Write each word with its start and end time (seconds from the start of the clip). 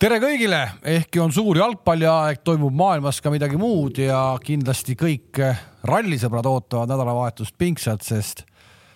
tere 0.00 0.16
kõigile, 0.16 0.58
ehkki 0.96 1.20
on 1.20 1.32
suur 1.34 1.58
jalgpalliaeg, 1.60 2.38
toimub 2.44 2.72
maailmas 2.72 3.18
ka 3.20 3.28
midagi 3.32 3.58
muud 3.60 3.98
ja 4.00 4.20
kindlasti 4.40 4.94
kõik 4.96 5.40
rallisõbrad 5.84 6.48
ootavad 6.48 6.88
nädalavahetust 6.88 7.52
pingsalt, 7.60 8.06
sest 8.06 8.46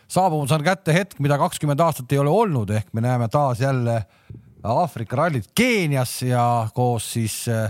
saabumas 0.09 0.55
on 0.57 0.65
kätte 0.65 0.95
hetk, 0.97 1.21
mida 1.21 1.37
kakskümmend 1.41 1.83
aastat 1.85 2.15
ei 2.15 2.23
ole 2.23 2.33
olnud, 2.33 2.73
ehk 2.73 2.89
me 2.97 3.05
näeme 3.05 3.29
taas 3.29 3.61
jälle 3.61 3.99
Aafrika 4.65 5.21
rallit 5.21 5.51
Keenias 5.53 6.17
ja 6.25 6.71
koos 6.73 7.11
siis 7.19 7.37
äh, 7.53 7.69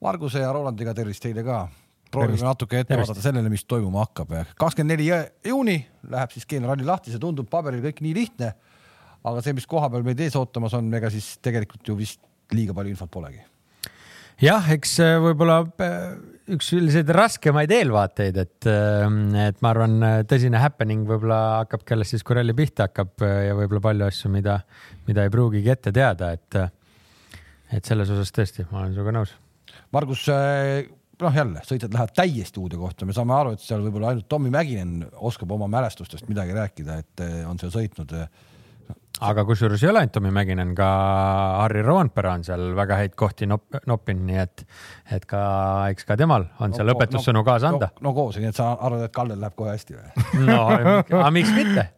Marguse 0.00 0.44
ja 0.44 0.52
Rolandiga 0.54 0.94
tervist 0.94 1.26
teile 1.26 1.42
ka. 1.42 1.64
proovime 2.10 2.46
natuke 2.46 2.84
ette 2.84 2.94
vaadata 2.94 3.22
sellele, 3.22 3.50
mis 3.50 3.66
toimuma 3.66 4.06
hakkab. 4.06 4.36
kakskümmend 4.54 4.94
neli 4.94 5.10
juuni 5.44 5.80
läheb 6.06 6.30
siis 6.30 6.46
Keenia 6.46 6.70
ralli 6.70 6.86
lahti, 6.86 7.10
see 7.10 7.18
tundub 7.18 7.50
paberil 7.50 7.82
kõik 7.82 7.98
nii 7.98 8.14
lihtne. 8.14 8.54
aga 9.24 9.42
see, 9.42 9.58
mis 9.58 9.66
koha 9.66 9.90
peal 9.90 10.06
meid 10.06 10.20
ees 10.20 10.38
ootamas 10.38 10.78
on, 10.78 10.94
ega 10.94 11.10
siis 11.10 11.34
tegelikult 11.42 11.88
ju 11.88 11.98
vist 11.98 12.29
liiga 12.56 12.74
palju 12.76 12.94
infot 12.94 13.10
polegi. 13.12 13.40
jah, 14.40 14.68
eks 14.72 14.94
äh, 15.04 15.16
võib-olla 15.22 15.60
äh, 15.84 15.96
üks 16.54 16.70
selliseid 16.72 17.10
raskemaid 17.14 17.72
eelvaateid, 17.76 18.38
et, 18.40 18.68
äh, 18.70 19.04
et 19.46 19.60
ma 19.64 19.74
arvan, 19.74 19.98
tõsine 20.30 20.62
happening 20.62 21.04
võib-olla 21.08 21.40
hakkabki 21.60 21.96
alles 21.96 22.14
siis, 22.14 22.24
kui 22.26 22.38
ralli 22.38 22.56
pihta 22.56 22.88
hakkab 22.88 23.26
ja 23.26 23.56
võib-olla 23.58 23.84
palju 23.90 24.08
asju, 24.08 24.32
mida, 24.32 24.60
mida 25.08 25.26
ei 25.26 25.34
pruugigi 25.34 25.72
ette 25.74 25.92
teada, 25.94 26.32
et, 26.38 26.60
et 27.76 27.84
selles 27.84 28.10
osas 28.16 28.32
tõesti, 28.34 28.66
ma 28.72 28.84
olen 28.84 28.96
sinuga 28.96 29.14
nõus. 29.20 29.36
Margus, 29.94 30.24
noh 31.20 31.36
jälle 31.36 31.62
sõitjad 31.66 31.92
lähevad 31.92 32.14
täiesti 32.16 32.62
uude 32.62 32.78
kohta, 32.80 33.06
me 33.06 33.14
saame 33.14 33.34
aru, 33.36 33.52
et 33.54 33.62
seal 33.62 33.82
võib-olla 33.84 34.14
ainult 34.14 34.28
Tommy 34.30 34.50
Mäkinen 34.54 35.04
oskab 35.28 35.52
oma 35.54 35.68
mälestustest 35.70 36.30
midagi 36.30 36.56
rääkida, 36.56 36.96
et 37.04 37.24
on 37.46 37.60
seal 37.60 37.74
sõitnud 37.74 38.14
aga 39.20 39.44
kusjuures 39.44 39.82
ei 39.84 39.90
ole 39.90 40.00
ainult 40.00 40.14
Tommy 40.14 40.30
Mäkinen, 40.34 40.72
ka 40.78 40.88
Harri 41.60 41.82
Roompere 41.84 42.30
on 42.32 42.44
seal 42.46 42.70
väga 42.76 42.96
häid 43.02 43.14
kohti 43.18 43.48
nop-, 43.50 43.80
noppinud, 43.86 44.24
nii 44.30 44.40
et, 44.40 44.64
et 45.16 45.26
ka, 45.28 45.42
eks 45.92 46.08
ka 46.08 46.16
temal 46.20 46.46
on 46.64 46.74
seal 46.76 46.88
no, 46.88 46.96
õpetussõnu 46.96 47.42
no, 47.42 47.44
kaasa 47.46 47.72
anda. 47.74 47.90
no, 47.98 48.08
no 48.08 48.16
koos, 48.16 48.40
nii 48.40 48.50
et 48.52 48.60
sa 48.60 48.72
arvad, 48.78 49.04
et 49.06 49.14
Kallel 49.14 49.40
läheb 49.42 49.56
kohe 49.58 49.74
hästi 49.74 49.98
või? 49.98 50.44
no, 50.48 50.60
aga 51.20 51.30
miks 51.34 51.52
mitte 51.56 51.90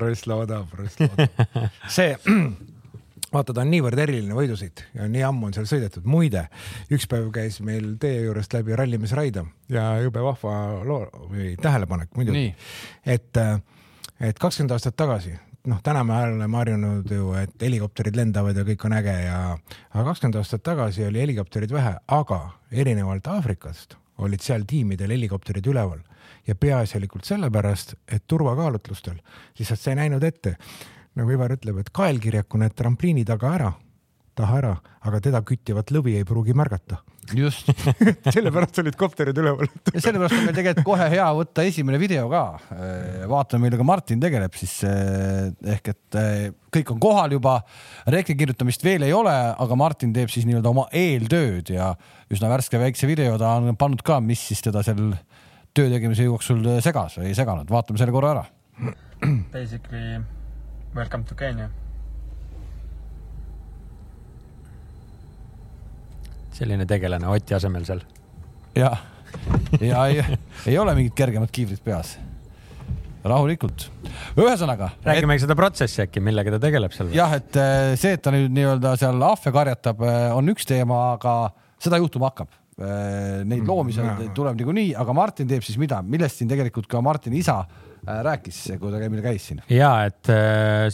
Röst 0.00 0.28
loodab, 0.30 0.70
Röst 0.78 1.02
loodab. 1.02 1.40
see 1.96 2.14
vaata, 3.34 3.52
ta 3.52 3.64
on 3.64 3.72
niivõrd 3.72 4.04
eriline 4.04 4.36
võidusõit 4.36 4.84
ja 4.96 5.08
nii 5.10 5.24
ammu 5.28 5.50
on 5.50 5.56
seal 5.56 5.66
sõidetud. 5.70 6.06
muide, 6.08 6.46
üks 6.94 7.08
päev 7.10 7.26
käis 7.34 7.58
meil 7.64 7.96
tee 8.00 8.22
juurest 8.22 8.54
läbi 8.54 8.76
rallimees 8.78 9.16
Raido 9.18 9.48
ja 9.72 9.90
jube 10.04 10.22
vahva 10.24 10.54
loo 10.86 11.02
või 11.26 11.56
tähelepanek 11.60 12.14
muidugi. 12.16 12.52
et, 13.04 13.42
et 14.20 14.38
kakskümmend 14.38 14.78
aastat 14.78 14.96
tagasi 14.96 15.34
noh, 15.68 15.80
täna 15.84 16.02
me 16.06 16.16
oleme 16.24 16.56
harjunud 16.56 17.10
ju, 17.12 17.32
et 17.38 17.62
helikopterid 17.62 18.16
lendavad 18.18 18.56
ja 18.56 18.64
kõik 18.66 18.84
on 18.88 18.96
äge 18.98 19.14
ja, 19.26 19.38
aga 19.92 20.04
kakskümmend 20.10 20.38
aastat 20.40 20.64
tagasi 20.66 21.06
oli 21.08 21.22
helikopterid 21.22 21.72
vähe, 21.74 21.94
aga 22.18 22.40
erinevalt 22.72 23.26
Aafrikast 23.32 23.98
olid 24.24 24.42
seal 24.42 24.64
tiimidel 24.68 25.12
helikopterid 25.14 25.66
üleval. 25.70 26.00
Ja 26.48 26.54
peaasjalikult 26.56 27.28
sellepärast, 27.28 27.94
et 28.08 28.24
turvakaalutlustel 28.26 29.18
lihtsalt 29.58 29.80
sa 29.82 29.92
ei 29.92 29.98
näinud 30.00 30.24
ette, 30.24 30.54
nagu 31.18 31.34
Ivar 31.34 31.52
ütleb, 31.52 31.82
et 31.82 31.90
kaelkirjaku 31.92 32.60
näed 32.62 32.76
trampliini 32.78 33.24
taga 33.28 33.52
ära, 33.52 33.72
taha 34.38 34.58
ära, 34.60 34.72
aga 35.06 35.20
teda 35.22 35.40
küttivat 35.46 35.92
lõvi 35.94 36.16
ei 36.18 36.26
pruugi 36.26 36.54
märgata. 36.56 37.00
Just. 37.36 37.68
Sellepärast 38.34 38.78
olid 38.80 38.96
kopterid 38.98 39.36
üleval. 39.38 39.68
Ja 39.92 40.00
sellepärast 40.00 40.38
on 40.38 40.46
meil 40.46 40.56
tegelikult 40.56 40.86
kohe 40.86 41.08
hea 41.12 41.26
võtta 41.36 41.64
esimene 41.68 42.00
video 42.00 42.28
ka. 42.32 42.42
Äh, 42.72 43.24
vaatame, 43.28 43.66
millega 43.66 43.84
Martin 43.86 44.22
tegeleb 44.22 44.56
siis 44.56 44.78
äh, 44.88 45.50
ehk 45.74 45.90
et 45.92 46.18
äh, 46.18 46.44
kõik 46.74 46.94
on 46.94 47.02
kohal 47.02 47.34
juba, 47.36 47.58
rekki 48.08 48.36
kirjutamist 48.38 48.84
veel 48.86 49.04
ei 49.06 49.16
ole, 49.16 49.34
aga 49.52 49.78
Martin 49.78 50.14
teeb 50.16 50.32
siis 50.32 50.46
nii-öelda 50.48 50.72
oma 50.72 50.86
eeltööd 50.96 51.74
ja 51.74 51.90
üsna 52.32 52.52
värske 52.52 52.80
väikse 52.80 53.10
video 53.10 53.36
ta 53.40 53.56
on 53.58 53.76
pannud 53.80 54.04
ka, 54.06 54.20
mis 54.24 54.46
siis 54.50 54.64
teda 54.64 54.84
seal 54.86 55.12
töö 55.76 55.90
tegemise 55.92 56.28
jooksul 56.28 56.64
segas 56.84 57.18
või 57.20 57.32
ei 57.32 57.36
seganud, 57.36 57.68
vaatame 57.72 58.00
selle 58.00 58.14
korra 58.14 58.38
ära. 58.38 58.46
Basically 59.52 60.22
welcome 60.96 61.28
to 61.28 61.36
Kenya 61.36 61.68
selline 66.58 66.86
tegelane 66.88 67.28
Oti 67.30 67.56
asemel 67.56 67.86
seal. 67.88 68.02
ja, 68.78 68.92
ja 69.80 70.06
ei, 70.10 70.22
ei 70.66 70.78
ole 70.78 70.94
mingit 70.98 71.16
kergemat 71.18 71.52
kiivrit 71.54 71.82
peas. 71.84 72.16
rahulikult. 73.28 73.88
ühesõnaga. 74.38 74.92
räägime 75.06 75.36
et... 75.36 75.44
seda 75.44 75.56
protsessi 75.58 76.02
äkki, 76.06 76.22
millega 76.24 76.54
ta 76.56 76.62
tegeleb 76.68 76.94
seal. 76.96 77.12
jah, 77.16 77.34
et 77.38 77.58
eh, 77.58 77.96
see, 78.00 78.16
et 78.18 78.24
ta 78.24 78.34
nüüd 78.34 78.54
nii-öelda 78.54 78.94
seal 79.00 79.28
ahve 79.30 79.54
karjatab, 79.54 80.06
eh, 80.06 80.30
on 80.36 80.54
üks 80.54 80.68
teema, 80.68 81.02
aga 81.18 81.40
seda 81.82 82.00
juhtuma 82.02 82.32
hakkab. 82.32 82.54
Eh, 82.78 83.42
neid 83.48 83.66
loomi 83.66 83.94
seal 83.94 84.06
mm, 84.06 84.32
tuleb 84.38 84.58
niikuinii, 84.60 84.92
aga 85.02 85.14
Martin 85.16 85.50
teeb 85.50 85.66
siis 85.66 85.78
mida, 85.82 85.98
millest 86.06 86.38
siin 86.38 86.50
tegelikult 86.50 86.86
ka 86.90 87.02
Martini 87.02 87.40
isa 87.42 87.64
rääkis, 88.06 88.62
kui 88.80 88.92
ta 88.92 89.02
meil 89.08 89.24
käis 89.24 89.48
siin. 89.50 89.62
ja 89.72 89.92
et 90.08 90.32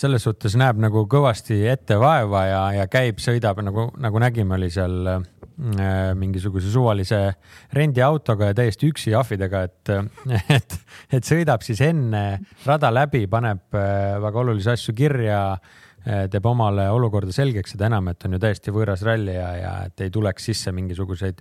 selles 0.01 0.25
suhtes 0.25 0.57
näeb 0.61 0.81
nagu 0.83 1.07
kõvasti 1.11 1.61
ette 1.71 1.99
vaeva 2.01 2.45
ja, 2.49 2.65
ja 2.81 2.89
käib, 2.91 3.23
sõidab 3.23 3.61
nagu, 3.65 3.91
nagu 4.01 4.23
nägime, 4.23 4.59
oli 4.59 4.71
seal 4.75 5.25
Äh, 5.55 6.15
mingisuguse 6.19 6.67
suvalise 6.67 7.19
rendiautoga 7.73 8.49
ja 8.49 8.55
täiesti 8.59 8.89
üksi 8.91 9.13
ahvidega, 9.15 9.61
et, 9.69 9.93
et, 10.57 10.75
et 11.15 11.29
sõidab 11.29 11.63
siis 11.63 11.79
enne 11.87 12.41
rada 12.67 12.91
läbi, 12.91 13.29
paneb 13.31 13.79
äh, 13.79 14.17
väga 14.25 14.41
olulisi 14.43 14.73
asju 14.73 14.97
kirja, 14.99 15.39
äh, 15.55 15.84
teeb 16.05 16.47
omale 16.47 16.87
olukorda 16.93 17.33
selgeks, 17.33 17.75
seda 17.75 17.89
enam, 17.89 18.11
et 18.13 18.27
on 18.27 18.37
ju 18.37 18.41
täiesti 18.43 18.75
võõras 18.75 19.05
ralli 19.07 19.37
ja, 19.37 19.51
ja 19.57 19.75
et 19.89 20.05
ei 20.05 20.13
tuleks 20.13 20.51
sisse 20.51 20.73
mingisuguseid 20.77 21.41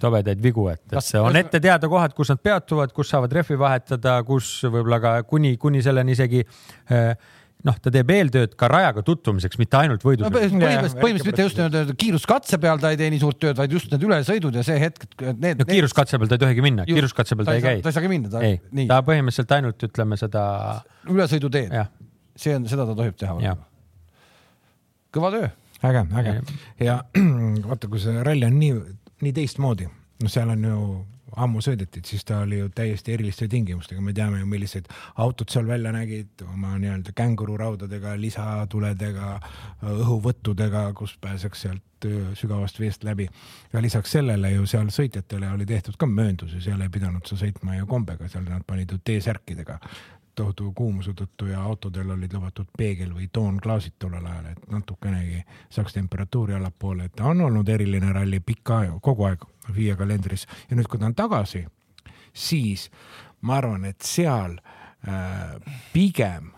tobedaid 0.00 0.40
vigu, 0.42 0.66
et, 0.72 0.82
et 0.88 0.96
kas, 0.98 1.12
on 1.20 1.36
ette 1.38 1.60
teada 1.62 1.90
kohad, 1.90 2.14
kus 2.16 2.32
nad 2.32 2.40
peatuvad, 2.42 2.94
kus 2.96 3.12
saavad 3.12 3.32
rehvi 3.40 3.58
vahetada, 3.60 4.20
kus 4.26 4.56
võib-olla 4.66 5.00
ka 5.02 5.14
kuni, 5.28 5.54
kuni 5.60 5.82
selleni 5.84 6.16
isegi 6.16 6.42
äh, 6.42 7.12
noh, 7.66 7.76
ta 7.82 7.92
teeb 7.92 8.10
eeltööd 8.14 8.54
ka 8.58 8.68
rajaga 8.70 9.02
tutvumiseks, 9.06 9.58
mitte 9.60 9.78
ainult 9.80 10.04
võidus 10.04 10.26
no,. 10.26 10.32
põhimõtteliselt, 10.34 11.00
põhimõtteliselt 11.02 11.30
mitte 11.30 11.46
just 11.46 11.94
kiiruskatse 12.00 12.60
peal 12.62 12.80
ta 12.82 12.92
ei 12.94 13.00
tee 13.00 13.10
nii 13.14 13.22
suurt 13.22 13.40
tööd, 13.42 13.58
vaid 13.60 13.74
just 13.76 13.90
need 13.92 14.06
ülesõidud 14.08 14.60
ja 14.60 14.64
see 14.66 14.78
hetk, 14.80 15.08
et 15.20 15.42
need. 15.42 15.60
no 15.60 15.68
kiiruskatse 15.68 16.20
peal 16.20 16.30
ta 16.30 16.38
ei 16.38 16.44
tohigi 16.46 16.64
minna, 16.64 16.86
kiiruskatse 16.88 17.38
peal 17.38 17.50
ta 17.50 17.56
ei 17.58 17.64
käi. 17.64 17.82
ta 17.84 17.92
ei 17.92 17.98
saagi 17.98 18.12
minna, 18.12 18.32
ta 18.32 18.44
ei, 18.46 18.60
ta 18.88 19.00
põhimõtteliselt 19.06 19.56
ainult 19.58 19.88
ütleme 19.90 20.20
seda. 20.20 20.44
ülesõiduteed, 21.10 21.76
see 22.40 22.56
on, 22.56 22.68
seda 22.70 22.88
ta 22.88 22.96
tohib 23.02 23.18
teha. 23.20 23.56
Kõva 25.14 25.32
töö. 25.34 25.48
äge, 25.86 26.04
äge 26.20 26.34
ja 26.80 27.00
vaata, 27.68 27.88
kui 27.88 28.02
see 28.02 28.22
ralli 28.26 28.48
on 28.48 28.58
nii, 28.60 28.74
nii 29.24 29.32
teistmoodi, 29.36 29.88
noh, 30.22 30.32
seal 30.32 30.52
on 30.56 30.68
ju 30.68 30.82
ammu 31.38 31.62
sõidetud, 31.62 32.04
siis 32.06 32.24
ta 32.26 32.40
oli 32.44 32.58
ju 32.58 32.70
täiesti 32.74 33.14
eriliste 33.14 33.48
tingimustega, 33.50 34.02
me 34.02 34.14
teame 34.16 34.40
ju, 34.40 34.48
millised 34.50 34.88
autod 35.22 35.52
seal 35.52 35.68
välja 35.68 35.92
nägid, 35.94 36.42
oma 36.46 36.74
nii-öelda 36.80 37.14
kängururaudadega, 37.16 38.16
lisatuledega, 38.20 39.36
õhuvõttudega, 39.92 40.88
kus 40.98 41.16
pääseks 41.22 41.66
sealt 41.66 42.08
sügavast 42.34 42.80
veest 42.80 43.04
läbi. 43.04 43.28
ja 43.72 43.82
lisaks 43.82 44.12
sellele 44.16 44.50
ju 44.54 44.66
seal 44.66 44.88
sõitjatele 44.88 45.50
oli 45.52 45.66
tehtud 45.66 45.98
ka 46.00 46.06
mööndusi, 46.06 46.60
seal 46.64 46.80
ei 46.80 46.88
pidanud 46.88 47.26
sa 47.28 47.36
sõitma 47.36 47.76
ju 47.76 47.86
kombega, 47.86 48.28
seal 48.28 48.46
nad 48.48 48.64
panid 48.66 48.90
ju 48.90 48.98
T-särkidega 49.04 49.78
tohutu 50.34 50.72
kuumuse 50.76 51.12
tõttu 51.16 51.50
ja 51.50 51.62
autodel 51.62 52.10
olid 52.14 52.32
lubatud 52.34 52.68
peegel 52.78 53.12
või 53.14 53.28
toonklaasid 53.32 53.96
tollel 53.98 54.26
ajal, 54.26 54.50
et 54.52 54.70
natukenegi 54.72 55.42
saaks 55.70 55.96
temperatuuri 55.96 56.54
allapoole, 56.56 57.08
et 57.08 57.16
ta 57.16 57.28
on 57.30 57.40
olnud 57.46 57.68
eriline 57.68 58.12
ralli 58.12 58.40
pikka 58.40 58.78
aega, 58.84 58.98
kogu 59.02 59.26
aeg 59.28 59.44
FIA 59.74 59.96
kalendris. 59.96 60.46
Ja 60.70 60.78
nüüd, 60.78 60.88
kui 60.90 61.00
ta 61.00 61.08
on 61.10 61.14
tagasi, 61.18 61.64
siis 62.32 62.88
ma 63.42 63.58
arvan, 63.60 63.84
et 63.90 64.00
seal 64.06 64.56
äh, 64.56 65.54
pigem 65.92 66.52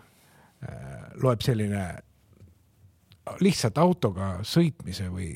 äh, 0.63 1.13
loeb 1.21 1.43
selline 1.45 1.85
lihtsalt 3.39 3.77
autoga 3.79 4.35
sõitmise 4.43 5.07
või 5.11 5.29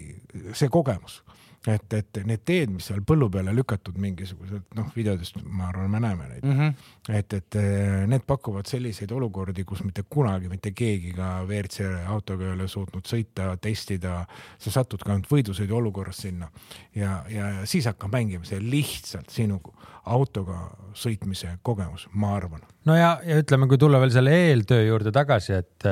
see 0.54 0.68
kogemus 0.70 1.22
et, 1.68 1.94
et 1.94 2.20
need 2.28 2.44
teed, 2.48 2.72
mis 2.72 2.86
seal 2.90 3.02
põllu 3.08 3.28
peale 3.32 3.54
lükatud 3.56 3.98
mingisugused, 4.02 4.68
noh, 4.78 4.88
videodest 4.96 5.40
ma 5.44 5.68
arvan, 5.72 5.90
me 5.92 6.02
näeme 6.04 6.28
neid 6.30 6.46
mm. 6.46 6.60
-hmm. 6.60 7.18
et, 7.20 7.34
et 7.34 7.58
eh, 7.60 8.06
need 8.08 8.24
pakuvad 8.28 8.70
selliseid 8.70 9.12
olukordi, 9.12 9.66
kus 9.68 9.84
mitte 9.84 10.04
kunagi 10.10 10.50
mitte 10.50 10.72
keegi 10.72 11.14
ka 11.18 11.44
WRC 11.44 11.90
autoga 12.08 12.46
ei 12.46 12.54
ole 12.56 12.68
suutnud 12.68 13.08
sõita, 13.08 13.50
testida. 13.62 14.26
sa 14.58 14.72
satud 14.72 15.04
ka 15.04 15.12
ainult 15.12 15.32
võidusõidu 15.32 15.76
olukorras 15.76 16.24
sinna 16.28 16.50
ja, 16.96 17.24
ja 17.30 17.66
siis 17.66 17.86
hakkab 17.86 18.14
mängima 18.14 18.46
see 18.46 18.62
lihtsalt 18.62 19.30
sinu 19.30 19.62
autoga 20.06 20.72
sõitmise 20.96 21.58
kogemus, 21.62 22.08
ma 22.14 22.36
arvan. 22.38 22.62
no 22.86 22.96
ja, 22.96 23.18
ja 23.26 23.42
ütleme, 23.42 23.68
kui 23.68 23.78
tulla 23.78 24.00
veel 24.00 24.12
selle 24.14 24.32
eeltöö 24.32 24.88
juurde 24.88 25.12
tagasi, 25.12 25.54
et, 25.54 25.86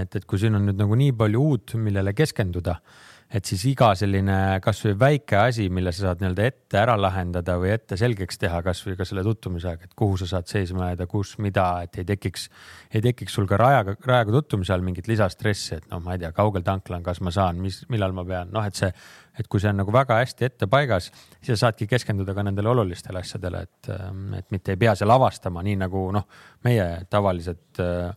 et, 0.00 0.16
et 0.16 0.24
kui 0.24 0.38
siin 0.38 0.56
on 0.56 0.66
nüüd 0.70 0.80
nagu 0.80 0.96
nii 0.96 1.12
palju 1.12 1.46
uut, 1.50 1.76
millele 1.76 2.14
keskenduda 2.16 2.80
et 3.30 3.46
siis 3.46 3.62
iga 3.70 3.92
selline 3.98 4.36
kasvõi 4.64 4.96
väike 4.98 5.36
asi, 5.38 5.68
mille 5.70 5.92
sa 5.94 6.08
saad 6.08 6.22
nii-öelda 6.22 6.46
ette 6.50 6.78
ära 6.80 6.96
lahendada 6.98 7.54
või 7.62 7.70
ette 7.76 7.98
selgeks 7.98 8.40
teha, 8.42 8.58
kasvõi 8.66 8.96
ka 8.98 9.06
selle 9.06 9.22
tutvumise 9.26 9.70
ajaga, 9.70 9.86
et 9.86 9.94
kuhu 9.98 10.18
sa 10.18 10.26
saad 10.32 10.50
seisma 10.50 10.88
jääda, 10.90 11.06
kus, 11.10 11.36
mida, 11.42 11.66
et 11.86 12.00
ei 12.02 12.08
tekiks, 12.08 12.48
ei 12.90 13.04
tekiks 13.04 13.36
sul 13.38 13.46
ka 13.50 13.58
rajaga, 13.60 13.94
rajaga 14.06 14.34
tutvumise 14.34 14.74
all 14.74 14.82
mingit 14.86 15.10
lisastressi, 15.10 15.78
et 15.78 15.86
noh, 15.92 16.02
ma 16.02 16.16
ei 16.16 16.24
tea, 16.24 16.32
kaugel 16.34 16.66
tankla 16.66 16.98
on, 16.98 17.06
kas 17.06 17.22
ma 17.22 17.34
saan, 17.34 17.60
mis, 17.62 17.84
millal 17.92 18.16
ma 18.16 18.26
pean, 18.26 18.50
noh, 18.54 18.66
et 18.66 18.78
see, 18.78 18.90
et 19.38 19.50
kui 19.50 19.62
see 19.62 19.70
on 19.70 19.78
nagu 19.84 19.94
väga 19.94 20.18
hästi 20.24 20.48
ette 20.50 20.70
paigas, 20.70 21.12
siis 21.38 21.54
sa 21.54 21.68
saadki 21.68 21.86
keskenduda 21.90 22.34
ka 22.34 22.44
nendele 22.46 22.74
olulistele 22.74 23.22
asjadele, 23.22 23.62
et, 23.62 23.92
et 24.40 24.50
mitte 24.50 24.74
ei 24.74 24.80
pea 24.80 24.96
seal 24.98 25.14
avastama, 25.14 25.62
nii 25.66 25.78
nagu 25.84 26.08
noh, 26.18 26.26
meie 26.66 26.90
tavalised 27.10 27.78
äh, 27.84 28.10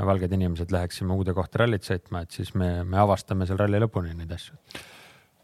valged 0.00 0.32
inimesed 0.32 0.72
läheksime 0.72 1.14
uude 1.16 1.34
kohta 1.36 1.62
rallit 1.62 1.84
sõitma, 1.84 2.24
et 2.24 2.34
siis 2.34 2.54
me, 2.58 2.80
me 2.88 3.00
avastame 3.02 3.46
seal 3.48 3.60
ralli 3.60 3.80
lõpuni 3.82 4.14
neid 4.16 4.32
asju. 4.32 4.56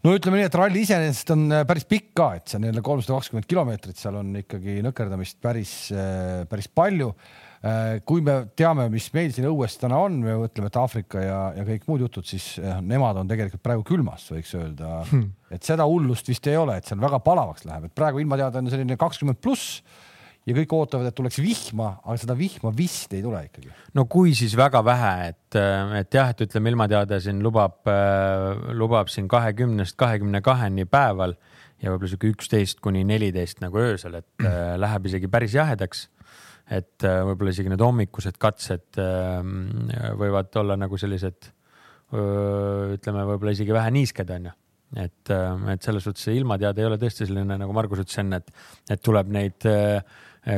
no 0.07 0.15
ütleme 0.17 0.41
nii, 0.41 0.47
et 0.49 0.57
ralli 0.57 0.85
iseenesest 0.87 1.35
on 1.35 1.45
äh, 1.53 1.67
päris 1.69 1.85
pikk 1.89 2.15
ka, 2.17 2.31
et 2.39 2.49
see 2.49 2.61
on 2.61 2.69
jälle 2.71 2.85
kolmsada 2.85 3.19
kakskümmend 3.19 3.51
kilomeetrit, 3.51 4.01
seal 4.01 4.17
on 4.21 4.33
ikkagi 4.41 4.79
nõkerdamist 4.87 5.41
päris, 5.45 5.75
äh, 5.93 6.47
päris 6.49 6.71
palju. 6.73 7.13
Äh, 7.59 7.99
kui 8.07 8.23
me 8.25 8.39
teame, 8.57 8.87
mis 8.93 9.11
meil 9.13 9.35
siin 9.35 9.51
õues 9.51 9.77
täna 9.83 9.99
on, 10.01 10.21
me 10.23 10.39
mõtleme, 10.39 10.71
et 10.71 10.81
Aafrika 10.81 11.23
ja, 11.25 11.39
ja 11.59 11.69
kõik 11.69 11.89
muud 11.91 12.07
jutud, 12.07 12.29
siis 12.31 12.53
nemad 12.87 13.19
on 13.21 13.29
tegelikult 13.29 13.65
praegu 13.67 13.85
külmas, 13.85 14.31
võiks 14.33 14.55
öelda 14.57 15.03
hmm., 15.03 15.33
et 15.53 15.67
seda 15.67 15.85
hullust 15.91 16.29
vist 16.31 16.47
ei 16.49 16.57
ole, 16.57 16.79
et 16.79 16.89
seal 16.89 17.03
väga 17.03 17.19
palavaks 17.25 17.67
läheb, 17.69 17.89
et 17.89 17.99
praegu 17.99 18.23
ilmateade 18.23 18.63
on 18.63 18.71
selline 18.71 18.97
kakskümmend 19.01 19.43
pluss 19.43 19.83
ja 20.49 20.57
kõik 20.57 20.73
ootavad, 20.79 21.11
et 21.11 21.17
tuleks 21.17 21.39
vihma, 21.43 21.91
aga 22.05 22.17
seda 22.21 22.37
vihma 22.39 22.73
vist 22.77 23.13
ei 23.17 23.23
tule 23.25 23.43
ikkagi. 23.49 23.71
no 23.99 24.07
kui, 24.11 24.33
siis 24.39 24.57
väga 24.59 24.83
vähe, 24.87 25.15
et, 25.33 25.59
et 26.01 26.19
jah, 26.19 26.33
et 26.33 26.45
ütleme, 26.47 26.73
ilmateade 26.73 27.21
siin 27.25 27.43
lubab, 27.45 27.89
lubab 28.77 29.13
siin 29.13 29.29
kahekümnest 29.31 29.99
kahekümne 30.01 30.41
kaheni 30.45 30.87
päeval 30.89 31.37
ja 31.83 31.93
võib-olla 31.93 32.13
sihuke 32.13 32.33
üksteist 32.33 32.81
kuni 32.85 33.05
neliteist 33.07 33.61
nagu 33.63 33.81
öösel, 33.83 34.19
et 34.23 34.47
äh, 34.47 34.77
läheb 34.81 35.11
isegi 35.11 35.31
päris 35.31 35.57
jahedaks. 35.59 36.09
et 36.69 37.05
äh, 37.05 37.21
võib-olla 37.25 37.53
isegi 37.55 37.71
need 37.73 37.85
hommikused 37.85 38.39
katsed 38.41 38.99
äh, 39.01 39.43
võivad 40.19 40.57
olla 40.61 40.77
nagu 40.77 40.99
sellised, 41.01 41.53
ütleme, 42.09 43.27
võib-olla 43.29 43.53
isegi 43.53 43.75
vähe 43.77 43.91
niisked, 43.93 44.31
onju 44.33 44.55
et, 44.97 45.31
et 45.73 45.85
selles 45.85 46.07
suhtes 46.07 46.25
see 46.25 46.39
ilmateade 46.39 46.81
ei 46.81 46.89
ole 46.89 46.97
tõesti 47.01 47.27
selline, 47.29 47.59
nagu 47.61 47.75
Margus 47.77 48.01
ütles 48.05 48.21
enne, 48.23 48.41
et, 48.41 48.49
et 48.95 49.03
tuleb 49.05 49.29
neid 49.35 49.67
äh, 49.69 50.01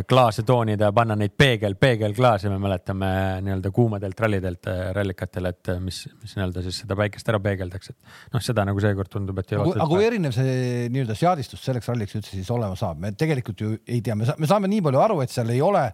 klaase 0.09 0.45
toonida 0.47 0.91
ja 0.91 0.95
panna 0.95 1.17
neid 1.19 1.33
peegel, 1.39 1.75
peegelklaase, 1.81 2.51
me 2.53 2.59
mäletame 2.63 3.09
nii-öelda 3.43 3.73
kuumadelt 3.75 4.21
rallidelt, 4.21 4.69
eh, 4.71 4.91
rallikatel, 4.95 5.49
et 5.51 5.71
eh, 5.73 5.81
mis, 5.83 6.03
mis 6.21 6.37
nii-öelda 6.37 6.63
siis 6.67 6.83
seda 6.85 6.97
päikest 6.99 7.33
ära 7.33 7.41
peegeldaks, 7.43 7.93
et 7.95 8.35
noh, 8.35 8.45
seda 8.45 8.67
nagu 8.69 8.83
seekord 8.83 9.11
tundub, 9.11 9.41
et 9.41 9.55
ei 9.55 9.59
ole. 9.59 9.75
aga 9.75 9.89
kui 9.91 10.07
erinev 10.07 10.35
see 10.37 10.87
nii-öelda 10.93 11.17
seadistus 11.19 11.65
selleks 11.65 11.91
ralliks 11.91 12.15
üldse 12.19 12.37
siis 12.37 12.51
olema 12.55 12.79
saab, 12.79 13.01
me 13.03 13.13
tegelikult 13.19 13.65
ju 13.65 13.73
ei 13.81 14.03
tea, 14.05 14.17
me 14.19 14.29
saame 14.29 14.71
nii 14.71 14.85
palju 14.87 15.03
aru, 15.03 15.21
et 15.25 15.33
seal 15.35 15.51
ei 15.55 15.63
ole 15.65 15.87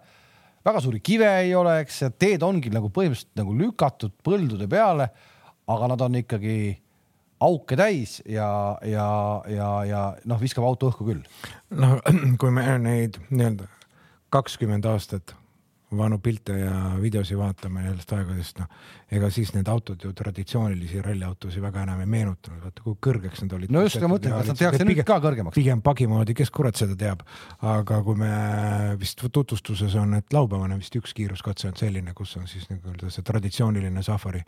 väga 0.67 0.83
suuri 0.83 1.01
kive 1.05 1.29
ei 1.45 1.55
ole, 1.55 1.79
eks 1.85 2.03
teed 2.19 2.43
ongi 2.43 2.73
nagu 2.75 2.91
põhimõtteliselt 2.93 3.39
nagu 3.39 3.55
lükatud 3.57 4.17
põldude 4.27 4.69
peale, 4.71 5.09
aga 5.71 5.93
nad 5.93 6.05
on 6.05 6.19
ikkagi 6.21 6.59
auke 7.47 7.77
täis 7.79 8.19
ja, 8.25 8.49
ja, 8.87 9.07
ja, 9.53 9.71
ja 9.87 10.03
noh, 10.27 10.41
viskab 10.41 10.67
auto 10.67 10.91
õhku 10.91 11.07
küll. 11.07 11.25
noh, 11.77 11.99
kui 12.41 12.53
me 12.55 12.67
neid 12.83 13.21
nii-öelda 13.31 13.76
kakskümmend 14.31 14.87
aastat 14.91 15.37
vanu 15.97 16.19
pilte 16.19 16.53
ja 16.59 16.73
videosi 17.01 17.37
vaatame 17.39 17.85
nendest 17.85 18.11
aegadest, 18.13 18.59
noh, 18.59 18.71
ega 19.13 19.29
siis 19.31 19.53
need 19.55 19.69
autod 19.71 20.03
ju 20.03 20.11
traditsioonilisi 20.19 21.03
ralliautosid 21.05 21.63
väga 21.63 21.85
enam 21.87 22.01
ei 22.03 22.09
meenutanud, 22.11 22.65
vaata 22.65 22.83
kui 22.83 22.97
kõrgeks 23.07 23.45
nad 23.45 23.55
olid. 23.55 23.71
no 23.71 23.85
just, 23.85 24.01
ma 24.03 24.11
mõtlen, 24.11 24.35
kas 24.35 24.51
nad 24.51 24.61
tehakse 24.61 24.87
nüüd 24.89 25.03
ka 25.07 25.21
kõrgemaks? 25.23 25.55
pigem 25.55 25.83
pagi 25.87 26.09
moodi, 26.11 26.35
kes 26.39 26.51
kurat 26.55 26.79
seda 26.79 26.99
teab, 26.99 27.23
aga 27.63 28.01
kui 28.07 28.19
me 28.19 28.33
vist 28.99 29.23
tutvustuses 29.23 29.95
on, 30.01 30.19
et 30.19 30.35
laupäevane 30.35 30.81
vist 30.81 30.99
üks 30.99 31.15
kiiruskatse 31.15 31.71
on 31.71 31.79
selline, 31.79 32.17
kus 32.19 32.35
on 32.41 32.51
siis 32.51 32.67
nii-öelda 32.73 33.13
see 33.15 33.27
traditsiooniline 33.31 34.03
safari 34.07 34.43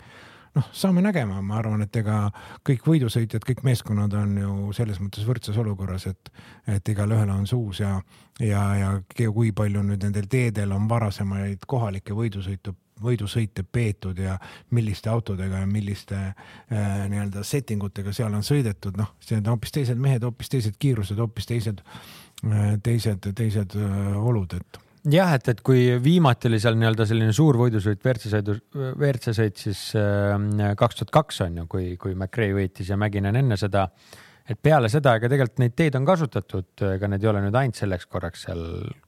noh, 0.56 0.68
saame 0.74 1.02
nägema, 1.04 1.40
ma 1.44 1.58
arvan, 1.60 1.82
et 1.84 1.96
ega 2.00 2.28
kõik 2.66 2.86
võidusõitjad, 2.88 3.44
kõik 3.46 3.62
meeskonnad 3.66 4.14
on 4.18 4.34
ju 4.40 4.54
selles 4.76 5.00
mõttes 5.02 5.26
võrdses 5.28 5.58
olukorras, 5.60 6.08
et, 6.10 6.32
et 6.66 6.92
igalühel 6.94 7.30
on 7.32 7.46
suus 7.48 7.82
ja, 7.82 7.98
ja, 8.40 8.62
ja 8.78 9.30
kui 9.32 9.52
palju 9.52 9.82
nüüd 9.86 10.04
nendel 10.06 10.28
teedel 10.30 10.72
on 10.76 10.88
varasemaid 10.90 11.66
kohalikke 11.66 12.16
võidusõitu 12.16 12.74
võidusõite 13.02 13.62
peetud 13.62 14.18
ja 14.18 14.36
milliste 14.74 15.10
autodega 15.10 15.62
ja 15.62 15.68
milliste 15.70 16.16
äh, 16.18 17.06
nii-öelda 17.10 17.44
setting 17.46 17.84
utega 17.84 18.12
seal 18.14 18.34
on 18.34 18.42
sõidetud, 18.46 18.98
noh, 18.98 19.14
see 19.22 19.38
on 19.38 19.52
hoopis 19.52 19.74
teised 19.74 20.00
mehed, 20.02 20.26
hoopis 20.26 20.50
teised 20.50 20.78
kiirused, 20.82 21.18
hoopis 21.22 21.46
teised 21.46 21.82
äh,, 21.84 22.76
teised, 22.82 23.30
teised 23.38 23.76
äh, 23.78 24.12
olud, 24.18 24.58
et 24.58 24.80
jah, 25.12 25.32
et, 25.36 25.48
et 25.52 25.60
kui 25.64 25.84
viimati 26.02 26.50
oli 26.50 26.60
seal 26.62 26.78
nii-öelda 26.78 27.06
selline 27.08 27.34
suur 27.36 27.58
võidusõit 27.60 28.02
WRC 28.04 28.32
sõidu, 28.34 28.56
WRC 28.74 29.36
sõit 29.36 29.62
siis 29.62 29.84
äh, 29.98 30.34
kaks 30.78 31.00
tuhat 31.00 31.14
kaks 31.20 31.44
on 31.46 31.62
ju, 31.62 31.68
kui, 31.70 31.92
kui 32.00 32.16
McRae 32.16 32.56
võitis 32.56 32.90
ja 32.90 32.98
Mäkinen 33.00 33.38
enne 33.38 33.60
seda. 33.60 33.88
Et 34.48 34.60
peale 34.62 34.88
seda, 34.92 35.14
ega 35.18 35.28
tegelikult 35.30 35.60
neid 35.62 35.74
teid 35.76 35.98
on 35.98 36.06
kasutatud, 36.08 36.70
ega 36.94 37.10
need 37.12 37.24
ei 37.24 37.30
ole 37.32 37.42
nüüd 37.44 37.58
ainult 37.60 37.80
selleks 37.80 38.08
korraks 38.08 38.46
seal 38.46 38.62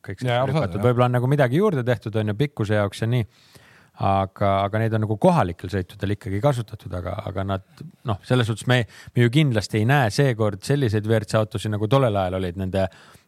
kõik 0.04 0.24
lükatud, 0.26 0.82
võib-olla 0.82 1.08
on 1.08 1.16
nagu 1.16 1.30
midagi 1.30 1.60
juurde 1.60 1.84
tehtud, 1.86 2.16
on 2.20 2.32
ju 2.32 2.36
pikkuse 2.42 2.80
jaoks 2.80 3.04
ja 3.04 3.10
nii. 3.10 3.26
Aga, 4.00 4.62
aga 4.64 4.80
neid 4.80 4.94
on 4.96 5.02
nagu 5.04 5.18
kohalikel 5.20 5.68
sõitudel 5.68 6.14
ikkagi 6.14 6.38
kasutatud, 6.40 6.92
aga, 6.96 7.18
aga 7.28 7.42
nad 7.44 7.82
noh, 8.08 8.16
selles 8.24 8.48
suhtes 8.48 8.64
me, 8.70 8.78
me 9.12 9.26
ju 9.26 9.32
kindlasti 9.34 9.82
ei 9.82 9.88
näe 9.88 10.06
seekord 10.14 10.62
selliseid 10.64 11.04
WRC 11.04 11.36
autosid 11.36 11.74
nagu 11.74 11.88
tollel 11.90 12.16
ajal 12.16 12.38
olid 12.38 12.56
nende 12.62 12.86
känguru 12.86 13.19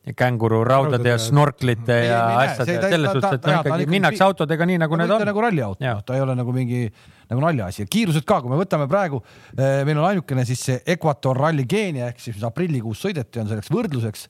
raudade 0.67 1.13
ja 1.13 1.19
snorklite 1.23 1.99
ja 2.09 2.23
asjade, 2.41 2.79
selles 2.91 3.13
suhtes, 3.15 3.37
et 3.39 3.47
no 3.47 3.59
ikkagi 3.61 3.87
minnakse 3.91 4.25
autodega 4.27 4.67
nii 4.67 4.81
nagu 4.83 4.99
need 4.99 5.15
on. 5.15 5.23
nagu 5.29 5.45
ralliauto, 5.45 5.85
noh, 5.85 6.01
ta 6.07 6.17
ei 6.17 6.25
ole 6.25 6.35
nagu 6.35 6.55
mingi 6.55 6.83
nagu 7.31 7.45
naljaasi. 7.45 7.85
Ja 7.85 7.93
kiirused 7.93 8.27
ka, 8.27 8.41
kui 8.43 8.51
me 8.51 8.59
võtame 8.59 8.89
praegu, 8.91 9.23
eh, 9.55 9.85
meil 9.87 10.01
on 10.03 10.09
ainukene 10.11 10.45
siis 10.49 10.65
see 10.67 10.83
Ecuador 10.97 11.39
Rally 11.39 11.69
Keenia 11.71 12.11
ehk 12.11 12.21
siis 12.25 12.43
aprillikuus 12.43 13.05
sõideti, 13.07 13.41
on 13.41 13.51
selleks 13.53 13.71
võrdluseks, 13.71 14.27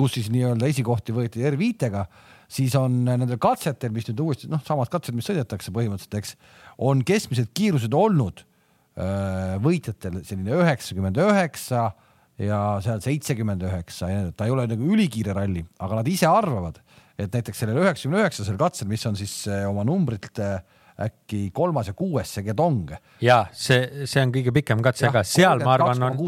kus 0.00 0.16
siis 0.16 0.32
nii-öelda 0.32 0.70
esikohti 0.72 1.12
võeti 1.12 1.44
R5-ga 1.44 2.06
siis 2.50 2.74
on 2.78 3.02
nendel 3.06 3.38
katsetel, 3.40 3.92
mis 3.94 4.08
nüüd 4.10 4.22
uuesti 4.24 4.50
noh, 4.50 4.62
samad 4.66 4.90
katsed, 4.92 5.14
mis 5.16 5.28
sõidetakse 5.28 5.72
põhimõtteliselt, 5.74 6.16
eks, 6.18 6.36
on 6.82 7.04
keskmised 7.06 7.52
kiirused 7.56 7.94
olnud 7.94 8.42
öö, 8.42 9.58
võitjatel 9.62 10.20
selline 10.26 10.56
üheksakümmend 10.58 11.20
üheksa 11.22 11.90
ja 12.40 12.60
seal 12.84 13.02
seitsekümmend 13.04 13.62
üheksa 13.68 14.10
ja 14.10 14.20
ta 14.32 14.48
ei 14.48 14.54
ole 14.54 14.66
nagu 14.70 14.90
ülikiire 14.94 15.34
ralli, 15.36 15.64
aga 15.80 16.00
nad 16.00 16.08
ise 16.08 16.28
arvavad, 16.30 16.80
et 17.20 17.32
näiteks 17.32 17.64
sellel 17.64 17.82
üheksakümne 17.82 18.22
üheksasel 18.22 18.56
katsel, 18.60 18.88
mis 18.88 19.04
on 19.08 19.18
siis 19.18 19.42
oma 19.68 19.84
numbrilt 19.84 20.40
äkki 21.00 21.46
kolmas 21.56 21.88
ja 21.88 21.94
kuues, 21.96 22.32
see 22.32 22.44
Gedong. 22.44 22.94
ja 23.24 23.42
see, 23.52 24.06
see 24.08 24.24
on 24.24 24.32
kõige 24.34 24.52
pikem 24.56 24.82
katse, 24.84 25.08
aga 25.08 25.22
seal 25.24 25.62
ma 25.64 25.76
arvan, 25.78 26.10
on, 26.10 26.18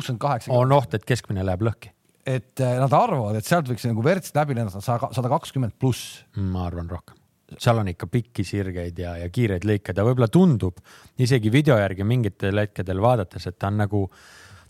on 0.56 0.78
oht, 0.78 0.94
et 0.96 1.04
keskmine 1.08 1.44
läheb 1.44 1.64
lõhki 1.68 1.92
et 2.26 2.60
äh, 2.62 2.76
nad 2.78 2.92
arvavad, 2.94 3.36
et 3.38 3.46
sealt 3.46 3.68
võiks 3.70 3.84
nagu 3.88 4.04
verd 4.04 4.28
läbi 4.36 4.56
lennata 4.56 4.82
sada 4.82 5.32
kakskümmend 5.32 5.74
pluss. 5.80 6.22
ma 6.38 6.66
arvan 6.68 6.90
rohkem, 6.90 7.18
seal 7.58 7.80
on 7.82 7.90
ikka 7.90 8.08
pikki 8.10 8.44
sirgeid 8.46 8.98
ja, 9.02 9.16
ja 9.18 9.30
kiireid 9.32 9.66
lõike, 9.68 9.94
ta 9.94 10.06
võib-olla 10.06 10.30
tundub 10.32 10.78
isegi 11.22 11.50
video 11.52 11.78
järgi 11.80 12.06
mingitel 12.06 12.62
hetkedel 12.62 13.02
vaadates, 13.02 13.48
et 13.50 13.58
ta 13.58 13.72
on 13.72 13.82
nagu, 13.82 14.04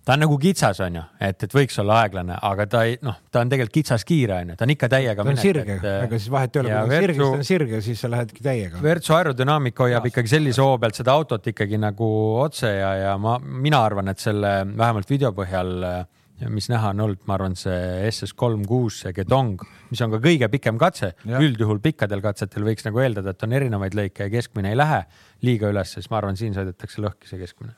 ta 0.05 0.17
on 0.17 0.23
nagu 0.25 0.37
kitsas, 0.41 0.81
on 0.83 0.97
ju, 0.99 1.03
et, 1.23 1.45
et 1.47 1.55
võiks 1.55 1.77
olla 1.83 2.01
aeglane, 2.03 2.37
aga 2.49 2.67
ta 2.71 2.83
ei, 2.89 2.97
noh, 3.07 3.19
ta 3.31 3.43
on 3.45 3.53
tegelikult 3.53 3.77
kitsas 3.77 4.05
kiire, 4.07 4.41
on 4.43 4.53
ju, 4.53 4.57
ta 4.59 4.67
on 4.67 4.75
ikka 4.75 4.89
täiega. 4.93 5.27
ta 5.27 5.35
on 5.35 5.41
sirge, 5.41 5.77
ega 5.79 6.19
siis 6.19 6.31
vahet 6.33 6.57
ei 6.57 6.63
ole, 6.63 6.73
kui 6.73 6.81
ta 6.81 6.87
on 6.87 6.97
sirge, 6.97 7.13
siis 7.13 7.23
ta 7.23 7.43
on 7.43 7.47
sirge, 7.51 7.83
siis 7.87 8.03
sa 8.03 8.11
lähedki 8.17 8.47
täiega. 8.47 8.83
Virtsu 8.83 9.15
aerodünaamika 9.19 9.87
hoiab 9.87 10.09
ikkagi 10.11 10.35
sellise 10.35 10.65
hoo 10.65 10.75
pealt 10.83 10.99
seda 10.99 11.15
autot 11.15 11.47
ikkagi 11.53 11.79
nagu 11.81 12.09
otse 12.43 12.73
ja, 12.75 12.97
ja 12.99 13.13
ma, 13.21 13.37
mina 13.43 13.85
arvan, 13.87 14.11
et 14.13 14.23
selle 14.23 14.57
vähemalt 14.73 15.11
video 15.11 15.31
põhjal 15.37 15.79
mis 16.51 16.67
näha 16.73 16.91
on 16.91 17.05
olnud, 17.05 17.21
ma 17.29 17.37
arvan, 17.37 17.53
see 17.55 18.09
SS 18.09 18.35
kolm 18.35 18.65
kuus, 18.67 18.97
see 19.05 19.13
Gedong, 19.15 19.63
mis 19.93 20.03
on 20.03 20.11
ka 20.11 20.19
kõige 20.25 20.49
pikem 20.51 20.81
katse. 20.81 21.13
üldjuhul 21.29 21.79
pikkadel 21.85 22.25
katsetel 22.25 22.67
võiks 22.67 22.89
nagu 22.89 22.99
eeldada, 23.05 23.37
et 23.37 23.47
on 23.47 23.55
erinevaid 23.55 23.95
lõike 23.95 24.27
ja 24.27 24.35
keskmine 24.35 24.73
ei 24.73 24.81
lähe 24.81 25.05
liiga 25.47 25.71
üles, 25.71 25.95
siis 25.95 26.11
ma 26.11 26.19
arvan, 26.19 26.41
siin 26.41 26.59
sõidetakse 26.59 27.05
lõhki 27.05 27.31
see 27.31 27.39
keskmine 27.45 27.77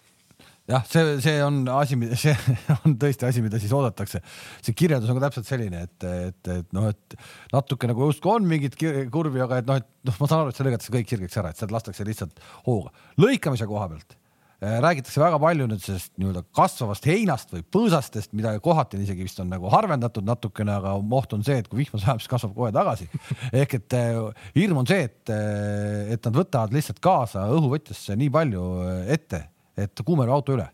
jah, 0.70 0.86
see, 0.88 1.14
see 1.24 1.36
on 1.44 1.62
asi, 1.74 1.98
see 2.24 2.34
on 2.80 2.96
tõesti 3.00 3.28
asi, 3.28 3.44
mida 3.44 3.60
siis 3.62 3.74
oodatakse. 3.76 4.22
see 4.64 4.76
kirjeldus 4.76 5.12
on 5.12 5.20
ka 5.20 5.28
täpselt 5.28 5.50
selline, 5.50 5.84
et, 5.88 6.08
et, 6.30 6.52
et 6.58 6.74
noh, 6.76 6.90
et 6.92 7.18
natuke 7.54 7.90
nagu 7.90 8.10
justkui 8.10 8.34
on 8.34 8.50
mingit 8.50 8.76
kurvi, 9.12 9.44
aga 9.44 9.62
et 9.62 9.70
noh, 9.70 9.80
et 9.82 10.10
noh, 10.10 10.20
ma 10.20 10.30
saan 10.30 10.44
aru, 10.44 10.52
et 10.52 10.60
see 10.60 10.68
lõigatakse 10.68 10.98
kõik 10.98 11.14
sirgeks 11.14 11.40
ära, 11.42 11.54
et 11.54 11.62
sealt 11.62 11.74
lastakse 11.74 12.06
lihtsalt 12.06 12.44
hooga. 12.68 12.94
lõikamise 13.20 13.68
koha 13.70 13.90
pealt 13.92 14.18
Äh, 14.64 14.78
räägitakse 14.80 15.20
väga 15.20 15.38
palju 15.42 15.66
nüüd 15.68 15.82
sellest 15.82 16.12
nii-öelda 16.20 16.40
kasvavast 16.56 17.04
heinast 17.10 17.50
või 17.52 17.64
põõsastest, 17.74 18.30
mida 18.38 18.54
kohati 18.64 19.00
isegi 19.02 19.26
vist 19.26 19.40
on 19.42 19.50
nagu 19.52 19.68
harvendatud 19.72 20.24
natukene, 20.24 20.76
aga 20.78 20.94
oht 21.18 21.34
on 21.36 21.42
see, 21.44 21.58
et 21.60 21.68
kui 21.68 21.82
vihma 21.82 21.98
sajab, 22.00 22.22
siis 22.22 22.30
kasvab 22.30 22.54
kohe 22.56 22.70
tagasi. 22.72 23.08
ehk 23.60 23.74
et 23.80 23.96
äh, 23.98 24.20
hirm 24.54 24.80
on 24.80 24.88
see, 24.88 25.08
et, 25.10 25.32
äh, 25.34 26.14
et 26.14 26.28
nad 26.28 26.38
võtavad 26.38 26.72
lihtsalt 26.76 27.02
kaasa 27.04 27.44
õhuvõtjasse 27.52 28.16
nii 28.20 28.30
palju 28.32 28.62
ette, 29.12 29.42
et 29.76 30.04
kuumeneb 30.04 30.34
auto 30.34 30.56
üle 30.56 30.68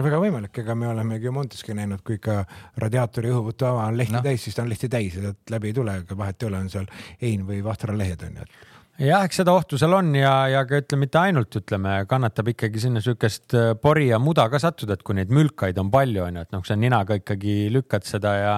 väga 0.00 0.20
võimalik, 0.22 0.58
ega 0.62 0.74
me 0.78 0.88
olemegi 0.88 1.28
ju 1.28 1.32
Monteski 1.36 1.74
näinud, 1.76 2.00
kui 2.06 2.16
ikka 2.16 2.42
radiaatori 2.80 3.32
õhuvõtuava 3.34 3.86
on 3.90 3.98
lehti 4.00 4.16
no. 4.16 4.24
täis, 4.24 4.44
siis 4.46 4.56
ta 4.56 4.64
on 4.64 4.70
lehti 4.72 4.88
täis 4.88 5.16
ja 5.16 5.26
sealt 5.26 5.52
läbi 5.52 5.70
ei 5.70 5.76
tule, 5.76 5.96
ega 6.02 6.16
vahet 6.16 6.42
ei 6.42 6.48
ole, 6.48 6.60
on 6.64 6.70
seal 6.72 6.86
ein 7.26 7.46
või 7.48 7.60
vahtra 7.64 7.96
lehed 7.96 8.24
on 8.24 8.38
ju, 8.40 8.46
et 8.46 8.70
jah, 9.00 9.24
eks 9.24 9.40
seda 9.40 9.54
ohtu 9.56 9.78
seal 9.80 9.94
on 9.96 10.12
ja, 10.16 10.32
ja 10.52 10.62
ka 10.68 10.80
ütleme, 10.82 11.06
mitte 11.06 11.20
ainult 11.20 11.56
ütleme, 11.60 11.94
kannatab 12.08 12.50
ikkagi 12.52 12.82
sinna 12.82 13.02
sihukest 13.04 13.56
äh, 13.56 13.70
pori 13.80 14.10
ja 14.10 14.20
muda 14.22 14.46
ka 14.52 14.60
sattuda, 14.62 14.96
et 14.96 15.04
kui 15.06 15.16
neid 15.16 15.32
mülkaid 15.34 15.78
on 15.80 15.92
palju, 15.92 16.24
on 16.26 16.40
ju, 16.40 16.46
et 16.46 16.56
noh, 16.56 16.64
kui 16.64 16.72
sa 16.72 16.78
ninaga 16.80 17.16
ikkagi 17.20 17.56
lükkad 17.72 18.08
seda 18.08 18.34
ja, 18.36 18.56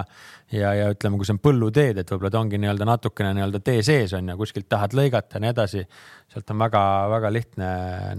ja, 0.53 0.73
ja 0.77 0.89
ütleme, 0.93 1.19
kui 1.19 1.29
see 1.29 1.35
on 1.37 1.41
põlluteed, 1.43 2.01
et 2.03 2.11
võib-olla 2.13 2.31
ta 2.33 2.41
ongi 2.43 2.59
nii-öelda 2.61 2.87
natukene 2.89 3.33
nii-öelda 3.37 3.61
tee 3.65 3.83
sees 3.87 4.13
on 4.17 4.29
ju, 4.29 4.37
kuskilt 4.41 4.69
tahad 4.71 4.95
lõigata 4.97 5.39
ja 5.39 5.43
nii 5.45 5.53
edasi 5.53 5.85
sealt 6.33 6.53
on 6.53 6.61
väga-väga 6.63 7.31
lihtne 7.33 7.71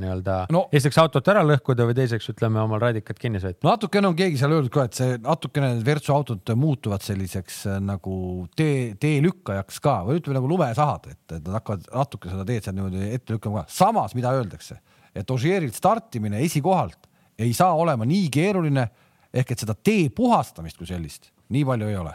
nii-öelda 0.01 0.37
no, 0.53 0.63
esiteks 0.73 0.99
autot 1.03 1.29
ära 1.33 1.43
lõhkuda 1.45 1.87
või 1.89 1.97
teiseks 1.97 2.31
ütleme 2.33 2.61
omal 2.63 2.81
radikad 2.83 3.19
kinni 3.21 3.41
sõita. 3.43 3.61
natukene 3.67 4.09
on 4.09 4.17
keegi 4.17 4.41
seal 4.41 4.55
öeldud 4.57 4.73
ka, 4.73 4.87
et 4.89 4.99
see 4.99 5.19
natukene 5.23 5.73
need 5.73 5.85
Virtsu 5.87 6.15
autod 6.15 6.53
muutuvad 6.59 7.05
selliseks 7.05 7.61
äh, 7.69 7.79
nagu 7.83 8.17
tee, 8.57 8.93
teelükkajaks 9.01 9.79
ka 9.83 9.99
või 10.07 10.21
ütleme 10.21 10.39
nagu 10.39 10.51
lumesahad, 10.55 11.09
et, 11.13 11.23
et 11.29 11.39
nad 11.39 11.59
hakkavad 11.59 11.87
natuke 11.91 12.33
seda 12.33 12.47
teed 12.49 12.65
seal 12.65 12.77
niimoodi 12.77 13.13
ette 13.13 13.37
lükkama 13.37 13.63
ka. 13.63 13.77
samas, 13.77 14.17
mida 14.17 14.33
öeldakse, 14.35 14.79
et 15.13 15.29
Ožeerilt 15.33 15.77
startimine 15.77 16.41
esikohalt 16.45 17.09
ei 17.41 17.53
saa 17.57 17.73
olema 17.77 18.05
nii 18.05 18.27
keeruline 18.33 18.89
ehk 19.33 19.55
et 19.55 19.63
seda 19.63 19.73
tee 19.73 20.09
puhastamist 20.13 20.77
kui 20.77 20.89
sellist 20.89 21.31
nii 21.53 21.65
palju 21.67 21.89
ei 21.89 21.97
ole 21.97 22.13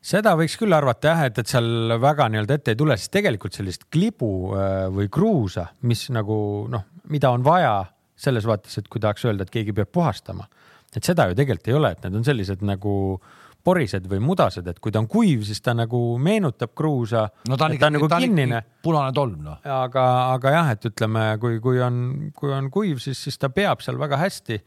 seda 0.00 0.34
võiks 0.38 0.56
küll 0.60 0.74
arvata 0.74 1.12
jah, 1.12 1.24
et, 1.28 1.40
et 1.42 1.50
seal 1.50 1.98
väga 2.00 2.28
nii-öelda 2.32 2.58
ette 2.58 2.74
ei 2.74 2.78
tule, 2.78 2.96
sest 2.98 3.12
tegelikult 3.16 3.56
sellist 3.58 3.88
klibu 3.92 4.30
äh, 4.54 4.86
või 4.94 5.10
kruusa, 5.12 5.68
mis 5.88 6.08
nagu 6.14 6.38
noh, 6.70 6.86
mida 7.12 7.32
on 7.34 7.44
vaja 7.46 7.80
selles 8.18 8.46
vaates, 8.48 8.80
et 8.80 8.88
kui 8.90 9.02
tahaks 9.02 9.26
öelda, 9.28 9.46
et 9.46 9.52
keegi 9.54 9.74
peab 9.76 9.90
puhastama, 9.94 10.48
et 10.94 11.04
seda 11.04 11.28
ju 11.28 11.36
tegelikult 11.38 11.70
ei 11.70 11.76
ole, 11.78 11.92
et 11.94 12.06
need 12.06 12.18
on 12.20 12.26
sellised 12.26 12.64
nagu 12.66 12.94
porised 13.68 14.06
või 14.08 14.20
mudased, 14.22 14.66
et 14.70 14.78
kui 14.80 14.92
ta 14.94 15.00
on 15.02 15.08
kuiv, 15.10 15.42
siis 15.46 15.60
ta 15.64 15.74
nagu 15.76 16.00
meenutab 16.22 16.72
kruusa. 16.78 17.26
no 17.50 17.58
ta 17.58 17.66
on, 17.66 17.74
ikka, 17.76 17.90
nagu 17.92 18.08
ta 18.08 18.20
kinnine. 18.22 18.62
punane 18.82 19.12
tolm 19.14 19.42
noh. 19.44 19.58
aga, 19.62 20.04
aga 20.34 20.52
jah, 20.54 20.70
et 20.76 20.86
ütleme, 20.88 21.24
kui, 21.42 21.58
kui 21.64 21.82
on, 21.84 21.98
kui 22.38 22.54
on 22.54 22.70
kuiv, 22.72 23.02
siis, 23.02 23.20
siis 23.26 23.38
ta 23.38 23.50
peab 23.52 23.82
seal 23.84 23.98
väga 24.00 24.20
hästi 24.22 24.60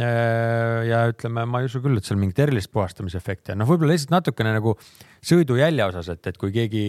ja 0.00 1.00
ütleme, 1.10 1.46
ma 1.48 1.62
ei 1.62 1.70
usu 1.70 1.82
küll, 1.84 1.98
et 1.98 2.06
seal 2.08 2.20
mingit 2.20 2.38
erilist 2.44 2.72
puhastamisefekti 2.72 3.54
on, 3.54 3.62
noh, 3.62 3.68
võib-olla 3.68 3.96
lihtsalt 3.96 4.14
natukene 4.14 4.54
nagu 4.56 4.76
sõidujälje 5.24 5.88
osas, 5.88 6.12
et, 6.14 6.30
et 6.32 6.38
kui 6.40 6.54
keegi 6.54 6.84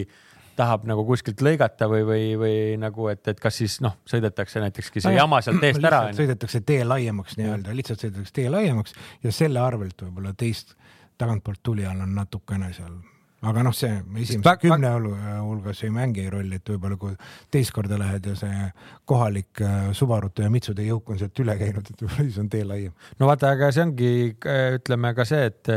tahab 0.57 0.85
nagu 0.85 1.05
kuskilt 1.07 1.41
lõigata 1.41 1.87
või, 1.89 2.03
või, 2.07 2.25
või 2.39 2.57
nagu, 2.81 3.07
et, 3.11 3.25
et 3.31 3.39
kas 3.41 3.57
siis 3.61 3.79
noh, 3.83 3.95
sõidetakse 4.09 4.61
näitekski 4.61 5.01
see 5.01 5.15
jama 5.15 5.41
sealt 5.45 5.61
teest 5.63 5.87
ära. 5.89 6.03
sõidetakse 6.13 6.61
tee 6.65 6.83
laiemaks 6.85 7.39
nii-öelda, 7.39 7.73
lihtsalt 7.73 8.05
sõidetakse 8.05 8.37
tee 8.37 8.51
laiemaks 8.53 8.93
ja 9.25 9.33
selle 9.33 9.63
arvelt 9.63 10.05
võib-olla 10.05 10.35
teist 10.37 10.75
tagantpoolt 11.17 11.63
tulijal 11.63 12.05
on 12.05 12.13
natukene 12.17 12.69
seal 12.75 12.93
aga 13.43 13.63
noh, 13.65 13.75
see 13.75 13.91
esimese 14.23 14.53
kümne 14.61 14.91
hulgas 15.43 15.81
ei 15.83 15.91
mängi 15.93 16.25
rolli, 16.31 16.59
et 16.59 16.71
võib-olla 16.73 16.97
kui 16.99 17.13
teist 17.51 17.73
korda 17.75 17.97
lähed 17.99 18.29
ja 18.31 18.35
see 18.39 18.67
kohalik 19.09 19.61
äh, 19.63 19.89
Subarude 19.97 20.45
ja 20.45 20.51
Mitsude 20.53 20.85
jõuk 20.87 21.11
on 21.13 21.19
sealt 21.19 21.43
üle 21.43 21.55
käinud, 21.59 21.89
et 21.89 22.03
võib-olla 22.05 22.27
siis 22.27 22.39
on 22.39 22.49
tee 22.53 22.63
laiem. 22.67 22.95
no 23.19 23.29
vaata, 23.29 23.53
aga 23.57 23.71
see 23.75 23.85
ongi, 23.87 24.11
äh, 24.47 24.63
ütleme 24.79 25.13
ka 25.17 25.27
see, 25.27 25.51
et, 25.51 25.71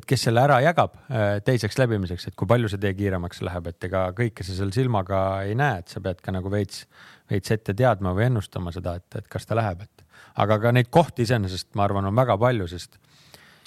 et 0.00 0.08
kes 0.08 0.26
selle 0.28 0.44
ära 0.44 0.60
jagab 0.64 0.96
äh, 1.08 1.38
teiseks 1.44 1.78
läbimiseks, 1.82 2.30
et 2.30 2.38
kui 2.38 2.48
palju 2.50 2.72
see 2.72 2.80
tee 2.82 2.94
kiiremaks 2.98 3.44
läheb, 3.46 3.72
et 3.72 3.90
ega 3.90 4.06
kõike 4.16 4.46
sa 4.46 4.56
seal 4.56 4.72
silmaga 4.76 5.24
ei 5.48 5.56
näe, 5.58 5.84
et 5.84 5.92
sa 5.92 6.02
pead 6.04 6.24
ka 6.24 6.34
nagu 6.34 6.52
veits, 6.52 6.86
veits 7.30 7.52
ette 7.52 7.76
teadma 7.76 8.14
või 8.16 8.30
ennustama 8.30 8.72
seda, 8.74 8.96
et, 9.00 9.20
et 9.20 9.28
kas 9.30 9.48
ta 9.48 9.58
läheb, 9.58 9.84
et 9.84 10.06
aga 10.40 10.60
ka 10.62 10.72
neid 10.72 10.88
kohti 10.92 11.28
iseenesest 11.28 11.74
ma 11.76 11.84
arvan, 11.84 12.08
on 12.08 12.16
väga 12.16 12.38
palju, 12.40 12.68
sest 12.70 12.96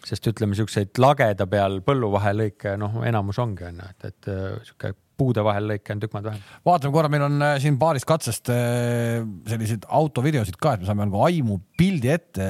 sest 0.07 0.27
ütleme, 0.31 0.55
siukseid 0.57 0.99
lageda 1.01 1.47
peal 1.49 1.79
põllu 1.85 2.09
vahelõike, 2.13 2.75
noh, 2.79 2.99
enamus 3.07 3.39
ongi 3.43 3.67
onju, 3.69 3.89
et, 3.93 4.09
et 4.09 4.29
äh, 4.31 4.57
sihuke 4.67 4.93
puude 5.19 5.43
vahellõike 5.45 5.93
on 5.93 6.01
tükk 6.01 6.15
maad 6.17 6.27
vähem. 6.31 6.43
vaatame 6.65 6.95
korra, 6.95 7.11
meil 7.13 7.25
on 7.27 7.45
äh, 7.45 7.55
siin 7.63 7.77
paarist 7.81 8.07
katsest 8.09 8.51
äh, 8.53 9.21
selliseid 9.49 9.87
autovideosid 9.87 10.57
ka, 10.59 10.75
et 10.75 10.83
me 10.83 10.89
saame 10.89 11.07
nagu 11.07 11.23
aimu 11.27 11.59
pildi 11.79 12.11
ette, 12.13 12.49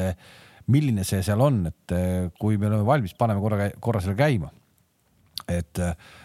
milline 0.74 1.06
see 1.08 1.22
seal 1.26 1.44
on, 1.44 1.66
et 1.68 1.94
kui 2.40 2.56
me 2.56 2.70
oleme 2.70 2.86
valmis, 2.88 3.14
paneme 3.20 3.44
korra, 3.44 3.68
korra 3.84 4.00
selle 4.02 4.16
käima. 4.16 4.48
et 5.52 5.82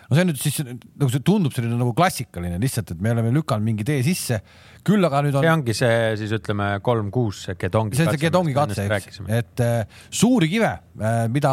no 0.08 0.16
see 0.16 0.26
nüüd 0.28 0.40
siis 0.40 0.58
nagu 0.64 1.10
see 1.12 1.22
tundub 1.24 1.54
selline 1.54 1.76
nagu 1.76 1.92
klassikaline 1.96 2.58
lihtsalt, 2.62 2.94
et 2.94 3.00
me 3.04 3.12
oleme 3.12 3.32
lükanud 3.34 3.66
mingi 3.66 3.86
tee 3.88 4.00
sisse, 4.06 4.40
küll 4.86 5.04
aga 5.04 5.22
nüüd 5.26 5.36
on. 5.36 5.44
see 5.44 5.52
ongi 5.52 5.76
see 5.76 5.98
siis 6.22 6.34
ütleme 6.38 6.70
kolm 6.84 7.10
kuus 7.14 7.44
see 7.46 7.58
Gedongi. 7.60 7.98
see 7.98 8.08
on 8.08 8.14
see 8.16 8.22
Gedongi 8.24 8.56
katse, 8.56 8.86
eks, 8.98 9.20
et 9.28 9.64
äh, 9.64 9.98
suuri 10.08 10.48
kive 10.52 10.70
äh,, 10.70 11.26
mida 11.32 11.52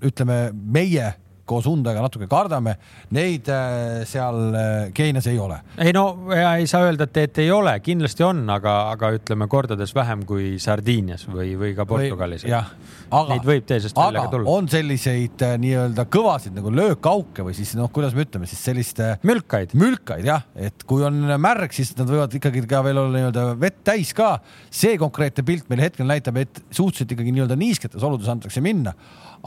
ütleme 0.00 0.46
meie 0.52 1.12
koos 1.50 1.66
Hyundai'ga 1.68 2.02
natuke 2.04 2.28
kardame, 2.30 2.76
neid 3.16 3.48
äh, 3.50 4.02
seal 4.08 4.40
äh, 4.54 4.92
Keenias 4.96 5.26
ei 5.30 5.38
ole. 5.42 5.60
ei 5.80 5.94
no 5.96 6.04
ja 6.34 6.54
ei 6.60 6.68
saa 6.70 6.86
öelda, 6.86 7.08
et, 7.08 7.20
et 7.24 7.40
ei 7.44 7.50
ole, 7.54 7.74
kindlasti 7.84 8.24
on, 8.26 8.44
aga, 8.52 8.76
aga 8.94 9.12
ütleme 9.16 9.48
kordades 9.50 9.94
vähem 9.96 10.24
kui 10.28 10.54
Sardiinias 10.62 11.26
või, 11.30 11.54
või 11.60 11.72
ka 11.78 11.86
Portugalis. 11.88 12.46
neid 12.46 13.46
võib 13.46 13.66
teisest 13.68 13.98
välja 13.98 14.26
ka 14.26 14.34
tulla. 14.36 14.56
on 14.56 14.70
selliseid 14.70 15.46
äh, 15.46 15.56
nii-öelda 15.62 16.06
kõvasid 16.12 16.56
nagu 16.56 16.72
löökauke 16.74 17.46
või 17.46 17.56
siis 17.58 17.74
noh, 17.78 17.90
kuidas 17.92 18.14
me 18.16 18.26
ütleme 18.26 18.48
siis 18.50 18.62
sellist 18.70 19.02
mülkaid, 19.26 19.74
mülkaid 19.78 20.26
jah, 20.28 20.46
et 20.54 20.86
kui 20.88 21.04
on 21.06 21.18
märg, 21.40 21.74
siis 21.74 21.92
nad 21.98 22.10
võivad 22.10 22.34
ikkagi 22.38 22.62
ka 22.70 22.84
veel 22.86 23.02
olla 23.02 23.16
nii-öelda 23.16 23.46
vett 23.60 23.82
täis 23.86 24.14
ka. 24.16 24.36
see 24.70 24.96
konkreetne 25.00 25.44
pilt 25.46 25.68
meil 25.70 25.86
hetkel 25.88 26.06
näitab, 26.08 26.38
et 26.40 26.62
suhteliselt 26.70 27.16
ikkagi 27.16 27.34
nii-öelda 27.34 27.58
niisketes 27.58 28.06
oludes 28.06 28.30
antakse 28.30 28.62
minna 28.64 28.94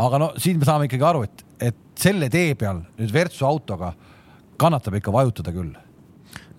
aga 0.02 0.22
no 0.22 0.34
siin 0.42 0.60
me 0.60 0.68
saame 0.68 0.90
ikkagi 0.90 1.08
aru, 1.08 1.24
et, 1.28 1.46
et 1.70 1.82
selle 2.00 2.30
tee 2.34 2.56
peal 2.60 2.84
nüüd 2.98 3.14
Virtsu 3.14 3.46
autoga 3.48 3.94
kannatab 4.62 4.98
ikka 5.00 5.14
vajutada 5.14 5.54
küll 5.54 5.74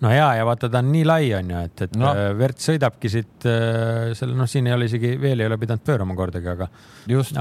no 0.03 0.11
ja, 0.11 0.27
ja 0.37 0.45
vaata, 0.47 0.69
ta 0.71 0.81
on 0.83 0.91
nii 0.93 1.03
lai, 1.07 1.29
on 1.37 1.51
ju, 1.51 1.61
et, 1.69 1.83
et 1.87 1.95
no. 1.99 2.11
Äh, 2.11 2.29
Verts 2.37 2.67
sõidabki 2.69 3.11
siit 3.11 3.47
äh, 3.49 4.11
selle, 4.17 4.35
noh, 4.37 4.49
siin 4.49 4.67
ei 4.69 4.75
ole 4.75 4.89
isegi, 4.89 5.13
veel 5.21 5.43
ei 5.43 5.49
ole 5.49 5.57
pidanud 5.61 5.85
pöörama 5.87 6.17
kordagi, 6.17 6.51
aga, 6.51 6.67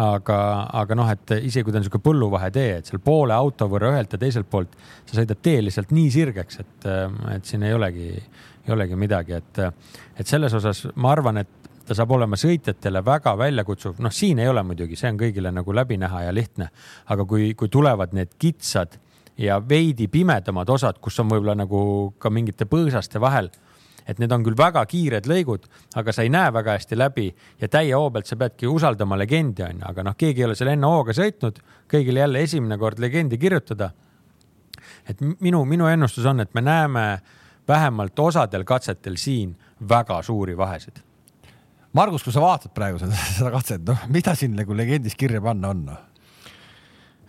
aga, 0.05 0.39
aga 0.83 0.99
noh, 0.99 1.11
et 1.15 1.35
isegi 1.41 1.67
kui 1.67 1.75
ta 1.75 1.81
on 1.81 1.85
niisugune 1.85 2.07
põlluvahetee, 2.07 2.79
et 2.81 2.91
seal 2.91 3.03
poole 3.05 3.37
auto 3.37 3.69
võrra 3.71 3.93
ühelt 3.95 4.15
ja 4.15 4.23
teiselt 4.23 4.51
poolt 4.51 4.79
sa 4.79 5.19
sõidad 5.19 5.43
tee 5.45 5.65
lihtsalt 5.65 5.95
nii 5.95 6.15
sirgeks, 6.15 6.63
et, 6.63 6.89
äh, 6.91 7.05
et 7.37 7.51
siin 7.51 7.67
ei 7.67 7.75
olegi, 7.77 8.09
ei 8.65 8.77
olegi 8.77 8.99
midagi, 8.99 9.41
et, 9.43 9.63
et 10.15 10.31
selles 10.31 10.55
osas 10.61 10.87
ma 10.95 11.13
arvan, 11.17 11.43
et 11.43 11.64
ta 11.87 11.97
saab 11.97 12.15
olema 12.17 12.37
sõitjatele 12.41 13.03
väga 13.05 13.35
väljakutsuv, 13.39 13.99
noh, 14.05 14.13
siin 14.13 14.41
ei 14.41 14.49
ole 14.49 14.63
muidugi, 14.67 14.97
see 14.97 15.11
on 15.13 15.21
kõigile 15.21 15.53
nagu 15.53 15.75
läbi 15.77 15.99
näha 16.01 16.25
ja 16.27 16.33
lihtne, 16.35 16.71
aga 17.13 17.27
kui, 17.29 17.53
kui 17.59 17.69
tulevad 17.73 18.15
need 18.17 18.35
kitsad 18.41 18.97
ja 19.41 19.59
veidi 19.69 20.09
pimedamad 20.09 20.71
osad, 20.71 21.01
kus 21.03 21.21
on 21.21 21.31
võib-olla 21.33 21.57
nagu 21.59 22.15
ka 22.19 22.33
mingite 22.33 22.69
põõsaste 22.71 23.21
vahel, 23.21 23.51
et 24.09 24.21
need 24.21 24.33
on 24.33 24.45
küll 24.45 24.57
väga 24.57 24.85
kiired 24.89 25.29
lõigud, 25.29 25.69
aga 26.01 26.13
sa 26.13 26.25
ei 26.25 26.33
näe 26.33 26.53
väga 26.53 26.77
hästi 26.79 26.99
läbi 26.99 27.29
ja 27.61 27.69
täie 27.73 27.95
hoo 27.97 28.11
pealt 28.13 28.29
sa 28.29 28.37
peadki 28.41 28.69
usaldama 28.69 29.19
legendi 29.21 29.65
onju, 29.67 29.85
aga 29.89 30.05
noh, 30.09 30.17
keegi 30.17 30.45
ei 30.45 30.49
ole 30.49 30.59
seal 30.59 30.73
enne 30.75 30.89
hooga 30.89 31.17
sõitnud, 31.17 31.61
kõigil 31.91 32.21
jälle 32.21 32.45
esimene 32.45 32.79
kord 32.81 33.01
legendi 33.01 33.41
kirjutada. 33.41 33.91
et 35.09 35.21
minu, 35.41 35.65
minu 35.65 35.87
ennustus 35.87 36.25
on, 36.25 36.41
et 36.41 36.55
me 36.55 36.61
näeme 36.61 37.21
vähemalt 37.69 38.19
osadel 38.19 38.65
katsetel 38.65 39.17
siin 39.17 39.57
väga 39.89 40.23
suuri 40.23 40.57
vahesid 40.57 41.01
Margus, 41.95 42.25
kui 42.27 42.35
sa 42.35 42.43
vaatad 42.43 42.75
praegu 42.75 42.99
seda, 43.03 43.19
seda 43.39 43.53
katset, 43.55 43.85
noh, 43.87 44.09
mida 44.13 44.35
siin 44.39 44.57
nagu 44.59 44.77
legendis 44.77 45.17
kirja 45.19 45.43
panna 45.45 45.73
on 45.75 45.87
no?? 45.91 46.01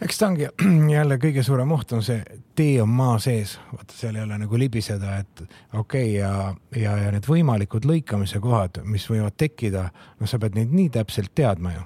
eks 0.05 0.17
ta 0.19 0.27
ongi 0.27 0.48
jälle 0.98 1.15
kõige 1.22 1.43
suurem 1.45 1.69
oht 1.72 1.93
on 1.95 2.01
see 2.03 2.17
tee 2.57 2.81
on 2.84 2.89
maa 2.91 3.15
sees, 3.24 3.53
vaata 3.72 3.95
seal 3.95 4.17
ei 4.17 4.25
ole 4.25 4.39
nagu 4.41 4.60
libiseda, 4.60 5.19
et 5.24 5.43
okei 5.45 5.77
okay, 5.79 6.10
ja, 6.17 6.31
ja, 6.75 6.98
ja 7.05 7.13
need 7.15 7.29
võimalikud 7.29 7.88
lõikamise 7.88 8.41
kohad, 8.43 8.81
mis 8.91 9.05
võivad 9.12 9.38
tekkida, 9.39 9.86
noh, 10.19 10.29
sa 10.29 10.39
pead 10.41 10.57
neid 10.60 10.74
nii 10.75 10.89
täpselt 10.98 11.31
teadma 11.38 11.72
ju. 11.77 11.86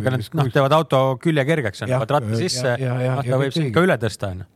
aga 0.00 0.14
nad 0.16 0.24
noh, 0.40 0.48
teevad 0.54 0.76
auto 0.78 1.02
külje 1.20 1.44
kergeks, 1.50 1.84
panevad 1.84 2.16
ratta 2.16 2.40
sisse, 2.40 2.78
noh, 2.80 3.20
ta 3.28 3.42
võib 3.44 3.54
sind 3.58 3.76
ka 3.76 3.84
üle 3.84 4.00
tõsta 4.00 4.32
onju 4.32 4.48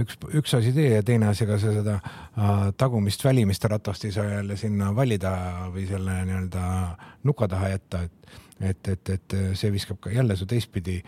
üks, 0.00 0.16
üks 0.40 0.54
asi 0.58 0.72
tee 0.76 0.94
ja 0.96 1.02
teine 1.06 1.28
asi, 1.30 1.44
ega 1.46 1.58
sa 1.60 1.72
seda 1.74 1.98
äh, 1.98 2.70
tagumist 2.80 3.24
välimist 3.24 3.64
ratast 3.70 4.06
ei 4.08 4.14
saa 4.14 4.26
jälle 4.38 4.56
sinna 4.60 4.94
valida 4.96 5.34
või 5.74 5.86
selle 5.88 6.20
nii-öelda 6.28 6.64
nuka 7.28 7.48
taha 7.50 7.74
jätta, 7.76 8.06
et 8.08 8.40
et, 8.64 8.88
et, 8.88 9.10
et 9.10 9.34
see 9.58 9.72
viskab 9.74 9.98
ka 10.00 10.12
jälle 10.14 10.36
su 10.38 10.46
teistpidi 10.48 11.00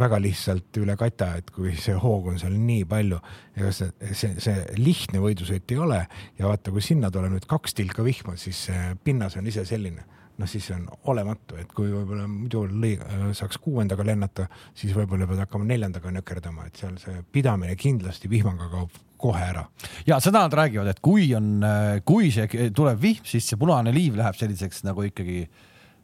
väga 0.00 0.16
lihtsalt 0.18 0.78
üle 0.80 0.94
kata, 0.98 1.34
et 1.38 1.50
kui 1.52 1.74
see 1.78 1.94
hoog 2.00 2.30
on 2.32 2.38
seal 2.40 2.56
nii 2.56 2.86
palju, 2.88 3.18
ega 3.54 3.72
see, 3.76 3.90
see, 4.16 4.32
see 4.42 4.64
lihtne 4.80 5.20
võidusõit 5.22 5.76
ei 5.76 5.82
ole 5.84 6.00
ja 6.38 6.48
vaata, 6.48 6.72
kui 6.72 6.82
sinna 6.82 7.12
tuleb 7.12 7.36
nüüd 7.36 7.46
kaks 7.46 7.76
tilka 7.76 8.04
vihma, 8.06 8.38
siis 8.40 8.64
pinnas 9.04 9.36
on 9.36 9.46
ise 9.46 9.66
selline 9.68 10.08
noh, 10.36 10.48
siis 10.50 10.66
see 10.68 10.76
on 10.76 10.86
olematu, 11.12 11.56
et 11.60 11.70
kui 11.72 11.88
võib-olla 11.92 12.26
muidu 12.28 12.66
lõi, 12.68 12.96
saaks 13.36 13.60
kuuendaga 13.62 14.04
lennata, 14.04 14.48
siis 14.76 14.94
võib-olla 14.96 15.28
pead 15.30 15.42
hakkama 15.44 15.68
neljandaga 15.68 16.12
nökerdama, 16.18 16.66
et 16.68 16.82
seal 16.82 16.98
see 17.00 17.22
pidamine 17.32 17.76
kindlasti 17.80 18.30
vihmaga 18.30 18.68
kaob 18.72 19.02
kohe 19.16 19.40
ära. 19.40 19.64
ja 20.06 20.18
seda 20.20 20.44
nad 20.44 20.54
räägivad, 20.54 20.90
et 20.92 21.00
kui 21.00 21.30
on, 21.36 21.64
kui 22.04 22.28
see 22.34 22.68
tuleb 22.76 23.00
vihm, 23.00 23.24
siis 23.24 23.48
see 23.48 23.60
punane 23.60 23.94
liiv 23.94 24.18
läheb 24.18 24.36
selliseks 24.36 24.84
nagu 24.84 25.06
ikkagi 25.08 25.46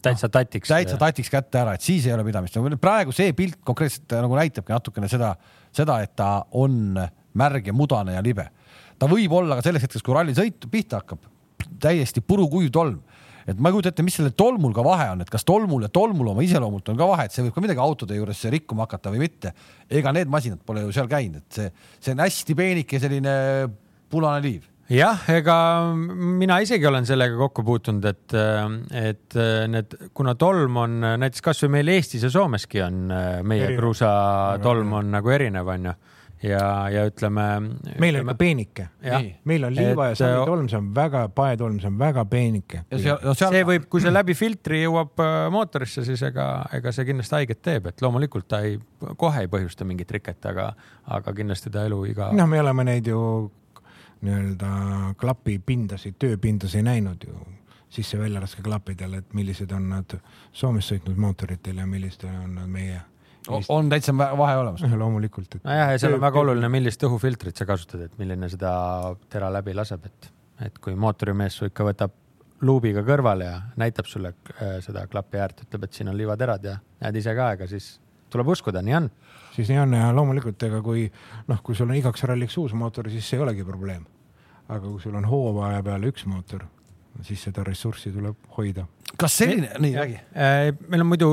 täitsa 0.02 0.28
tatiks. 0.28 0.68
täitsa 0.68 0.96
tatiks 1.00 1.30
kätte 1.30 1.60
ära, 1.60 1.74
et 1.76 1.84
siis 1.84 2.06
ei 2.06 2.14
ole 2.14 2.24
pidamist. 2.26 2.56
praegu 2.80 3.12
see 3.12 3.32
pilt 3.36 3.60
konkreetselt 3.64 4.16
nagu 4.24 4.38
näitabki 4.38 4.74
natukene 4.74 5.08
seda, 5.08 5.34
seda, 5.74 6.00
et 6.02 6.16
ta 6.16 6.44
on 6.58 6.96
märg 7.38 7.66
ja 7.66 7.72
mudane 7.76 8.16
ja 8.16 8.22
libe. 8.24 8.48
ta 8.98 9.08
võib 9.10 9.32
olla 9.32 9.58
ka 9.58 9.66
selleks 9.66 9.88
hetkeks, 9.88 10.04
kui 10.06 10.16
rallisõit 10.16 10.68
pihta 10.70 11.02
hakkab, 11.02 11.22
täiesti 11.82 12.20
purukuiv 12.20 12.70
tolm. 12.74 13.00
Et 13.46 13.58
ma 13.58 13.70
ei 13.70 13.76
kujuta 13.76 13.92
ette, 13.92 14.04
mis 14.06 14.16
sellel 14.18 14.34
tolmul 14.38 14.74
ka 14.76 14.84
vahe 14.86 15.08
on, 15.14 15.22
et 15.24 15.30
kas 15.32 15.46
tolmul 15.48 15.86
ja 15.86 15.92
tolmul 15.92 16.32
oma 16.32 16.44
iseloomult 16.46 16.92
on 16.92 16.98
ka 16.98 17.08
vahe, 17.10 17.28
et 17.28 17.34
see 17.34 17.44
võib 17.46 17.56
ka 17.56 17.64
midagi 17.64 17.82
autode 17.82 18.18
juures 18.18 18.42
rikkuma 18.56 18.86
hakata 18.86 19.12
või 19.14 19.24
mitte. 19.26 19.54
ega 19.90 20.12
need 20.14 20.30
masinad 20.32 20.60
pole 20.66 20.84
ju 20.86 20.92
seal 20.94 21.08
käinud, 21.10 21.42
et 21.42 21.58
see, 21.58 21.72
see 22.00 22.14
on 22.14 22.22
hästi 22.24 22.58
peenike 22.58 23.00
selline 23.02 23.34
punane 24.12 24.42
liiv. 24.44 24.68
jah, 24.92 25.22
ega 25.32 25.56
mina 25.96 26.58
isegi 26.64 26.86
olen 26.86 27.06
sellega 27.08 27.38
kokku 27.38 27.64
puutunud, 27.66 28.04
et, 28.10 28.34
et 29.02 29.38
need, 29.72 29.98
kuna 30.14 30.34
tolm 30.38 30.80
on 30.84 30.98
näiteks 31.22 31.44
kasvõi 31.50 31.78
meil 31.78 31.92
Eestis 31.94 32.26
ja 32.26 32.32
Soomeski 32.32 32.82
on 32.84 33.06
meie 33.48 33.72
kruusatolm 33.76 34.98
on 35.00 35.14
nagu 35.16 35.32
erinev, 35.32 35.70
onju. 35.76 35.94
ja, 36.42 36.88
ja 36.90 37.04
ütleme. 37.06 37.44
meil 38.00 38.18
on 38.18 38.26
ikka 38.26 38.34
peenike. 38.38 38.88
meil 39.44 39.64
on 39.64 39.74
liiva 39.74 40.08
Et, 40.10 40.16
ja 40.16 40.20
sammitolm, 40.20 40.68
see 40.70 40.80
on 40.80 40.90
väga, 40.94 41.24
paetolm, 41.34 41.78
see 41.82 41.90
on 41.90 41.98
väga 42.00 42.24
peenike. 42.30 42.82
no 42.90 43.34
seal 43.34 43.54
see 43.54 43.64
võib, 43.68 43.86
kui 43.92 44.04
see 44.04 44.12
läbi 44.12 44.36
filtri 44.38 44.82
jõuab 44.82 45.22
äh, 45.22 45.38
mootorisse, 45.54 46.04
siis 46.08 46.22
ega, 46.28 46.48
ega 46.78 46.92
see 46.94 47.06
kindlasti 47.08 47.38
haiget 47.38 47.62
teeb, 47.62 47.88
et 47.92 48.04
loomulikult 48.04 48.48
ta 48.50 48.62
ei, 48.66 48.78
kohe 49.20 49.46
ei 49.46 49.50
põhjusta 49.52 49.86
mingit 49.88 50.10
riket, 50.14 50.42
aga, 50.50 50.72
aga 51.18 51.34
kindlasti 51.36 51.72
ta 51.72 51.86
eluiga. 51.88 52.32
noh, 52.36 52.50
me 52.50 52.60
oleme 52.62 52.86
neid 52.90 53.10
ju 53.10 53.22
nii-öelda 54.22 54.70
klapipindasid, 55.18 56.14
tööpindasid 56.22 56.86
näinud 56.86 57.24
ju 57.26 57.34
sisse-välja 57.92 58.40
klapidel, 58.62 59.14
et 59.14 59.34
millised 59.34 59.72
on 59.72 59.88
nad 59.90 60.14
Soomes 60.52 60.88
sõitnud 60.88 61.18
mootoritel 61.20 61.76
ja 61.76 61.86
millised 61.86 62.24
on 62.24 62.54
nad 62.54 62.68
meie. 62.68 63.00
On 63.48 63.88
täitsa 63.90 64.14
vahe 64.16 64.56
olemas. 64.56 64.84
loomulikult, 65.04 65.54
et. 65.54 65.64
nojah, 65.64 65.92
ja 65.94 65.98
seal 65.98 66.16
on 66.16 66.22
väga 66.22 66.40
oluline, 66.40 66.68
millist 66.72 67.02
õhufiltrit 67.08 67.58
sa 67.58 67.66
kasutad, 67.68 68.06
et 68.06 68.18
milline 68.20 68.48
seda 68.52 68.72
tera 69.32 69.50
läbi 69.52 69.74
laseb, 69.76 70.06
et, 70.06 70.32
et 70.68 70.78
kui 70.82 70.94
mootorimees 70.98 71.60
su 71.60 71.70
ikka 71.70 71.86
võtab 71.90 72.18
luubiga 72.62 73.02
kõrvale 73.06 73.48
ja 73.48 73.58
näitab 73.80 74.06
sulle 74.06 74.34
äh, 74.54 74.78
seda 74.84 75.06
klapi 75.10 75.40
äärt, 75.42 75.64
ütleb, 75.66 75.86
et 75.86 75.98
siin 75.98 76.12
on 76.12 76.18
liivaterad 76.18 76.64
ja 76.70 76.76
näed 77.02 77.18
ise 77.18 77.34
ka, 77.38 77.52
ega 77.56 77.66
siis 77.70 77.96
tuleb 78.32 78.52
uskuda, 78.54 78.82
nii 78.82 78.94
on. 78.96 79.10
siis 79.56 79.70
nii 79.72 79.80
on 79.82 79.96
ja 79.98 80.12
loomulikult, 80.14 80.62
ega 80.68 80.80
kui 80.84 81.08
noh, 81.48 81.62
kui 81.62 81.76
sul 81.76 81.90
on 81.90 81.98
igaks 81.98 82.24
ralliks 82.28 82.56
uus 82.62 82.74
mootor, 82.78 83.10
siis 83.12 83.26
see 83.28 83.40
ei 83.40 83.46
olegi 83.46 83.66
probleem. 83.66 84.06
aga 84.68 84.86
kui 84.86 85.00
sul 85.02 85.16
on 85.18 85.26
hooaja 85.28 85.82
peale 85.82 86.08
üks 86.08 86.24
mootor, 86.30 86.64
siis 87.20 87.42
seda 87.48 87.64
ressurssi 87.66 88.10
tuleb 88.12 88.52
hoida. 88.56 88.86
kas 89.20 89.34
selline, 89.42 89.68
nii 89.82 89.92
räägi. 89.92 90.14
Äh, 90.32 90.70
meil 90.88 91.04
on 91.04 91.08
muidu, 91.10 91.28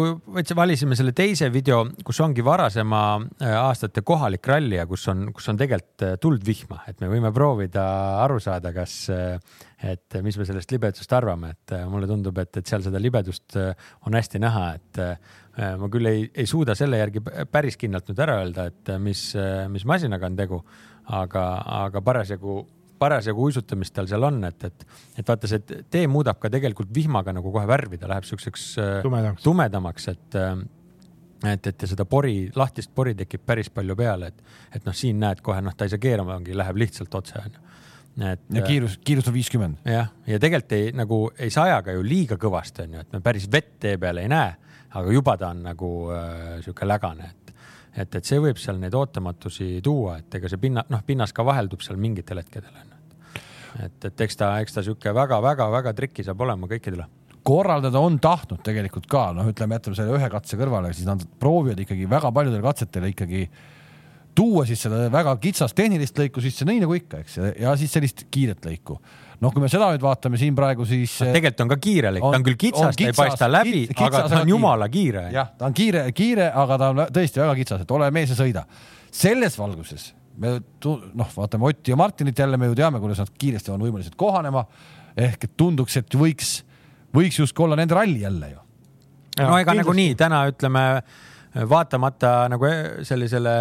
valisime 0.55 0.97
selle 0.99 1.13
teise 1.15 1.47
video, 1.53 1.85
kus 2.05 2.19
ongi 2.23 2.43
varasema 2.45 3.01
äh, 3.39 3.53
aastate 3.55 4.03
kohalik 4.05 4.47
ralli 4.51 4.75
ja 4.75 4.85
kus 4.89 5.07
on, 5.11 5.29
kus 5.35 5.47
on 5.51 5.59
tegelikult 5.59 6.05
äh, 6.05 6.17
tuld 6.21 6.43
vihma, 6.45 6.81
et 6.91 6.99
me 6.99 7.07
võime 7.11 7.31
proovida 7.35 7.85
aru 8.25 8.39
saada, 8.43 8.73
kas, 8.75 8.97
et 9.79 10.19
mis 10.25 10.37
me 10.37 10.47
sellest 10.47 10.73
libedusest 10.75 11.13
arvame, 11.15 11.53
et 11.55 11.75
mulle 11.87 12.09
tundub, 12.09 12.37
et, 12.43 12.59
et 12.59 12.67
seal 12.67 12.83
seda 12.83 12.99
libedust 12.99 13.55
on 13.59 14.17
hästi 14.19 14.41
näha, 14.43 14.65
et 14.75 15.01
ma 15.79 15.89
küll 15.91 16.09
ei, 16.11 16.25
ei 16.35 16.47
suuda 16.47 16.75
selle 16.75 16.99
järgi 16.99 17.23
päris 17.51 17.79
kindlalt 17.79 18.11
nüüd 18.11 18.19
ära 18.25 18.41
öelda, 18.43 18.67
et 18.73 18.91
mis, 18.99 19.23
mis 19.71 19.87
masinaga 19.87 20.27
on 20.27 20.35
tegu, 20.39 20.59
aga, 21.15 21.45
aga 21.85 22.03
parasjagu 22.03 22.59
parasjagu 22.99 23.47
uisutamist 23.47 23.93
tal 23.95 24.09
seal 24.09 24.25
on, 24.27 24.41
et, 24.49 24.65
et, 24.67 24.85
et 25.19 25.27
vaata, 25.27 25.49
see 25.49 25.83
tee 25.91 26.07
muudab 26.11 26.39
ka 26.41 26.51
tegelikult 26.51 26.91
vihmaga 26.95 27.33
nagu 27.35 27.53
kohe 27.53 27.67
värvi, 27.69 27.99
ta 28.01 28.09
läheb 28.11 28.27
siukseks 28.27 28.67
äh, 28.81 28.91
Tumedamaks. 29.05 29.45
tumedamaks, 29.45 30.07
et, 30.13 30.37
et, 31.53 31.71
et 31.71 31.85
ja 31.85 31.91
seda 31.93 32.05
pori, 32.09 32.35
lahtist 32.55 32.93
pori 32.95 33.15
tekib 33.17 33.45
päris 33.47 33.71
palju 33.73 33.95
peale, 33.99 34.33
et, 34.33 34.45
et 34.75 34.85
noh, 34.87 34.95
siin 34.95 35.19
näed 35.21 35.43
kohe 35.45 35.61
noh, 35.63 35.75
ta 35.75 35.87
ei 35.87 35.95
saa 35.95 36.01
keerama, 36.01 36.37
ongi, 36.39 36.57
läheb 36.57 36.81
lihtsalt 36.83 37.19
otse 37.21 37.39
onju. 37.39 37.65
et 38.29 38.47
ja 38.59 38.63
kiirus, 38.65 38.99
kiirus 39.05 39.29
on 39.31 39.37
viiskümmend. 39.37 39.83
jah, 39.87 40.11
ja 40.27 40.39
tegelikult 40.39 40.77
ei 40.77 40.91
nagu 40.95 41.21
ei 41.39 41.53
saja 41.53 41.81
ka 41.85 41.95
ju 41.95 42.03
liiga 42.05 42.39
kõvasti 42.41 42.87
onju, 42.87 43.05
et 43.05 43.13
me 43.15 43.23
päris 43.23 43.47
vett 43.51 43.77
tee 43.79 43.97
peal 44.01 44.19
ei 44.19 44.31
näe, 44.31 44.55
aga 44.89 45.13
juba 45.13 45.37
ta 45.37 45.53
on 45.53 45.63
nagu 45.69 45.93
äh, 46.13 46.57
sihuke 46.65 46.87
lägane, 46.87 47.31
et, 47.31 47.53
et, 48.03 48.15
et 48.21 48.25
see 48.25 48.41
võib 48.41 48.59
seal 48.59 48.79
neid 48.81 48.95
ootamatusi 48.97 49.79
tuua, 49.85 50.19
et 50.19 50.39
ega 50.39 50.51
see 50.51 50.61
pinna, 50.61 50.85
noh, 50.89 51.03
pinnas 51.05 51.33
ka 51.35 51.45
vaheldub 51.47 51.85
seal 51.85 51.99
mingitel 52.01 52.41
hetkedel. 52.41 52.88
et, 53.77 54.05
et 54.09 54.21
eks 54.25 54.39
ta, 54.39 54.51
eks 54.63 54.77
ta 54.77 54.83
sihuke 54.85 55.13
väga-väga-väga 55.15 55.93
triki 55.97 56.25
saab 56.25 56.41
olema 56.45 56.69
kõikidele. 56.69 57.07
korraldada 57.43 57.99
on 58.03 58.19
tahtnud 58.19 58.61
tegelikult 58.63 59.07
ka, 59.09 59.29
noh, 59.33 59.47
ütleme, 59.49 59.77
jätame 59.79 59.97
selle 59.97 60.17
ühe 60.17 60.29
katse 60.29 60.57
kõrvale, 60.59 60.93
siis 60.93 61.07
nad 61.07 61.23
proovivad 61.39 61.79
ikkagi 61.85 62.09
väga 62.09 62.31
paljudel 62.35 62.61
katsetel 62.65 63.09
ikkagi 63.09 63.47
tuua 64.35 64.65
siis 64.67 64.83
seda 64.85 65.07
väga 65.11 65.33
kitsast 65.41 65.75
tehnilist 65.77 66.19
lõiku 66.19 66.43
sisse, 66.43 66.67
nii 66.67 66.83
nagu 66.83 66.95
ikka, 66.95 67.23
eks, 67.23 67.39
ja 67.59 67.73
siis 67.79 67.91
sellist 67.95 68.27
kiiret 68.31 68.65
lõiku. 68.65 68.99
noh, 69.39 69.53
kui 69.55 69.63
me 69.63 69.69
seda 69.71 69.87
nüüd 69.93 70.03
vaatame 70.03 70.37
siin 70.39 70.55
praegu, 70.55 70.85
siis 70.87 71.15
tegelikult 71.21 71.65
on 71.65 71.71
ka 71.71 71.79
kiire 71.79 72.13
lõik, 72.15 72.27
ta 72.27 72.39
on 72.39 72.45
küll 72.47 72.59
kitsas, 72.59 72.99
ta 72.99 73.07
ei 73.07 73.15
paista 73.15 73.49
läbi, 73.51 73.85
aga 73.95 74.23
ta 74.27 74.41
on 74.43 74.53
jumala 74.53 74.89
kiire. 74.91 75.29
jah, 75.33 75.51
ta 75.57 75.69
on 75.69 75.75
kiire, 75.75 76.05
kiire, 76.15 76.51
aga 76.63 76.79
ta 76.79 76.93
on 76.93 77.03
tõesti 77.07 77.43
väga 77.43 77.57
kitsas, 77.61 77.83
et 77.83 77.97
ole 77.97 78.11
mees 78.15 78.33
ja 78.33 78.39
sõida. 78.39 78.65
selles 79.11 79.57
valguses 79.57 80.13
me 80.39 80.55
noh, 81.19 81.33
vaatame 81.35 81.69
Otti 81.69 81.91
ja 81.91 81.97
Martinit 81.99 82.39
jälle, 82.39 82.57
me 82.57 82.69
ju 82.71 82.75
teame, 82.75 82.99
kuidas 82.99 83.19
nad 83.21 83.31
kiiresti 83.37 83.73
on 83.73 83.83
võimelised 83.83 84.15
kohanema. 84.19 84.65
ehk 85.17 85.43
et 85.43 85.57
tunduks, 85.57 85.97
et 85.97 86.15
võiks, 86.15 86.61
võiks 87.15 87.39
justkui 87.39 87.65
olla 87.65 87.75
nende 87.75 87.95
ralli 87.97 88.21
jälle 88.21 88.49
ju. 88.53 88.61
no 89.41 89.57
ega 89.57 89.73
nagunii 89.73 90.15
täna 90.15 90.45
ütleme 90.51 90.85
vaatamata 91.69 92.49
nagu 92.49 92.65
sellisele 93.03 93.53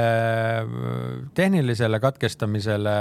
tehnilisele 1.34 2.00
katkestamisele 2.00 2.96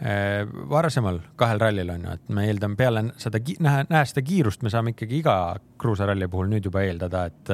eh, 0.00 0.46
varasemal 0.70 1.20
kahel 1.36 1.60
rallil 1.60 1.92
on 1.92 2.08
ju, 2.08 2.16
et 2.16 2.32
me 2.32 2.46
eeldame 2.48 2.76
peale 2.76 3.04
seda, 3.20 3.40
nähes 3.60 4.14
seda 4.14 4.24
kiirust, 4.24 4.64
me 4.64 4.72
saame 4.72 4.94
ikkagi 4.96 5.20
iga 5.20 5.36
kruusaralli 5.78 6.28
puhul 6.32 6.48
nüüd 6.50 6.70
juba 6.70 6.86
eeldada, 6.88 7.26
et, 7.28 7.52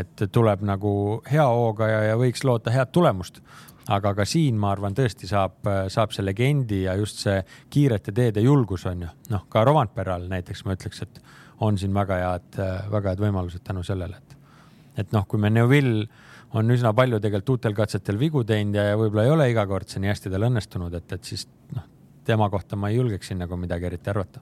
et 0.00 0.26
tuleb 0.32 0.64
nagu 0.64 0.94
hea 1.30 1.46
hooga 1.46 1.90
ja, 1.92 2.02
ja 2.10 2.18
võiks 2.20 2.44
loota 2.48 2.72
head 2.72 2.92
tulemust 2.92 3.42
aga 3.92 4.14
ka 4.16 4.24
siin 4.28 4.58
ma 4.60 4.70
arvan, 4.72 4.94
tõesti 4.96 5.28
saab, 5.28 5.58
saab 5.92 6.14
see 6.14 6.24
legendi 6.24 6.84
ja 6.86 6.94
just 6.96 7.20
see 7.24 7.40
kiirete 7.70 8.14
teede 8.16 8.44
julgus 8.44 8.86
on 8.90 9.04
ju, 9.04 9.10
noh, 9.32 9.46
ka 9.52 9.64
Rovanpera 9.66 10.16
all 10.18 10.28
näiteks 10.30 10.64
ma 10.64 10.76
ütleks, 10.76 11.02
et 11.04 11.20
on 11.64 11.78
siin 11.78 11.94
väga 11.94 12.20
head, 12.22 12.60
väga 12.92 13.12
head 13.12 13.24
võimalused 13.26 13.64
tänu 13.66 13.84
sellele, 13.86 14.20
et, 14.20 14.38
et 15.04 15.12
noh, 15.12 15.26
kui 15.28 15.40
me 15.40 15.52
Neuville 15.52 16.06
on 16.54 16.70
üsna 16.70 16.94
palju 16.94 17.18
tegelikult 17.20 17.56
uutel 17.56 17.76
katsetel 17.76 18.18
vigu 18.18 18.44
teinud 18.46 18.78
ja, 18.78 18.90
ja 18.92 18.98
võib-olla 18.98 19.26
ei 19.26 19.34
ole 19.34 19.50
iga 19.50 19.66
kord 19.66 19.90
see 19.90 20.02
nii 20.02 20.12
hästi 20.12 20.32
tal 20.32 20.48
õnnestunud, 20.48 20.94
et, 21.00 21.16
et 21.18 21.30
siis 21.32 21.46
noh, 21.74 21.86
tema 22.24 22.48
kohta 22.50 22.78
ma 22.78 22.90
ei 22.90 23.00
julgeks 23.00 23.32
siin 23.32 23.42
nagu 23.42 23.58
midagi 23.60 23.90
eriti 23.90 24.12
arvata. 24.12 24.40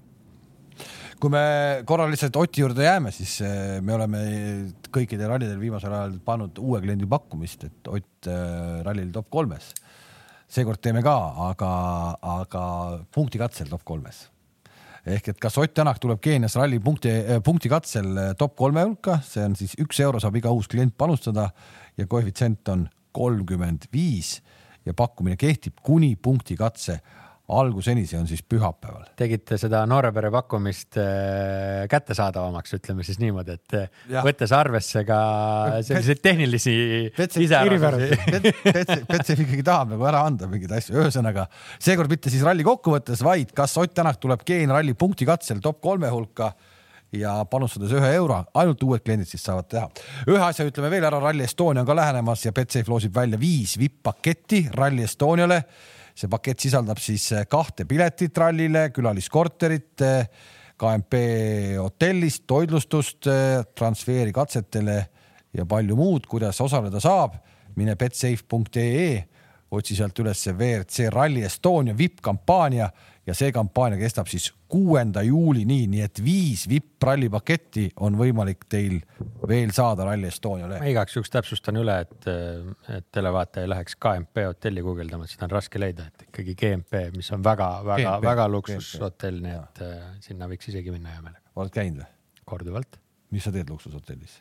Kui 1.22 1.30
me 1.30 1.82
korra 1.86 2.08
lihtsalt 2.10 2.34
Oti 2.40 2.64
juurde 2.64 2.82
jääme, 2.82 3.12
siis 3.14 3.36
eh, 3.46 3.78
me 3.84 3.94
oleme 3.94 4.22
kõikidel 4.90 5.30
rallidel 5.30 5.60
viimasel 5.60 5.94
ajal 5.94 6.16
pannud 6.26 6.58
uue 6.58 6.80
kliendi 6.82 7.06
pakkumist, 7.06 7.68
et 7.68 7.90
Ott 7.92 8.26
eh, 8.26 8.80
rallil 8.82 9.12
top 9.14 9.28
kolmes. 9.30 9.70
seekord 10.52 10.82
teeme 10.82 11.00
ka, 11.02 11.14
aga, 11.46 11.70
aga 12.40 12.64
punkti 13.14 13.38
katsel 13.38 13.70
top 13.70 13.84
kolmes. 13.84 14.26
ehk 15.06 15.28
et 15.28 15.38
kas 15.38 15.58
Ott 15.58 15.74
Tänak 15.74 16.00
tuleb 16.02 16.20
Keenias 16.20 16.56
ralli 16.58 16.80
punkti, 16.80 17.14
punkti 17.44 17.70
katsel 17.70 18.18
eh, 18.18 18.34
top 18.38 18.56
kolme 18.56 18.82
hulka, 18.82 19.20
see 19.22 19.46
on 19.46 19.54
siis 19.54 19.76
üks 19.78 20.02
euro 20.02 20.18
saab 20.18 20.36
iga 20.36 20.50
uus 20.50 20.66
klient 20.66 20.96
panustada 20.98 21.52
ja 21.96 22.06
koefitsient 22.06 22.68
on 22.68 22.88
kolmkümmend 23.12 23.86
viis 23.92 24.40
ja 24.84 24.94
pakkumine 24.94 25.36
kehtib 25.36 25.78
kuni 25.82 26.16
punkti 26.16 26.56
katse 26.58 26.98
alguseni, 27.52 28.04
see 28.06 28.18
on 28.20 28.26
siis 28.30 28.42
pühapäeval. 28.46 29.08
tegite 29.18 29.58
seda 29.60 29.82
noorepere 29.90 30.30
pakkumist 30.32 30.98
äh, 31.00 31.84
kättesaadavamaks, 31.90 32.76
ütleme 32.78 33.04
siis 33.06 33.18
niimoodi, 33.20 33.56
et 33.58 33.76
äh, 33.76 33.88
Jah. 34.12 34.24
võttes 34.26 34.54
arvesse 34.56 35.04
ka 35.08 35.18
selliseid 35.82 36.22
tehnilisi 36.22 36.74
iseärasusi. 37.18 38.20
Petsef 39.10 39.42
ikkagi 39.42 39.64
tahab 39.66 39.94
nagu 39.96 40.06
ära 40.08 40.22
anda 40.28 40.48
mingeid 40.50 40.76
asju, 40.78 40.96
ühesõnaga 41.02 41.48
seekord 41.82 42.12
mitte 42.12 42.32
siis 42.32 42.44
ralli 42.46 42.66
kokkuvõttes, 42.66 43.24
vaid 43.26 43.54
kas 43.56 43.76
Ott 43.82 43.90
Tänak 43.92 44.20
tuleb 44.22 44.46
Geen 44.46 44.70
ralli 44.72 44.94
punkti 44.96 45.26
katsel 45.28 45.58
top 45.60 45.82
kolme 45.82 46.08
hulka 46.08 46.52
ja 47.12 47.34
panustades 47.50 47.92
ühe 47.92 48.12
euro, 48.16 48.38
ainult 48.56 48.82
uued 48.86 49.02
kliendid 49.04 49.28
siis 49.28 49.42
saavad 49.44 49.68
teha. 49.68 49.88
ühe 50.30 50.42
asja 50.42 50.64
ütleme 50.68 50.90
veel 50.92 51.04
ära, 51.08 51.20
Rally 51.20 51.44
Estonia 51.44 51.82
on 51.82 51.88
ka 51.88 51.96
lähenemas 51.96 52.46
ja 52.46 52.54
Betsafe 52.56 52.88
loosib 52.90 53.14
välja 53.14 53.40
viis 53.40 53.76
vipp-paketti 53.80 54.68
Rally 54.74 55.04
Estoniale. 55.04 55.62
See 56.14 56.30
pakett 56.30 56.60
sisaldab 56.60 57.00
siis 57.02 57.28
kahte 57.50 57.86
piletit 57.88 58.36
rallile, 58.38 58.88
külaliskorterit, 58.94 60.04
KMP 60.82 61.18
hotellist, 61.78 62.44
toitlustust, 62.50 63.28
transfeeri 63.78 64.32
katsetele 64.34 64.96
ja 65.54 65.66
palju 65.68 65.96
muud, 65.96 66.26
kuidas 66.26 66.60
osaleda 66.64 67.00
saab, 67.02 67.36
mine 67.76 67.94
betsafe.ee, 67.98 69.12
otsi 69.72 69.96
sealt 69.96 70.18
üles 70.20 70.42
WRC 70.52 71.08
Rally 71.12 71.44
Estonia 71.46 71.94
vipp-kampaania 71.96 72.90
ja 73.26 73.34
see 73.38 73.52
kampaania 73.54 73.98
kestab 74.00 74.26
siis 74.30 74.48
kuuenda 74.70 75.22
juulini, 75.22 75.84
nii 75.90 76.02
et 76.04 76.20
viis 76.24 76.64
vipp 76.70 77.02
rallipaketti 77.06 77.88
on 78.02 78.16
võimalik 78.18 78.64
teil 78.70 78.98
veel 79.48 79.70
saada 79.74 80.06
Rally 80.08 80.26
Estonia 80.30 80.70
ma 80.72 80.88
igaks 80.90 81.16
juhuks 81.16 81.30
täpsustan 81.30 81.78
üle, 81.78 82.00
et, 82.02 82.26
et 82.96 83.06
televaataja 83.14 83.66
ei 83.66 83.70
läheks 83.70 83.98
KMP 84.02 84.46
hotelli 84.48 84.82
guugeldama, 84.84 85.28
seda 85.30 85.46
on 85.46 85.54
raske 85.54 85.82
leida, 85.82 86.08
et 86.10 86.26
ikkagi 86.28 86.56
GMP, 86.58 87.04
mis 87.16 87.30
on 87.34 87.44
väga-väga, 87.46 88.16
GMP, 88.16 88.26
väga 88.26 88.48
luksushotell, 88.50 89.38
nii 89.44 89.54
et 89.60 89.84
äh, 89.86 90.00
sinna 90.24 90.50
võiks 90.50 90.72
isegi 90.72 90.94
minna 90.94 91.14
hea 91.14 91.22
meelega, 91.22 91.46
oled 91.54 91.74
käinud 91.74 92.02
või? 92.02 92.10
korduvalt. 92.52 92.98
mis 93.32 93.46
sa 93.46 93.52
teed 93.54 93.70
luksushotellis? 93.70 94.40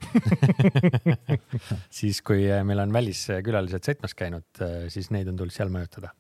siis, 2.00 2.24
kui 2.26 2.48
äh, 2.50 2.64
meil 2.68 2.82
on 2.84 2.98
väliskülalised 2.98 3.86
sõitmas 3.92 4.18
käinud, 4.18 4.66
siis 4.92 5.12
neid 5.14 5.30
on 5.30 5.38
tulnud 5.38 5.54
seal 5.54 5.70
mõjutada. 5.74 6.16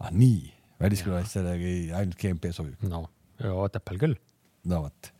ah 0.00 0.10
nii, 0.16 0.48
väliskülalistele 0.80 1.56
ainult 1.98 2.16
GMP 2.20 2.50
sobib. 2.56 2.80
no 2.88 3.06
Otepääl 3.64 3.98
küll. 4.00 4.16
no 4.68 4.82
vot. 4.84 5.10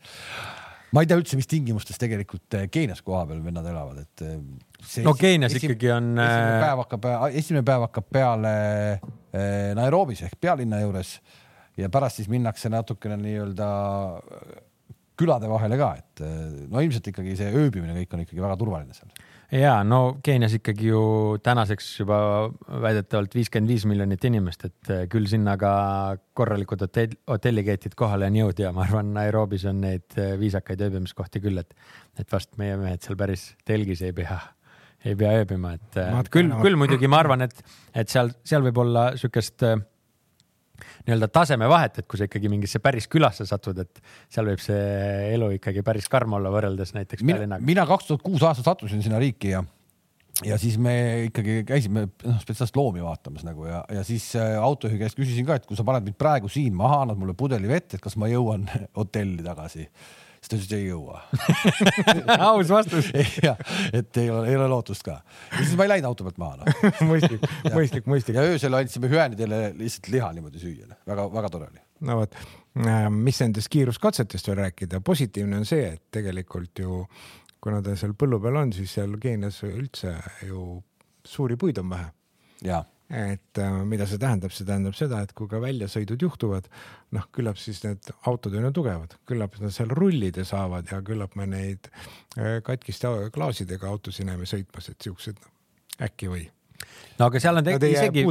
ma 0.93 1.01
ei 1.01 1.07
tea 1.09 1.17
üldse, 1.17 1.37
mis 1.39 1.47
tingimustes 1.49 1.97
tegelikult 2.01 2.57
eh, 2.59 2.67
Keenias 2.71 3.01
kohapeal 3.05 3.39
vennad 3.45 3.65
elavad, 3.71 4.01
et 4.03 4.25
see 4.85 5.05
no 5.05 5.13
Keenias 5.17 5.55
esi- 5.55 5.65
ikkagi 5.69 5.91
on 5.95 6.11
esimene 6.17 6.57
äh, 6.57 6.65
päev 6.65 6.83
hakkab, 6.83 7.07
esimene 7.31 7.65
päev 7.67 7.87
hakkab 7.87 8.09
peale 8.11 8.55
Nairobis 9.77 10.25
ehk 10.27 10.35
pealinna 10.43 10.81
juures 10.83 11.15
ja 11.79 11.87
pärast 11.89 12.19
siis 12.19 12.27
minnakse 12.29 12.69
natukene 12.69 13.15
nii-öelda 13.21 13.67
külade 15.21 15.47
vahele 15.49 15.77
ka, 15.79 15.91
et 16.01 16.21
no 16.71 16.81
ilmselt 16.81 17.07
ikkagi 17.11 17.35
see 17.39 17.51
ööbimine 17.53 17.93
kõik 18.01 18.15
on 18.17 18.23
ikkagi 18.25 18.41
väga 18.43 18.57
turvaline 18.59 18.95
seal. 18.97 19.11
Ja 19.51 19.73
no 19.83 19.99
Keenias 20.23 20.53
ikkagi 20.57 20.87
ju 20.91 21.01
tänaseks 21.43 21.89
juba 21.99 22.19
väidetavalt 22.83 23.35
viiskümmend 23.35 23.73
viis 23.73 23.85
miljonit 23.89 24.23
inimest, 24.27 24.65
et 24.69 24.91
eh, 24.93 25.03
küll 25.11 25.27
sinna 25.29 25.57
ka 25.59 25.73
korralikud 26.37 26.85
hotell, 26.85 27.17
hotellikeetid 27.29 27.95
kohale 27.99 28.29
on 28.31 28.39
jõud 28.39 28.63
ja 28.63 28.71
ma 28.75 28.85
arvan, 28.85 29.11
Nairobis 29.17 29.65
on 29.69 29.83
neid 29.83 30.17
eh, 30.17 30.33
viisakaid 30.39 30.81
ööbimiskohti 30.87 31.43
küll, 31.43 31.61
et, 31.61 31.75
et 32.19 32.31
vast 32.31 32.55
meie 32.61 32.79
mehed 32.79 33.03
seal 33.03 33.19
päris 33.19 33.51
telgis 33.67 34.03
ei 34.07 34.15
pea, 34.15 34.39
ei 35.05 35.17
pea 35.19 35.35
ööbima, 35.41 35.75
et 35.79 35.99
eh, 35.99 36.11
Matka- 36.15 36.39
küll, 36.39 36.53
küll 36.63 36.79
muidugi 36.79 37.11
ma 37.11 37.19
arvan, 37.25 37.43
et, 37.47 37.63
et 37.93 38.11
seal, 38.11 38.31
seal 38.47 38.63
võib 38.69 38.83
olla 38.85 39.11
sihukest 39.19 39.67
eh, 39.67 39.81
nii-öelda 41.07 41.31
tasemevahet, 41.33 42.01
et 42.01 42.07
kui 42.09 42.19
sa 42.19 42.29
ikkagi 42.29 42.51
mingisse 42.51 42.81
päris 42.83 43.09
külasse 43.11 43.47
satud, 43.49 43.81
et 43.83 44.01
seal 44.31 44.49
võib 44.51 44.63
see 44.63 44.79
elu 45.35 45.53
ikkagi 45.57 45.83
päris 45.85 46.09
karm 46.11 46.39
olla 46.39 46.53
võrreldes 46.53 46.95
näiteks 46.97 47.25
pealinnaga. 47.25 47.65
mina 47.65 47.85
kaks 47.89 48.09
tuhat 48.09 48.25
kuus 48.25 48.43
aastal 48.43 48.71
sattusin 48.71 49.03
sinna 49.05 49.21
riiki 49.21 49.55
ja 49.55 49.63
ja 50.45 50.57
siis 50.61 50.77
me 50.81 50.93
ikkagi 51.27 51.61
käisime 51.67 52.07
noh, 52.07 52.39
spetsiaalselt 52.41 52.77
loomi 52.79 53.03
vaatamas 53.03 53.45
nagu 53.45 53.67
ja, 53.67 53.83
ja 53.93 54.03
siis 54.07 54.31
äh, 54.39 54.55
autojuhi 54.61 54.99
käest 55.01 55.19
küsisin 55.19 55.45
ka, 55.47 55.59
et 55.59 55.67
kui 55.69 55.77
sa 55.77 55.85
paned 55.87 56.07
mind 56.07 56.17
praegu 56.19 56.49
siin 56.51 56.75
maha, 56.77 57.03
annad 57.05 57.19
mulle 57.21 57.35
pudeli 57.37 57.69
vett, 57.69 57.95
et 57.95 58.03
kas 58.03 58.17
ma 58.21 58.29
jõuan 58.31 58.65
hotelli 58.99 59.43
tagasi. 59.45 59.87
Siis 60.41 60.49
ta 60.49 60.57
ütles, 60.57 60.67
et 60.67 60.75
ei 60.77 60.87
jõua 60.87 61.21
aus 62.49 62.71
vastus. 62.73 63.11
jah, 63.47 63.59
et 63.93 64.21
ei 64.21 64.29
ole, 64.33 64.47
ei 64.49 64.57
ole 64.57 64.67
lootust 64.71 65.05
ka. 65.05 65.19
ja 65.51 65.61
siis 65.63 65.75
ma 65.77 65.85
ei 65.85 65.93
läinud 65.95 66.09
auto 66.09 66.25
pealt 66.27 66.39
maha 66.41 66.61
no. 66.61 66.75
mõistlik, 67.11 67.45
mõistlik, 67.75 68.09
mõistlik. 68.09 68.39
ja 68.39 68.47
öösel 68.49 68.77
andsime 68.77 69.11
hüäänidele 69.11 69.61
lihtsalt 69.77 70.09
liha 70.13 70.31
niimoodi 70.37 70.61
süüa 70.61 70.89
väga-väga 71.07 71.53
tore 71.53 71.69
oli. 71.69 71.83
no 72.07 72.21
vot, 72.23 72.39
mis 73.13 73.41
nendest 73.43 73.69
kiiruskatsetest 73.71 74.49
veel 74.49 74.63
rääkida, 74.63 75.01
positiivne 75.05 75.61
on 75.61 75.67
see, 75.69 75.93
et 75.93 76.03
tegelikult 76.13 76.81
ju 76.81 77.03
kuna 77.61 77.81
ta 77.85 77.93
seal 77.99 78.15
põllu 78.17 78.41
peal 78.41 78.57
on, 78.63 78.73
siis 78.73 78.97
seal 78.97 79.13
Keenias 79.21 79.61
üldse 79.67 80.15
ju 80.47 80.81
suuri 81.27 81.57
puid 81.61 81.77
on 81.77 81.91
vähe 81.93 82.09
ja 82.65 82.81
et 83.11 83.59
äh, 83.59 83.77
mida 83.87 84.07
see 84.07 84.19
tähendab, 84.21 84.53
see 84.55 84.67
tähendab 84.67 84.95
seda, 84.95 85.21
et 85.25 85.33
kui 85.35 85.49
ka 85.51 85.59
väljasõidud 85.63 86.23
juhtuvad, 86.23 86.69
noh, 87.15 87.27
küllap 87.35 87.59
siis 87.59 87.81
need 87.83 88.07
autod 88.29 88.55
on 88.55 88.69
ju 88.69 88.73
tugevad, 88.79 89.17
küllap 89.27 89.57
nad 89.59 89.75
seal 89.75 89.91
rullida 89.97 90.45
saavad 90.47 90.91
ja 90.91 91.01
küllap 91.05 91.35
me 91.39 91.49
neid 91.51 91.91
äh, 91.91 92.61
katkiste 92.65 93.11
klaasidega 93.35 93.91
autosid 93.91 94.29
näeme 94.29 94.47
sõitmas, 94.49 94.89
et 94.91 95.03
siuksed 95.03 95.43
noh, 95.43 95.53
äkki 96.07 96.31
või. 96.31 96.47
No 97.21 97.29
aga 97.29 97.41
seal 97.43 97.59
on 97.59 97.67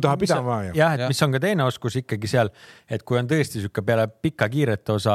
taha 0.02 0.18
pidama 0.20 0.56
ju. 0.66 0.72
jah, 0.78 0.94
et 0.96 1.04
Jah. 1.04 1.12
mis 1.12 1.22
on 1.26 1.34
ka 1.36 1.40
teine 1.42 1.66
oskus 1.66 1.96
ikkagi 2.00 2.30
seal, 2.30 2.50
et 2.90 3.04
kui 3.06 3.20
on 3.20 3.30
tõesti 3.30 3.62
sihuke 3.62 3.84
peale 3.86 4.08
pikka 4.10 4.48
kiirete 4.52 4.96
osa 4.96 5.14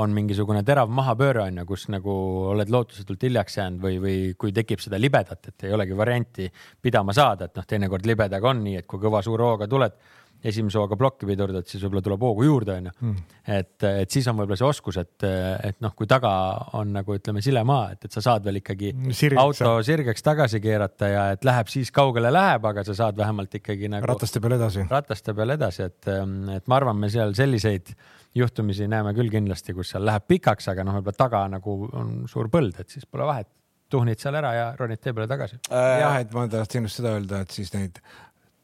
on 0.00 0.14
mingisugune 0.16 0.62
terav 0.66 0.92
mahapööre 1.00 1.44
on 1.48 1.62
ju, 1.62 1.66
kus 1.72 1.88
nagu 1.92 2.14
oled 2.54 2.70
lootusetult 2.72 3.26
hiljaks 3.28 3.58
jäänud 3.58 3.82
või, 3.82 3.98
või 4.04 4.16
kui 4.38 4.54
tekib 4.56 4.82
seda 4.84 5.00
libedat, 5.00 5.50
et 5.50 5.68
ei 5.68 5.74
olegi 5.76 5.98
varianti 5.98 6.48
pidama 6.82 7.16
saada, 7.16 7.50
et 7.50 7.58
noh, 7.58 7.66
teinekord 7.66 8.06
libedaga 8.08 8.52
on 8.52 8.62
nii, 8.64 8.80
et 8.82 8.88
kui 8.90 9.02
kõva 9.02 9.22
suure 9.26 9.50
hooga 9.50 9.68
tuled, 9.70 9.98
esimese 10.44 10.78
hooga 10.80 10.96
plokki 11.00 11.28
pidurdad, 11.28 11.66
siis 11.68 11.82
võib-olla 11.84 12.02
tuleb 12.04 12.22
hoogu 12.24 12.46
juurde, 12.46 12.76
onju. 12.80 12.92
Hmm. 13.00 13.16
et, 13.44 13.76
et 14.04 14.12
siis 14.12 14.26
on 14.30 14.38
võib-olla 14.38 14.58
see 14.60 14.68
oskus, 14.68 15.00
et, 15.02 15.26
et 15.68 15.80
noh, 15.84 15.94
kui 15.96 16.08
taga 16.10 16.32
on 16.78 16.94
nagu 16.96 17.16
ütleme 17.16 17.42
sile 17.44 17.62
maa, 17.68 17.90
et, 17.94 18.06
et 18.08 18.16
sa 18.16 18.22
saad 18.24 18.46
veel 18.46 18.60
ikkagi 18.62 18.92
Sirgeks 19.10 19.42
auto 19.42 19.74
sirgeks 19.86 20.24
tagasi 20.24 20.62
keerata 20.64 21.10
ja 21.10 21.26
et 21.34 21.44
läheb 21.46 21.72
siis 21.72 21.92
kaugele 21.94 22.32
läheb, 22.32 22.64
aga 22.72 22.84
sa 22.86 22.96
saad 23.02 23.18
vähemalt 23.20 23.60
ikkagi 23.60 23.90
nagu 23.92 24.08
rataste 24.08 24.42
peal 24.42 24.56
edasi. 24.56 24.86
rataste 24.90 25.36
peal 25.36 25.56
edasi, 25.56 25.90
et, 25.90 26.10
et 26.56 26.70
ma 26.70 26.80
arvan, 26.80 26.98
me 27.00 27.12
seal 27.12 27.36
selliseid 27.36 27.92
juhtumisi 28.34 28.88
näeme 28.88 29.12
küll 29.16 29.32
kindlasti, 29.32 29.74
kus 29.76 29.94
seal 29.94 30.04
läheb 30.06 30.26
pikaks, 30.30 30.70
aga 30.72 30.84
noh, 30.86 31.00
võib-olla 31.00 31.18
taga 31.18 31.46
nagu 31.50 31.78
on 31.90 32.12
suur 32.30 32.50
põld, 32.52 32.78
et 32.80 32.92
siis 32.92 33.06
pole 33.06 33.26
vahet. 33.28 33.50
tuhnid 33.90 34.20
seal 34.22 34.36
ära 34.38 34.50
ja 34.54 34.66
ronid 34.78 35.00
tee 35.02 35.12
peale 35.12 35.26
tagasi. 35.26 35.56
jah, 35.68 36.20
et 36.20 36.32
ma 36.32 36.46
tahtsin 36.48 36.86
just 36.86 37.00
seda 37.00 37.16
öelda, 37.16 37.40
et 37.42 37.50
siis 37.50 37.72
neid 37.74 37.98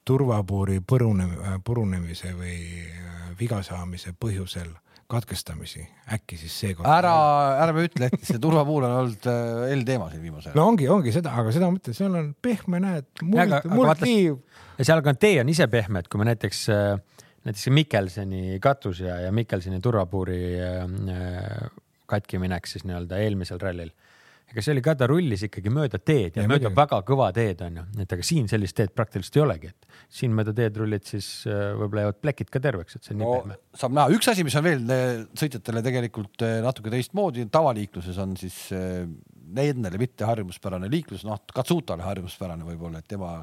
turvapuuri 0.06 0.80
põrune, 0.86 1.28
purunemise 1.64 2.32
või 2.36 2.56
äh, 2.86 3.30
viga 3.38 3.62
saamise 3.66 4.14
põhjusel 4.18 4.72
katkestamisi 5.06 5.84
äkki 6.16 6.38
siis 6.40 6.54
seekord. 6.60 6.88
ära, 6.90 7.12
ärme 7.62 7.84
ütle, 7.86 8.08
et 8.10 8.24
see 8.26 8.40
turvapuul 8.42 8.88
on 8.88 8.94
olnud 9.02 9.28
äh, 9.30 9.74
L-teema 9.76 10.08
siin 10.10 10.24
viimasel 10.24 10.50
ajal. 10.50 10.58
no 10.58 10.66
ongi, 10.72 10.88
ongi 10.90 11.14
seda, 11.14 11.34
aga 11.42 11.52
seda 11.54 11.68
ma 11.68 11.76
mõtlen, 11.76 11.94
seal 11.96 12.18
on 12.18 12.32
pehme, 12.42 12.80
näed, 12.82 13.06
muld 13.22 13.42
aga, 13.44 13.60
muld 13.70 13.90
vaata- 13.92 14.08
liiv. 14.08 14.40
ja 14.80 14.88
seal 14.90 15.04
ka 15.06 15.14
tee 15.14 15.38
on 15.42 15.52
ise 15.52 15.68
pehme, 15.70 16.02
et 16.02 16.10
kui 16.10 16.22
me 16.22 16.26
näiteks, 16.32 16.64
näiteks 17.46 17.70
Mikkelseni 17.78 18.58
katus 18.62 19.04
ja, 19.06 19.20
ja 19.28 19.34
Mikkelseni 19.34 19.78
turvapuuri 19.84 20.40
äh, 20.58 21.70
katki 22.10 22.42
minek 22.42 22.66
siis 22.70 22.86
nii-öelda 22.86 23.18
eelmisel 23.22 23.62
rallil. 23.62 23.90
Ega 24.52 24.62
see 24.62 24.74
oli 24.76 24.82
ka, 24.84 24.94
ta 24.98 25.08
rullis 25.10 25.42
ikkagi 25.48 25.72
mööda 25.74 25.98
teed 25.98 26.36
ja, 26.38 26.44
Ja 26.44 26.50
mööda 26.50 26.68
muidugi. 26.68 26.78
väga 26.78 27.00
kõva 27.08 27.28
teed 27.34 27.62
on 27.66 27.80
ju, 27.80 27.86
et 28.04 28.16
aga 28.16 28.26
siin 28.26 28.50
sellist 28.50 28.76
teed 28.78 28.94
praktiliselt 28.96 29.38
ei 29.40 29.44
olegi, 29.44 29.72
et 29.74 30.02
siin 30.20 30.34
mööda 30.36 30.54
teed 30.56 30.80
rullid, 30.80 31.06
siis 31.08 31.28
äh, 31.50 31.72
võib-olla 31.78 32.06
jäävad 32.06 32.20
plekid 32.22 32.52
ka 32.54 32.62
terveks, 32.62 32.98
et 32.98 33.08
see 33.08 33.16
on 33.16 33.22
nii 33.22 33.28
no 33.28 33.38
pehme. 33.40 33.58
saab 33.82 33.96
näha, 33.98 34.16
üks 34.16 34.30
asi, 34.32 34.46
mis 34.46 34.58
on 34.58 34.66
veel 34.66 34.84
sõitjatele 35.36 35.82
tegelikult 35.86 36.46
eh, 36.46 36.58
natuke 36.64 36.92
teistmoodi, 36.94 37.48
tavaliikluses 37.52 38.20
on 38.22 38.36
siis 38.38 38.60
nendele 39.56 39.98
mitte 40.00 40.26
harjumuspärane 40.26 40.90
liiklus, 40.90 41.24
noh, 41.26 41.40
Katsutale 41.54 42.06
harjumuspärane 42.06 42.66
võib-olla, 42.66 43.02
et 43.02 43.10
tema 43.10 43.38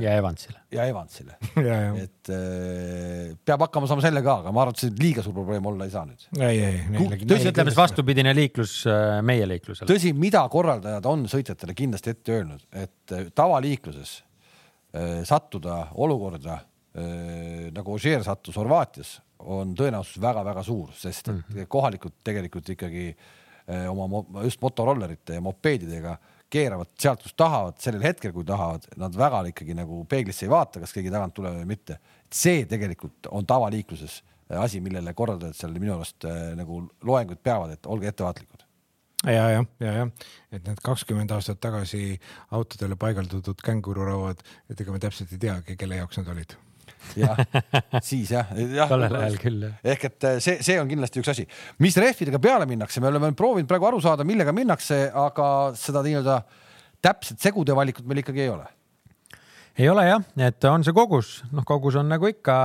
ja 0.00 0.14
Evansile. 0.18 0.58
ja 0.72 0.84
Evansile, 0.90 1.36
et 2.04 2.30
eh, 2.34 3.34
peab 3.46 3.66
hakkama 3.66 3.88
saama 3.90 4.04
sellega, 4.04 4.38
aga 4.42 4.52
ma 4.54 4.64
arvan, 4.64 4.74
et 4.76 4.82
see 4.82 4.94
liiga 4.98 5.22
suur 5.24 5.36
probleem 5.36 5.66
olla 5.70 5.86
ei 5.86 5.92
saa 5.94 6.04
nüüd. 6.08 6.26
ei, 6.40 6.58
ei, 6.58 6.80
neile. 6.92 7.20
tõsi, 7.22 7.50
ütleme 7.52 7.72
siis. 7.72 7.78
vastupidine 7.78 8.34
liiklus 8.36 8.76
äh, 8.90 9.18
meie 9.26 9.46
liiklusele. 9.48 9.88
tõsi, 9.90 10.12
mida 10.18 10.42
korraldajad 10.52 11.06
on 11.10 11.26
sõitjatele 11.30 11.76
kindlasti 11.78 12.14
ette 12.16 12.38
öelnud, 12.38 12.66
et 12.74 13.14
eh, 13.14 13.28
tavaliikluses 13.34 14.16
eh, 14.18 15.20
sattuda 15.28 15.84
olukorda 16.02 16.58
eh, 16.96 17.70
nagu 17.76 17.94
Ožeer 17.94 18.26
sattus 18.26 18.58
Horvaatias, 18.58 19.16
on 19.46 19.74
tõenäosus 19.76 20.20
väga-väga 20.22 20.62
suur, 20.66 20.90
sest 20.96 21.28
mm 21.28 21.42
-hmm. 21.42 21.66
kohalikud 21.68 22.12
tegelikult 22.24 22.68
ikkagi 22.74 23.06
eh, 23.12 23.86
oma 23.90 24.24
just 24.42 24.60
motorollerite 24.62 25.34
ja 25.34 25.40
mopeedidega 25.40 26.16
keeravad 26.52 26.92
sealt, 26.98 27.24
kus 27.24 27.34
tahavad, 27.38 27.78
sellel 27.82 28.04
hetkel, 28.06 28.32
kui 28.34 28.46
tahavad, 28.46 28.86
nad 29.00 29.16
väga 29.18 29.42
ikkagi 29.50 29.74
nagu 29.76 30.02
peeglisse 30.10 30.46
ei 30.46 30.52
vaata, 30.52 30.82
kas 30.82 30.94
keegi 30.94 31.12
tagant 31.12 31.34
tuleb 31.36 31.58
või 31.60 31.68
mitte. 31.74 31.98
see 32.32 32.64
tegelikult 32.66 33.28
on 33.30 33.46
tavaliikluses 33.46 34.20
eh, 34.50 34.58
asi, 34.60 34.80
millele 34.80 35.14
korraldajad 35.14 35.58
seal 35.58 35.74
minu 35.78 35.96
arust 35.96 36.24
eh, 36.24 36.54
nagu 36.58 36.82
loenguid 37.02 37.42
peavad, 37.42 37.74
et 37.76 37.86
olge 37.86 38.08
ettevaatlikud. 38.10 38.66
ja, 39.24 39.48
ja, 39.50 39.64
ja, 39.80 39.92
ja, 40.00 40.06
et 40.52 40.66
need 40.66 40.82
kakskümmend 40.82 41.30
aastat 41.30 41.60
tagasi 41.60 42.20
autodele 42.50 42.96
paigaldatud 42.96 43.62
kängururauad, 43.64 44.42
et 44.70 44.80
ega 44.80 44.94
me 44.94 45.02
täpselt 45.02 45.32
ei 45.32 45.42
teagi, 45.48 45.76
kelle 45.76 46.02
jaoks 46.02 46.22
nad 46.22 46.34
olid. 46.34 46.58
jah, 47.18 47.42
siis 48.04 48.30
jah, 48.34 48.52
jah. 48.56 48.88
tollel 48.90 49.18
ajal 49.20 49.36
küll 49.42 49.66
jah. 49.66 49.74
ehk 49.94 50.06
et 50.10 50.28
eh, 50.30 50.38
see, 50.44 50.62
see 50.66 50.78
on 50.80 50.88
kindlasti 50.90 51.22
üks 51.22 51.32
asi, 51.32 51.46
mis 51.82 51.98
rehvidega 52.02 52.40
peale 52.42 52.68
minnakse, 52.70 53.02
me 53.02 53.10
oleme 53.12 53.32
proovinud 53.38 53.68
praegu 53.70 53.90
aru 53.90 54.00
saada, 54.04 54.26
millega 54.28 54.54
minnakse, 54.56 55.06
aga 55.14 55.50
seda 55.78 56.04
nii-öelda 56.06 56.40
täpset 57.04 57.42
segude 57.42 57.76
valikut 57.76 58.08
meil 58.08 58.22
ikkagi 58.24 58.46
ei 58.46 58.50
ole. 58.54 58.66
ei 59.76 59.90
ole 59.92 60.08
jah, 60.08 60.24
et 60.48 60.70
on 60.70 60.86
see 60.86 60.96
kogus, 60.96 61.38
noh, 61.52 61.66
kogus 61.68 62.00
on 62.00 62.10
nagu 62.10 62.30
ikka 62.30 62.56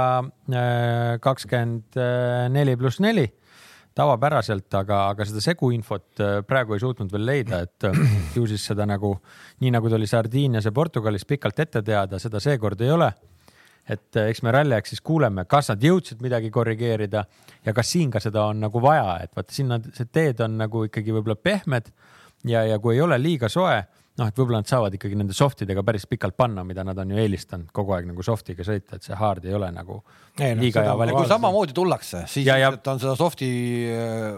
kakskümmend 1.21 2.01
neli 2.55 2.79
pluss 2.79 3.03
neli 3.03 3.29
tavapäraselt, 3.97 4.69
aga, 4.79 5.01
aga 5.11 5.25
seda 5.27 5.41
seguinfot 5.43 6.21
äh, 6.23 6.37
praegu 6.47 6.75
ei 6.75 6.83
suutnud 6.83 7.11
veel 7.11 7.25
leida, 7.27 7.61
et 7.65 7.87
ju 8.37 8.45
siis 8.49 8.63
seda 8.71 8.87
nagu 8.87 9.13
nii 9.61 9.73
nagu 9.75 9.91
ta 9.91 9.99
oli 9.99 10.07
Sardiinias 10.09 10.67
ja 10.67 10.75
Portugalis 10.75 11.27
pikalt 11.27 11.59
ette 11.59 11.83
teada, 11.85 12.19
seda 12.21 12.39
seekord 12.43 12.81
ei 12.81 12.93
ole. 12.95 13.11
Et 13.89 14.17
äh, 14.17 14.29
eks 14.31 14.43
me 14.45 14.53
ralli 14.53 14.75
ajaks 14.75 14.95
siis 14.95 15.03
kuuleme, 15.05 15.45
kas 15.49 15.71
nad 15.71 15.83
jõudsid 15.83 16.21
midagi 16.21 16.51
korrigeerida 16.53 17.25
ja 17.65 17.73
kas 17.73 17.91
siin 17.93 18.11
ka 18.11 18.21
seda 18.23 18.45
on 18.51 18.61
nagu 18.65 18.81
vaja, 18.83 19.17
et 19.23 19.35
vaata 19.35 19.55
sinna 19.55 19.79
see 19.93 20.09
teed 20.11 20.41
on 20.45 20.57
nagu 20.61 20.85
ikkagi 20.87 21.15
võib-olla 21.15 21.37
pehmed 21.39 21.91
ja, 22.45 22.63
ja 22.65 22.79
kui 22.79 22.95
ei 22.95 23.01
ole 23.01 23.17
liiga 23.21 23.49
soe 23.49 23.81
noh, 24.19 24.27
et 24.27 24.35
võib-olla 24.37 24.59
nad 24.59 24.67
saavad 24.69 24.93
ikkagi 24.97 25.15
nende 25.17 25.33
soft 25.33 25.61
idega 25.63 25.81
päris 25.87 26.03
pikalt 26.05 26.35
panna, 26.37 26.63
mida 26.67 26.83
nad 26.83 26.97
on 26.99 27.13
ju 27.13 27.17
eelistanud 27.21 27.69
kogu 27.71 27.93
aeg 27.95 28.09
nagu 28.09 28.21
soft'iga 28.25 28.65
sõita, 28.67 28.97
et 28.99 29.03
see 29.07 29.15
hard 29.15 29.45
ei 29.47 29.53
ole 29.55 29.69
nagu 29.71 30.01
Ei, 30.37 30.53
noh, 30.55 30.61
liiga 30.65 30.83
hea 30.83 30.95
valik. 30.99 31.15
kui 31.15 31.29
samamoodi 31.31 31.73
tullakse, 31.77 32.25
siis 32.27 32.45
Ja- 32.47 32.57
ja- 32.59 32.71
on 32.91 32.99
seda 32.99 33.15
soft'i 33.15 33.49
äh, 33.87 34.35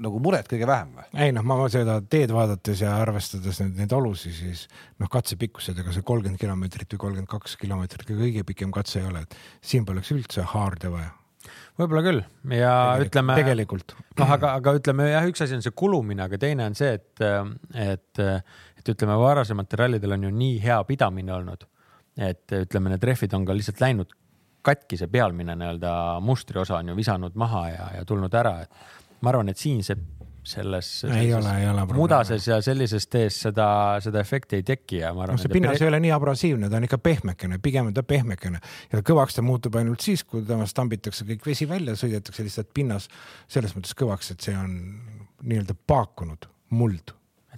nagu 0.00 0.20
muret 0.22 0.48
kõige 0.48 0.66
vähem 0.70 0.94
või? 0.96 1.06
ei 1.26 1.32
noh, 1.34 1.42
ma 1.46 1.58
seda 1.72 1.98
teed 2.00 2.30
vaadates 2.30 2.80
ja 2.86 2.94
arvestades 3.02 3.60
neid, 3.64 3.76
neid 3.82 3.92
olusid, 3.92 4.32
siis 4.38 4.66
noh, 5.02 5.08
katsepikkused, 5.12 5.78
ega 5.82 5.92
see 5.92 6.02
kolmkümmend 6.06 6.38
kilomeetrit 6.40 6.94
või 6.94 7.02
kolmkümmend 7.08 7.28
kaks 7.34 7.56
kilomeetrit 7.60 8.06
ka 8.06 8.14
kõige 8.14 8.44
pikem 8.46 8.70
katse 8.74 9.00
ei 9.02 9.06
ole, 9.10 9.26
et 9.26 9.36
siin 9.66 9.84
poleks 9.84 10.12
üldse 10.14 10.42
haarde 10.54 10.90
vaja. 10.94 11.10
võib-olla 11.78 12.02
küll 12.02 12.22
ja 12.56 12.70
Tegelikult- 12.96 13.06
ütleme. 13.10 13.34
tegelikult. 13.36 13.94
noh, 14.18 14.30
aga, 14.32 14.54
aga 14.58 14.72
ütleme 14.78 15.10
jah, 15.12 15.26
üks 15.28 15.42
asi 15.44 15.54
on 15.54 15.62
see 15.62 15.70
kulumine, 15.76 16.22
aga 16.24 16.38
teine 16.38 16.64
on 16.66 16.74
see, 16.74 16.94
et, 16.96 17.20
et, 17.74 18.22
et 18.86 18.94
ütleme, 18.94 19.16
varasematel 19.20 19.82
rallidel 19.84 20.16
on 20.16 20.28
ju 20.28 20.30
nii 20.34 20.60
hea 20.62 20.78
pidamine 20.88 21.34
olnud, 21.34 21.66
et 22.16 22.54
ütleme, 22.62 22.94
need 22.94 23.04
rehvid 23.04 23.34
on 23.36 23.46
ka 23.48 23.56
lihtsalt 23.56 23.82
läinud 23.82 24.14
katki, 24.66 24.98
see 24.98 25.10
pealmine 25.10 25.54
nii-öelda 25.58 25.92
mustri 26.24 26.60
osa 26.60 26.80
on 26.80 26.92
ju 26.92 26.96
visanud 26.98 27.34
maha 27.38 27.66
ja, 27.70 27.88
ja 27.98 28.04
tulnud 28.06 28.34
ära, 28.34 28.60
et 28.64 29.20
ma 29.22 29.32
arvan, 29.32 29.50
et 29.52 29.60
siin 29.60 29.82
see 29.86 29.98
selles 30.46 30.88
probleemi. 31.82 31.98
mudases 31.98 32.46
ja 32.46 32.60
sellises 32.62 33.08
tees 33.10 33.40
seda, 33.48 33.66
seda 34.02 34.20
efekti 34.22 34.60
ei 34.60 34.64
teki 34.66 35.00
ja 35.00 35.10
ma 35.14 35.24
arvan 35.24 35.38
noh, 35.38 35.42
see 35.42 35.50
pinnas 35.50 35.82
ei 35.82 35.88
ole 35.88 35.98
nii 36.04 36.12
abrasiivne, 36.14 36.70
ta 36.70 36.78
on 36.78 36.86
ikka 36.86 37.00
pehmekene, 37.02 37.58
pigem 37.62 37.90
on 37.90 37.96
ta 37.96 38.04
pehmekene 38.06 38.60
ja 38.92 39.02
kõvaks 39.10 39.38
ta 39.38 39.42
muutub 39.46 39.78
ainult 39.80 40.06
siis, 40.06 40.22
kui 40.22 40.44
temast 40.46 40.76
tambitakse 40.78 41.26
kõik 41.26 41.46
vesi 41.50 41.66
välja, 41.68 41.96
sõidetakse 41.98 42.46
lihtsalt 42.46 42.70
pinnas 42.74 43.10
selles 43.50 43.74
mõttes 43.74 43.96
kõvaks, 43.98 44.30
et 44.36 44.46
see 44.46 44.54
on 44.58 44.76
nii-öelda 45.42 45.74
paakunud 45.86 46.46
muld. 46.78 47.14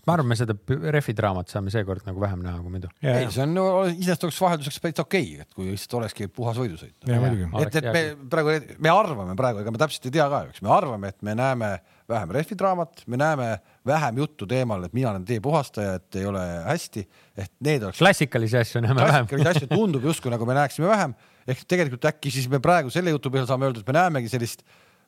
Ma 0.08 0.16
arvan, 0.16 0.28
me 0.30 0.36
seda 0.38 0.56
rehvi 0.94 1.14
draamat 1.16 1.52
saame 1.52 1.72
seekord 1.72 2.06
nagu 2.08 2.22
vähem 2.22 2.40
näha 2.44 2.62
kui 2.62 2.72
muidu. 2.72 2.90
ei, 3.02 3.28
see 3.34 3.44
on 3.44 3.54
ju 3.58 3.66
iseenesest 3.90 4.24
oleks 4.28 4.40
vahelduseks 4.44 4.80
täitsa 4.84 5.04
okei 5.04 5.26
okay,, 5.34 5.44
et 5.44 5.56
kui 5.56 5.68
lihtsalt 5.68 5.98
olekski 6.00 6.30
puhas 6.32 6.58
võidusõit. 6.60 6.96
ja 7.08 7.20
muidugi. 7.20 7.48
et, 7.64 7.78
et 7.82 7.88
me 7.92 8.02
praegu, 8.32 8.56
me 8.84 8.92
arvame 8.94 9.36
praegu, 9.38 9.62
ega 9.64 9.74
me 9.74 9.82
täpselt 9.82 10.08
ei 10.08 10.16
tea 10.16 10.28
ka 10.32 10.42
ju, 10.46 10.54
eks 10.54 10.64
me 10.64 10.72
arvame, 10.74 11.12
et 11.12 11.28
me 11.28 11.36
näeme 11.38 11.70
vähem 12.08 12.34
rehvidraamat, 12.38 13.04
me 13.06 13.20
näeme 13.20 13.48
vähem 13.86 14.20
juttu 14.24 14.48
teemal, 14.48 14.88
et 14.88 14.96
mina 14.96 15.12
olen 15.12 15.28
teepuhastaja, 15.28 15.98
et 16.00 16.20
ei 16.20 16.28
ole 16.28 16.44
hästi, 16.64 17.04
et 17.36 17.52
need 17.68 17.84
oleks 17.84 18.00
klassikalisi 18.00 18.60
asju 18.62 18.84
näeme 18.84 19.04
vähem. 19.04 19.28
klassikalisi 19.28 19.66
asju 19.66 19.72
tundub 19.74 20.08
justkui 20.08 20.32
nagu 20.32 20.48
me 20.48 20.56
näeksime 20.56 20.88
vähem, 20.88 21.16
ehk 21.48 21.64
tegelikult 21.68 22.08
äkki 22.08 22.32
siis 22.32 22.48
me 22.48 22.62
praegu 22.64 22.92
selle 22.94 23.12
jutu 23.12 23.32
põhjal 23.34 23.50
saame 23.50 23.68
öelda, 23.68 23.84
et 23.84 23.92
me 23.92 23.98
näemegi 24.00 24.32
sellist 24.32 24.64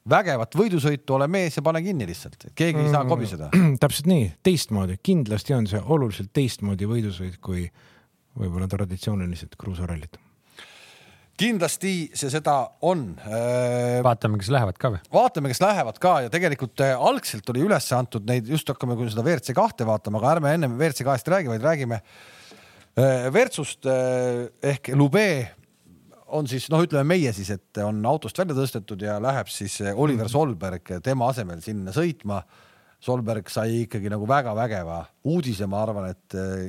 vägevat 0.08 0.56
võidusõitu, 0.56 1.14
ole 1.16 1.28
mees 1.30 1.58
ja 1.58 1.62
pane 1.64 1.82
kinni 1.84 2.06
lihtsalt, 2.08 2.48
keegi 2.56 2.84
ei 2.84 2.90
saa 2.92 3.04
kobiseda. 3.08 3.50
täpselt 3.82 4.08
nii, 4.10 4.30
teistmoodi, 4.46 4.96
kindlasti 5.02 5.56
on 5.56 5.68
see 5.70 5.80
oluliselt 5.80 6.32
teistmoodi 6.36 6.88
võidusõit 6.88 7.38
kui 7.44 7.66
võib-olla 8.38 8.68
traditsioonilised 8.70 9.56
kruusarallid. 9.60 10.18
kindlasti 11.40 12.10
see 12.14 12.30
seda 12.32 12.54
on. 12.84 13.14
vaatame, 14.04 14.40
kas 14.40 14.50
lähevad 14.52 14.80
ka 14.80 14.92
või? 14.94 15.04
vaatame, 15.12 15.52
kes 15.52 15.62
lähevad 15.64 16.00
ka 16.00 16.16
ja 16.26 16.32
tegelikult 16.32 16.80
äh, 16.84 16.96
algselt 16.96 17.48
oli 17.52 17.64
üles 17.66 17.92
antud 17.96 18.26
neid, 18.28 18.48
just 18.48 18.68
hakkame 18.68 18.96
seda 19.08 19.24
WRC 19.24 19.56
kahte 19.56 19.88
vaatama, 19.88 20.20
aga 20.20 20.36
ärme 20.36 20.54
ennem 20.56 20.76
WRC 20.78 21.04
kahest 21.04 21.28
räägi, 21.28 21.52
vaid 21.52 21.64
räägime 21.64 22.00
äh, 22.00 23.32
Virtsust 23.34 23.88
äh, 23.88 24.48
ehk 24.72 24.94
Lube 24.94 25.60
on 26.37 26.49
siis 26.51 26.69
noh, 26.73 26.83
ütleme 26.87 27.05
meie 27.14 27.33
siis, 27.37 27.51
et 27.55 27.81
on 27.85 28.01
autost 28.09 28.38
välja 28.38 28.57
tõstetud 28.59 29.03
ja 29.05 29.19
läheb 29.23 29.51
siis 29.53 29.81
äh, 29.85 29.95
Oliver 29.97 30.31
Solberg 30.33 30.97
tema 31.05 31.31
asemel 31.31 31.62
sinna 31.64 31.95
sõitma. 31.97 32.43
Solberg 33.01 33.49
sai 33.49 33.87
ikkagi 33.87 34.11
nagu 34.12 34.27
väga 34.29 34.53
vägeva 34.57 35.03
uudise, 35.29 35.69
ma 35.71 35.85
arvan, 35.87 36.11
et 36.12 36.37
äh, 36.37 36.69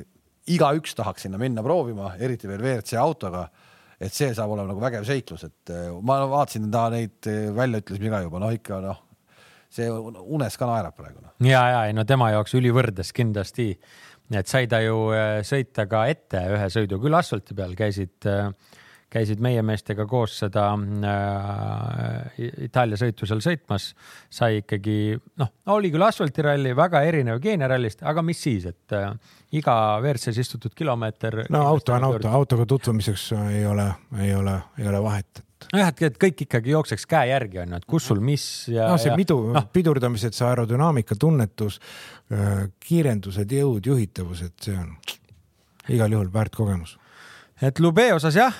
igaüks 0.52 0.96
tahaks 0.98 1.26
sinna 1.26 1.38
minna 1.38 1.64
proovima, 1.64 2.14
eriti 2.18 2.48
veel 2.50 2.64
WRC 2.64 2.96
autoga 3.00 3.46
et 4.02 4.14
see 4.14 4.32
saab 4.34 4.52
olema 4.54 4.72
nagu 4.72 4.82
vägev 4.82 5.06
seiklus, 5.06 5.46
et 5.46 5.72
äh, 5.72 5.88
ma 6.04 6.20
vaatasin 6.30 6.68
ta 6.72 6.86
neid 6.92 7.30
äh, 7.30 7.48
väljaütlemisi 7.54 8.12
ka 8.12 8.22
juba, 8.24 8.40
noh 8.42 8.54
ikka 8.54 8.80
noh, 8.82 9.02
see 9.72 9.88
unes 9.88 10.58
ka 10.58 10.68
naerab 10.68 10.96
praegu 10.98 11.22
noh. 11.22 11.34
ja, 11.46 11.62
ja 11.74 11.82
ei 11.88 11.96
no 11.96 12.04
tema 12.08 12.32
jaoks 12.34 12.56
ülivõrdes 12.58 13.12
kindlasti, 13.16 13.70
et 14.32 14.50
sai 14.50 14.66
ta 14.70 14.82
ju 14.82 15.10
äh, 15.14 15.40
sõita 15.46 15.86
ka 15.90 16.06
ette 16.10 16.42
ühe 16.56 16.70
sõidu 16.74 16.98
küll 17.02 17.18
asfalti 17.18 17.56
peal, 17.58 17.76
käisid, 17.78 18.26
käisid 19.12 19.42
meie 19.44 19.62
meestega 19.66 20.06
koos 20.08 20.38
seda 20.42 20.64
äh, 20.78 22.40
Itaalia 22.66 22.98
sõitu 23.00 23.28
seal 23.28 23.42
sõitmas, 23.44 23.90
sai 24.32 24.62
ikkagi 24.62 24.96
noh, 25.40 25.52
oli 25.74 25.92
küll 25.92 26.06
asfaltiralli, 26.06 26.74
väga 26.76 27.04
erinev 27.08 27.40
geenerallist, 27.44 28.04
aga 28.08 28.24
mis 28.26 28.40
siis, 28.42 28.66
et 28.72 28.96
äh, 28.96 29.12
iga 29.58 29.76
WRC-s 30.00 30.40
istutud 30.42 30.74
kilomeeter. 30.76 31.44
no 31.52 31.64
auto 31.68 31.96
on 31.96 32.08
auto, 32.08 32.32
autoga 32.32 32.66
tutvumiseks 32.74 33.30
ei 33.50 33.64
ole, 33.68 33.88
ei 34.22 34.34
ole, 34.34 34.58
ei 34.80 34.88
ole 34.88 35.02
vahet, 35.04 35.42
et 35.42 35.68
nojah, 35.76 35.92
et 36.08 36.18
kõik 36.26 36.46
ikkagi 36.46 36.72
jookseks 36.72 37.06
käe 37.10 37.28
järgi 37.32 37.62
on 37.62 37.76
ju, 37.76 37.82
et 37.82 37.88
kus 37.94 38.08
sul 38.10 38.22
mis 38.24 38.46
ja. 38.72 38.88
no 38.90 38.98
see 39.00 39.12
pidu 39.18 39.38
noh, 39.52 39.68
pidurdamised, 39.72 40.36
see 40.36 40.48
aerodünaamika 40.48 41.18
tunnetus, 41.20 41.78
kiirendused, 42.80 43.58
jõud, 43.60 43.84
juhitavused, 43.92 44.56
see 44.64 44.78
on 44.78 44.96
igal 45.92 46.12
juhul 46.14 46.32
väärt 46.32 46.54
kogemus. 46.56 46.96
Et 47.62 47.78
Lube 47.78 48.04
osas 48.14 48.34
jah, 48.34 48.56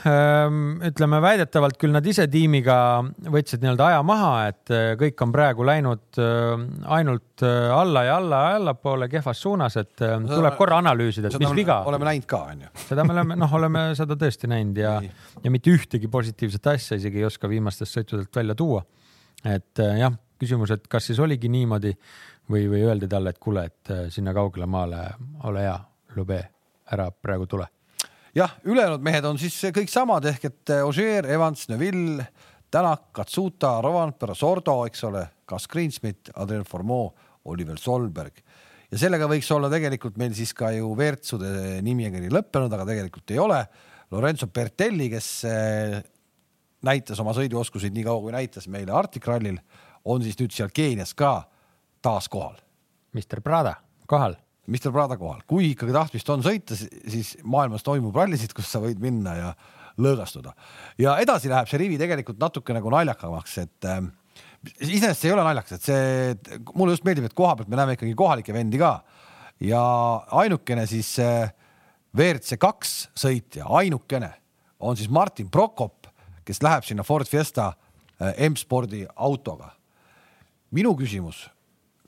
ütleme 0.87 1.19
väidetavalt 1.23 1.79
küll 1.81 1.95
nad 1.95 2.07
ise 2.07 2.29
tiimiga 2.31 2.77
võtsid 3.35 3.63
nii-öelda 3.65 3.89
aja 3.89 4.03
maha, 4.07 4.31
et 4.53 4.73
äh, 4.73 4.93
kõik 5.01 5.25
on 5.25 5.33
praegu 5.35 5.67
läinud 5.67 6.21
äh, 6.23 6.53
ainult 6.97 7.43
äh, 7.47 7.73
alla 7.75 8.05
ja 8.07 8.17
alla 8.21 8.43
ja 8.45 8.61
allapoole 8.61 9.09
kehvas 9.11 9.43
suunas, 9.43 9.77
et 9.81 9.97
tuleb 9.99 10.57
korra 10.59 10.79
analüüsida, 10.83 11.33
et 11.33 11.43
mis 11.43 11.57
viga. 11.59 11.81
oleme 11.91 12.09
näinud 12.13 12.29
ka 12.31 12.45
onju. 12.53 12.71
seda 12.85 13.07
me 13.09 13.17
oleme, 13.17 13.39
noh, 13.43 13.59
oleme 13.59 13.85
seda 13.99 14.19
tõesti 14.19 14.51
näinud 14.53 14.79
ja, 14.85 14.95
ja 15.43 15.55
mitte 15.55 15.75
ühtegi 15.75 16.11
positiivset 16.13 16.73
asja 16.77 17.01
isegi 17.03 17.23
ei 17.23 17.27
oska 17.27 17.51
viimastest 17.51 17.99
sõitudelt 17.99 18.43
välja 18.43 18.59
tuua. 18.59 18.85
et 19.43 19.83
jah, 19.99 20.15
küsimus, 20.39 20.71
et 20.75 20.87
kas 20.91 21.11
siis 21.11 21.19
oligi 21.23 21.51
niimoodi 21.51 21.91
või, 22.51 22.69
või 22.71 22.87
öeldi 22.87 23.11
talle, 23.11 23.35
et 23.35 23.43
kuule, 23.43 23.67
et 23.67 23.95
sinna 24.15 24.35
kaugele 24.37 24.71
maale 24.71 25.09
ole 25.51 25.67
hea, 25.67 25.79
Lube, 26.13 26.43
ära 26.93 27.11
praegu 27.11 27.47
tule 27.49 27.67
jah, 28.35 28.57
ülejäänud 28.65 29.05
mehed 29.05 29.27
on 29.29 29.39
siis 29.41 29.59
kõik 29.75 29.91
samad 29.93 30.27
ehk 30.31 30.49
et 30.49 30.73
äh, 30.75 30.87
Ogier, 30.87 31.29
Evans, 31.31 31.69
Neville, 31.73 32.27
Tänak, 32.73 33.11
Katsuta, 33.13 33.75
Rovanpera, 33.85 34.35
Sordo, 34.35 34.79
eks 34.89 35.05
ole, 35.05 35.27
Gus 35.49 35.69
Greensmit, 35.69 36.31
Adrian 36.41 36.65
Formeau, 36.65 37.11
Oliver 37.45 37.77
Solberg 37.79 38.41
ja 38.93 39.01
sellega 39.01 39.29
võiks 39.29 39.49
olla 39.55 39.71
tegelikult 39.73 40.19
meil 40.21 40.35
siis 40.37 40.53
ka 40.57 40.71
ju 40.77 40.93
WRC-ude 40.93 41.81
nimekiri 41.85 42.31
lõppenud, 42.33 42.73
aga 42.73 42.87
tegelikult 42.89 43.33
ei 43.33 43.41
ole. 43.41 43.61
Lorenzo 44.13 44.49
Bertelli, 44.53 45.09
kes 45.13 45.29
äh, 45.49 45.97
näitas 46.85 47.21
oma 47.23 47.33
sõiduoskuseid 47.37 47.95
nii 47.97 48.05
kaua, 48.05 48.21
kui 48.25 48.35
näitas 48.35 48.69
meile 48.69 48.93
Arctic 48.97 49.27
Rallil, 49.29 49.57
on 50.05 50.25
siis 50.25 50.37
nüüd 50.41 50.53
seal 50.53 50.73
Keenias 50.75 51.15
ka 51.17 51.39
taas 52.05 52.29
kohal 52.29 52.59
Mr 53.17 53.41
Prada 53.45 53.77
kohal. 54.11 54.37
Mr 54.71 54.93
Prada 54.95 55.17
kohal, 55.19 55.41
kui 55.49 55.73
ikkagi 55.73 55.95
tahtmist 55.95 56.29
on 56.31 56.43
sõita, 56.45 56.77
siis 56.79 57.35
maailmas 57.43 57.83
toimub 57.83 58.15
rallisid, 58.15 58.53
kus 58.55 58.69
sa 58.71 58.79
võid 58.83 59.01
minna 59.03 59.35
ja 59.35 59.49
lõõgastuda. 59.99 60.53
Ja 61.03 61.17
edasi 61.23 61.51
läheb 61.51 61.71
see 61.71 61.81
rivi 61.83 61.99
tegelikult 62.01 62.39
natuke 62.41 62.75
nagu 62.77 62.93
naljakamaks, 62.95 63.57
et 63.65 63.89
äh, 63.91 64.05
iseenesest 64.79 65.25
see 65.25 65.33
ei 65.33 65.35
ole 65.35 65.47
naljakas, 65.49 65.81
et 65.81 65.89
see, 65.89 66.61
mulle 66.77 66.95
just 66.95 67.07
meeldib, 67.09 67.27
et 67.27 67.37
koha 67.37 67.57
pealt 67.59 67.73
me 67.73 67.81
näeme 67.81 67.97
ikkagi 67.99 68.15
kohalikke 68.19 68.55
vendi 68.55 68.79
ka. 68.81 68.95
Ja 69.63 69.83
ainukene 70.43 70.87
siis 70.91 71.11
äh, 71.23 71.51
WRC 72.15 72.59
kaks 72.63 72.95
sõitja, 73.19 73.67
ainukene 73.67 74.31
on 74.83 74.99
siis 74.99 75.11
Martin 75.11 75.51
Prokop, 75.51 76.07
kes 76.47 76.63
läheb 76.63 76.87
sinna 76.87 77.03
Ford 77.07 77.27
Fiesta 77.27 77.73
äh, 77.73 78.47
M-spordi 78.47 79.05
autoga. 79.17 79.75
minu 80.71 80.95
küsimus 80.97 81.49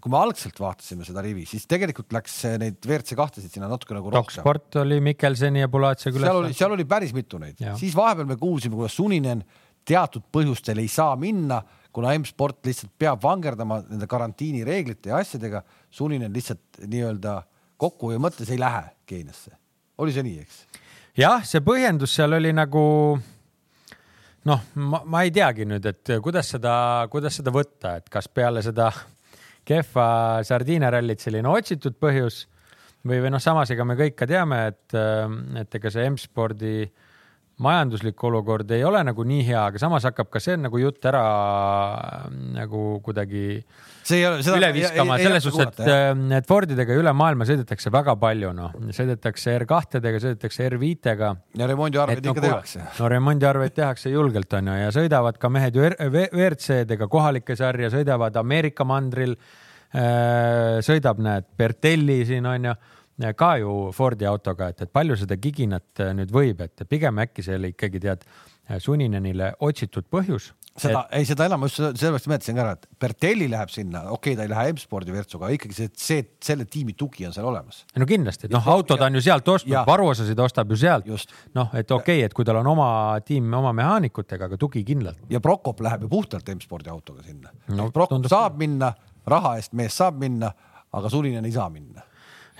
kui 0.04 0.12
me 0.12 0.18
algselt 0.20 0.58
vaatasime 0.60 1.06
seda 1.06 1.22
rivi, 1.24 1.46
siis 1.48 1.64
tegelikult 1.64 2.12
läks 2.12 2.34
neid 2.60 2.76
WRC 2.84 3.16
kahtesid 3.16 3.54
sinna 3.54 3.70
natuke 3.70 3.96
nagu 3.96 4.10
rohkem. 4.12 4.36
Doksport 4.36 4.76
oli 4.82 4.98
Mikkelseni 5.00 5.62
ja 5.62 5.68
Bulatsega 5.72 6.20
seal 6.20 6.40
oli, 6.42 6.56
seal 6.56 6.74
oli 6.76 6.84
päris 6.88 7.14
mitu 7.16 7.40
neid 7.40 7.62
siis 7.80 7.96
vahepeal 7.96 8.28
me 8.28 8.36
kuulsime, 8.36 8.76
kuidas 8.76 8.98
Suninen 8.98 9.40
teatud 9.88 10.26
põhjustel 10.32 10.82
ei 10.82 10.90
saa 10.92 11.14
minna, 11.20 11.62
kuna 11.94 12.12
M-sport 12.18 12.60
lihtsalt 12.68 12.92
peab 13.00 13.22
vangerdama 13.22 13.80
nende 13.86 14.08
karantiinireeglite 14.10 15.12
ja 15.12 15.22
asjadega. 15.24 15.62
Suninen 15.92 16.32
lihtsalt 16.36 16.82
nii-öelda 16.84 17.38
kokkuhoiu 17.80 18.20
mõttes 18.20 18.52
ei 18.52 18.60
lähe 18.60 18.84
Keeniasse. 19.08 19.56
oli 19.98 20.12
see 20.12 20.26
nii, 20.26 20.44
eks? 20.44 20.60
jah, 21.16 21.40
see 21.48 21.64
põhjendus 21.64 22.12
seal 22.18 22.36
oli 22.36 22.52
nagu 22.52 22.84
noh, 24.44 24.68
ma, 24.74 25.00
ma 25.04 25.24
ei 25.24 25.32
teagi 25.32 25.64
nüüd, 25.68 25.88
et 25.88 26.16
kuidas 26.20 26.52
seda, 26.56 26.76
kuidas 27.12 27.40
seda 27.40 27.52
võtta, 27.54 27.96
et 28.02 28.12
kas 28.12 28.28
peale 28.28 28.60
seda 28.64 28.90
kehva 29.64 30.42
sardiine 30.44 30.90
rallit 30.92 31.22
selline 31.24 31.48
otsitud 31.50 31.96
põhjus. 32.00 32.44
Või, 33.04 33.18
või 33.20 33.34
noh, 33.34 33.42
samas 33.42 33.68
ega 33.74 33.84
me 33.84 33.98
kõik 33.98 34.14
ka 34.16 34.28
teame, 34.28 34.60
et, 34.72 34.94
et 35.60 35.74
ega 35.76 35.90
see 35.92 36.06
M-spordi 36.08 36.76
majanduslik 37.62 38.22
olukord 38.26 38.70
ei 38.74 38.82
ole 38.84 39.00
nagu 39.06 39.24
nii 39.26 39.44
hea, 39.46 39.60
aga 39.70 39.78
samas 39.78 40.06
hakkab 40.08 40.30
ka 40.32 40.40
see 40.42 40.56
nagu 40.58 40.78
jutt 40.80 41.04
ära 41.06 41.22
nagu 42.56 42.82
kuidagi 43.04 43.44
see 44.02 44.18
ei 44.18 44.26
ole 44.26 44.40
seda. 44.42 44.56
üle 44.58 44.70
viskama 44.74 45.18
selles 45.20 45.46
suhtes, 45.46 45.78
et, 45.78 45.90
ähm, 45.92 46.24
et 46.34 46.48
Fordidega 46.48 46.96
üle 46.98 47.12
maailma 47.14 47.46
sõidetakse 47.48 47.92
väga 47.94 48.16
palju, 48.20 48.50
noh, 48.56 48.74
sõidetakse 48.96 49.54
R2-dega, 49.60 50.22
sõidetakse 50.24 50.66
R5-ga. 50.72 51.30
ja 51.60 51.68
remondiarveid 51.70 52.26
no, 52.26 52.34
ikka 52.34 52.46
tehakse. 52.48 52.82
no 52.98 53.12
remondiarveid 53.12 53.76
tehakse 53.76 54.10
julgelt, 54.10 54.58
on 54.58 54.72
ju, 54.72 54.80
ja 54.82 54.90
sõidavad 54.94 55.38
ka 55.38 55.52
mehed 55.52 55.78
ju 55.78 55.86
WRC-dega 55.86 57.08
kohalike 57.10 57.56
sarja, 57.58 57.92
sõidavad 57.94 58.42
Ameerika 58.42 58.86
mandril. 58.88 59.38
Äh, 59.94 60.80
sõidab, 60.82 61.20
näed, 61.22 61.44
Bertelli 61.54 62.24
siin 62.26 62.48
on 62.50 62.64
ju 62.66 62.72
ka 63.38 63.56
ju 63.62 63.92
Fordi 63.94 64.26
autoga, 64.26 64.68
et, 64.72 64.82
et 64.82 64.92
palju 64.92 65.16
seda 65.20 65.36
giginat 65.36 66.02
äh, 66.02 66.14
nüüd 66.16 66.32
võib, 66.34 66.60
et 66.64 66.86
pigem 66.88 67.22
äkki 67.22 67.44
see 67.46 67.58
oli 67.58 67.74
ikkagi 67.74 68.02
tead 68.02 68.26
Suninenile 68.80 69.52
otsitud 69.60 70.06
põhjus. 70.12 70.52
seda 70.74 71.04
et..., 71.04 71.18
ei 71.20 71.26
seda 71.28 71.44
enam, 71.46 71.60
ma 71.62 71.68
just 71.68 71.82
sellepärast 71.84 72.26
nimetasin 72.26 72.56
ka 72.56 72.62
ära, 72.64 72.70
et 72.78 72.86
Bertelli 73.00 73.46
läheb 73.52 73.70
sinna, 73.70 74.06
okei 74.08 74.32
okay,, 74.32 74.38
ta 74.38 74.46
ei 74.46 74.50
lähe 74.50 74.72
M-spordi 74.72 75.12
virtsuga, 75.14 75.50
ikkagi 75.54 75.76
see, 75.76 75.90
see, 76.00 76.24
selle 76.42 76.64
tiimi 76.70 76.96
tugi 76.98 77.28
on 77.28 77.34
seal 77.36 77.46
olemas. 77.46 77.82
no 78.00 78.08
kindlasti, 78.08 78.48
et 78.48 78.56
noh, 78.56 78.70
autod 78.72 79.04
on 79.04 79.18
ju 79.18 79.22
sealt 79.26 79.50
ostnud, 79.52 79.76
varuosasid 79.86 80.40
ostab 80.42 80.72
ju 80.72 80.80
sealt. 80.80 81.06
noh, 81.54 81.68
et 81.76 81.92
okei 81.92 82.22
okay,, 82.22 82.24
et 82.26 82.34
kui 82.34 82.48
tal 82.48 82.58
on 82.62 82.72
oma 82.72 82.88
tiim 83.26 83.52
oma 83.60 83.74
mehaanikutega, 83.76 84.48
aga 84.48 84.58
tugi 84.58 84.82
kindlalt. 84.88 85.20
ja 85.30 85.42
Prokop 85.44 85.84
läheb 85.84 86.08
ju 86.08 86.10
puhtalt 86.16 86.48
M-spordi 86.56 86.90
autoga 86.90 87.22
sinna 87.22 87.52
no,. 87.76 87.90
Prokop 87.92 88.26
saab 88.32 88.56
minna, 88.58 88.94
raha 89.28 89.58
eest 89.60 89.76
mees 89.76 90.00
saab 90.00 90.18
minna, 90.24 90.50
aga 90.90 91.12
Suninen 91.12 91.44
ei 91.44 91.54
saa 91.54 91.68
minna 91.70 92.08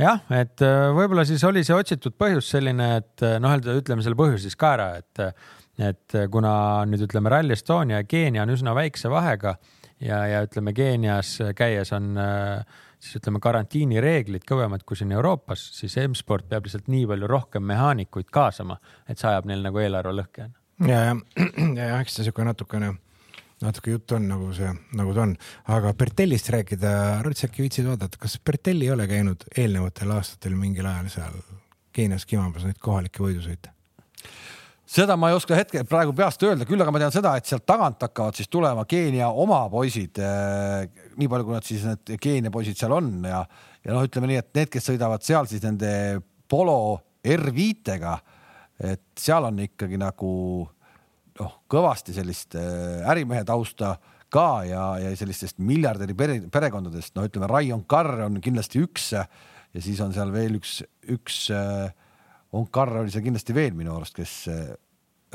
jah, 0.00 0.24
et 0.34 0.64
äh, 0.64 0.88
võib-olla 0.96 1.26
siis 1.28 1.44
oli 1.46 1.64
see 1.66 1.76
otsitud 1.76 2.16
põhjus 2.20 2.50
selline, 2.56 2.88
et 3.02 3.26
äh, 3.26 3.36
noh, 3.42 3.54
ütleme 3.58 4.04
selle 4.04 4.18
põhjuse 4.18 4.48
siis 4.48 4.58
ka 4.58 4.74
ära, 4.78 4.88
et, 5.02 5.44
et 5.90 6.18
kuna 6.32 6.54
nüüd 6.88 7.06
ütleme 7.08 7.32
Rally 7.32 7.56
Estonia 7.56 8.02
ja 8.02 8.08
Keenia 8.08 8.44
on 8.46 8.54
üsna 8.54 8.74
väikse 8.76 9.10
vahega 9.12 9.56
ja, 10.00 10.24
ja 10.30 10.42
ütleme 10.46 10.74
Keenias 10.76 11.36
käies 11.58 11.92
on 11.96 12.14
äh, 12.20 12.82
siis 13.04 13.20
ütleme 13.20 13.40
karantiinireeglid 13.44 14.46
kõvemad 14.48 14.84
kui 14.86 14.98
siin 14.98 15.12
Euroopas, 15.14 15.62
siis 15.78 15.96
M-sport 16.06 16.48
peab 16.50 16.66
lihtsalt 16.66 16.88
nii 16.92 17.06
palju 17.10 17.30
rohkem 17.30 17.66
mehaanikuid 17.68 18.30
kaasama, 18.34 18.78
et 19.08 19.20
see 19.20 19.30
ajab 19.30 19.48
neil 19.50 19.64
nagu 19.64 19.82
eelarve 19.82 20.14
lõhki. 20.16 20.48
ja, 20.88 21.00
ja, 21.10 21.16
ja, 21.78 21.90
ja 21.90 21.98
eks 22.00 22.18
ta 22.18 22.26
sihuke 22.26 22.46
natukene 22.46 22.94
natuke 23.64 23.94
juttu 23.94 24.18
on 24.18 24.28
nagu 24.28 24.50
see, 24.56 24.70
nagu 24.98 25.14
ta 25.16 25.24
on, 25.26 25.34
aga 25.74 25.92
Bertellist 25.98 26.50
rääkida, 26.52 26.94
Ruts 27.24 27.46
äkki 27.48 27.64
viitsid 27.64 27.88
vaadata, 27.88 28.20
kas 28.20 28.38
Bertelli 28.44 28.88
ei 28.88 28.94
ole 28.94 29.08
käinud 29.10 29.46
eelnevatel 29.56 30.12
aastatel 30.16 30.56
mingil 30.58 30.88
ajal 30.90 31.12
seal 31.12 31.38
Keenias 31.94 32.26
kimamas 32.26 32.66
neid 32.66 32.80
kohalikke 32.82 33.22
võidusõite? 33.22 33.70
seda 34.94 35.16
ma 35.16 35.30
ei 35.30 35.36
oska 35.38 35.56
hetkel 35.56 35.86
praegu 35.88 36.12
peast 36.16 36.42
öelda, 36.44 36.66
küll 36.68 36.82
aga 36.82 36.92
ma 36.92 37.00
tean 37.00 37.14
seda, 37.14 37.32
et 37.38 37.48
sealt 37.48 37.64
tagant 37.66 38.02
hakkavad 38.04 38.36
siis 38.36 38.50
tulema 38.52 38.84
Keenia 38.88 39.30
oma 39.30 39.64
poisid 39.72 40.20
eh,. 40.20 40.84
nii 41.16 41.30
palju, 41.30 41.48
kui 41.48 41.56
nad 41.56 41.66
siis 41.66 41.86
need 41.88 42.14
Keenia 42.20 42.52
poisid 42.54 42.78
seal 42.78 42.92
on 42.94 43.10
ja, 43.24 43.40
ja 43.84 43.96
noh, 43.96 44.04
ütleme 44.04 44.30
nii, 44.30 44.42
et 44.42 44.52
need, 44.60 44.70
kes 44.74 44.90
sõidavad 44.90 45.24
seal 45.24 45.48
siis 45.50 45.64
nende 45.64 45.90
Polo 46.50 47.00
R5-tega, 47.24 48.18
et 48.84 49.06
seal 49.18 49.48
on 49.48 49.62
ikkagi 49.64 49.98
nagu 49.98 50.30
noh, 51.40 51.56
kõvasti 51.70 52.14
sellist 52.16 52.56
äh, 52.58 53.02
ärimehe 53.10 53.44
tausta 53.48 53.96
ka 54.34 54.64
ja, 54.66 54.84
ja 55.02 55.12
sellistest 55.18 55.60
miljardäri 55.62 56.16
pere, 56.18 56.38
perekondadest, 56.52 57.14
no 57.16 57.26
ütleme, 57.26 57.48
Raion 57.50 57.84
Karr 57.90 58.26
on 58.26 58.40
kindlasti 58.42 58.82
üks 58.82 59.12
ja 59.14 59.26
siis 59.82 60.00
on 60.02 60.14
seal 60.14 60.32
veel 60.34 60.58
üks, 60.60 60.80
üks 61.14 61.46
äh, 61.54 61.90
Onkar 62.54 62.92
oli 63.00 63.10
seal 63.10 63.24
kindlasti 63.24 63.54
veel 63.54 63.74
minu 63.74 63.96
arust, 63.96 64.14
kes 64.14 64.34
äh,, 64.46 64.68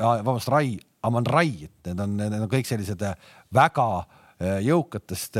vabandust, 0.00 0.48
Rai, 0.48 0.78
Aman 1.04 1.26
Rai, 1.28 1.66
et 1.66 1.90
need 1.90 2.00
on, 2.00 2.16
need 2.16 2.40
on 2.40 2.48
kõik 2.48 2.68
sellised 2.68 3.04
väga 3.52 3.88
äh, 4.00 4.19
jõukatest 4.40 5.36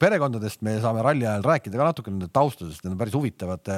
perekondadest, 0.00 0.60
me 0.66 0.76
saame 0.82 1.00
ralli 1.04 1.24
ajal 1.24 1.46
rääkida 1.46 1.80
ka 1.80 1.88
natuke 1.88 2.12
nende 2.12 2.28
taustadest, 2.32 2.84
need 2.84 2.92
on 2.92 3.00
päris 3.00 3.16
huvitavad 3.16 3.72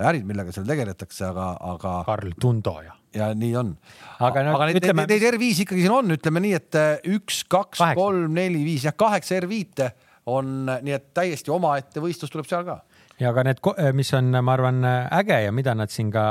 ärid, 0.00 0.24
millega 0.28 0.54
seal 0.54 0.64
tegeletakse, 0.68 1.26
aga, 1.28 1.52
aga. 1.74 1.94
Karl 2.08 2.32
Tundo 2.40 2.78
ja 2.80 2.96
ja 3.16 3.28
nii 3.36 3.56
on. 3.60 3.74
aga, 4.20 4.44
no, 4.46 4.54
aga 4.56 4.70
neid, 4.70 4.80
ütleme... 4.80 5.04
neid 5.10 5.26
R5 5.34 5.64
ikkagi 5.66 5.84
siin 5.84 5.94
on, 5.94 6.14
ütleme 6.16 6.42
nii, 6.44 6.54
et 6.56 6.78
äh, 6.80 6.94
üks, 7.16 7.42
kaks, 7.50 7.82
kolm, 7.98 8.32
neli, 8.36 8.62
viis, 8.64 8.86
jah, 8.88 8.96
kaheksa 8.96 9.36
R5-e 9.42 9.90
on, 10.32 10.70
nii 10.70 10.96
et 10.96 11.10
täiesti 11.16 11.52
omaette 11.52 12.02
võistlus 12.02 12.32
tuleb 12.32 12.48
seal 12.48 12.64
ka 12.66 12.80
ja 13.22 13.32
ka 13.34 13.44
need, 13.46 13.60
mis 13.96 14.10
on, 14.18 14.30
ma 14.44 14.54
arvan, 14.56 14.82
äge 15.20 15.38
ja 15.44 15.52
mida 15.54 15.74
nad 15.78 15.92
siin 15.92 16.10
ka, 16.12 16.24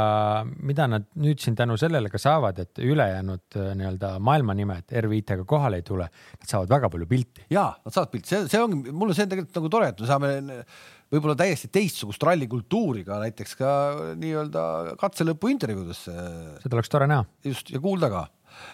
mida 0.64 0.88
nad 0.92 1.08
nüüd 1.22 1.42
siin 1.42 1.56
tänu 1.58 1.78
sellele 1.80 2.12
ka 2.12 2.20
saavad, 2.22 2.60
et 2.64 2.82
ülejäänud 2.84 3.60
äh, 3.60 3.74
nii-öelda 3.80 4.16
maailma 4.24 4.56
nimed 4.58 4.92
R5-ga 5.02 5.46
kohale 5.50 5.82
ei 5.82 5.86
tule, 5.88 6.08
nad 6.12 6.50
saavad 6.50 6.72
väga 6.72 6.92
palju 6.94 7.10
pilti. 7.10 7.46
ja 7.54 7.70
nad 7.78 7.96
saavad 7.96 8.12
pilti, 8.14 8.32
see, 8.34 8.50
see 8.52 8.64
ongi, 8.64 8.92
mulle 8.92 9.16
see 9.18 9.28
on 9.28 9.34
tegelikult 9.34 9.62
nagu 9.62 9.72
tore, 9.78 9.92
et 9.94 10.04
me 10.04 10.10
saame 10.10 10.34
võib-olla 11.12 11.36
täiesti 11.40 11.70
teistsugust 11.72 12.24
rallikultuuri 12.24 13.06
ka 13.08 13.20
näiteks 13.24 13.58
ka 13.60 13.72
nii-öelda 14.20 14.96
katselõpu 15.02 15.52
intervjuudesse. 15.52 16.14
seda 16.64 16.78
oleks 16.78 16.92
tore 16.92 17.10
näha. 17.12 17.26
just 17.48 17.72
ja 17.72 17.82
kuulda 17.84 18.12
ka, 18.12 18.26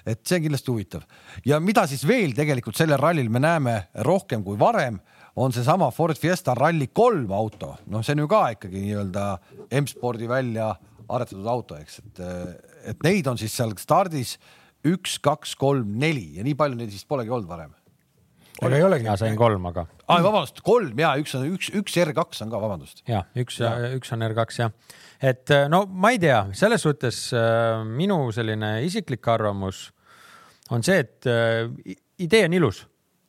et 0.06 0.24
see 0.24 0.40
on 0.40 0.48
kindlasti 0.48 0.74
huvitav 0.74 1.06
ja 1.46 1.60
mida 1.64 1.86
siis 1.90 2.06
veel 2.08 2.36
tegelikult 2.38 2.78
sellel 2.78 3.02
rallil 3.02 3.30
me 3.34 3.42
näeme 3.44 3.78
rohkem 4.06 4.46
kui 4.46 4.60
varem, 4.60 5.02
on 5.38 5.54
seesama 5.54 5.90
Ford 5.94 6.18
Fiesta 6.18 6.56
Rally3 6.58 7.32
auto, 7.38 7.76
noh, 7.94 8.04
see 8.06 8.18
on 8.18 8.26
ju 8.26 8.30
ka 8.32 8.44
ikkagi 8.56 8.84
nii-öelda 8.88 9.26
M-spordi 9.82 10.30
välja 10.30 10.72
aretatud 11.08 11.48
auto, 11.48 11.78
eks, 11.80 12.00
et, 12.04 12.24
et 12.94 13.04
neid 13.06 13.30
on 13.30 13.40
siis 13.40 13.54
seal 13.56 13.76
stardis 13.80 14.36
üks, 14.88 15.18
kaks, 15.24 15.56
kolm, 15.60 15.98
neli 16.02 16.38
ja 16.38 16.46
nii 16.46 16.56
palju 16.58 16.80
neid 16.80 16.92
vist 16.94 17.08
polegi 17.10 17.34
olnud 17.34 17.50
varem 17.50 17.76
aga 18.58 18.78
ei 18.78 18.84
olegi. 18.84 19.06
mina 19.06 19.18
sain 19.20 19.38
kolm, 19.38 19.66
aga. 19.70 19.86
aa, 20.08 20.20
vabandust, 20.26 20.62
kolm 20.66 20.98
ja 21.00 21.14
üks 21.22 21.36
on 21.38 21.46
üks, 21.52 21.70
üks 21.78 21.98
R2 22.02 22.44
on 22.46 22.54
ka, 22.54 22.62
vabandust. 22.62 23.04
ja 23.10 23.24
üks 23.38 23.60
ja 23.62 23.74
üks 23.98 24.12
on 24.16 24.26
R2 24.26 24.62
jah, 24.64 24.74
et 25.22 25.54
no 25.72 25.84
ma 25.90 26.14
ei 26.16 26.22
tea, 26.22 26.42
selles 26.58 26.84
suhtes 26.86 27.28
äh, 27.38 27.84
minu 27.86 28.20
selline 28.36 28.78
isiklik 28.88 29.28
arvamus 29.34 29.88
on 30.74 30.84
see, 30.86 31.04
et 31.06 31.30
äh, 31.30 31.96
idee 32.24 32.48
on 32.48 32.58
ilus, 32.58 32.84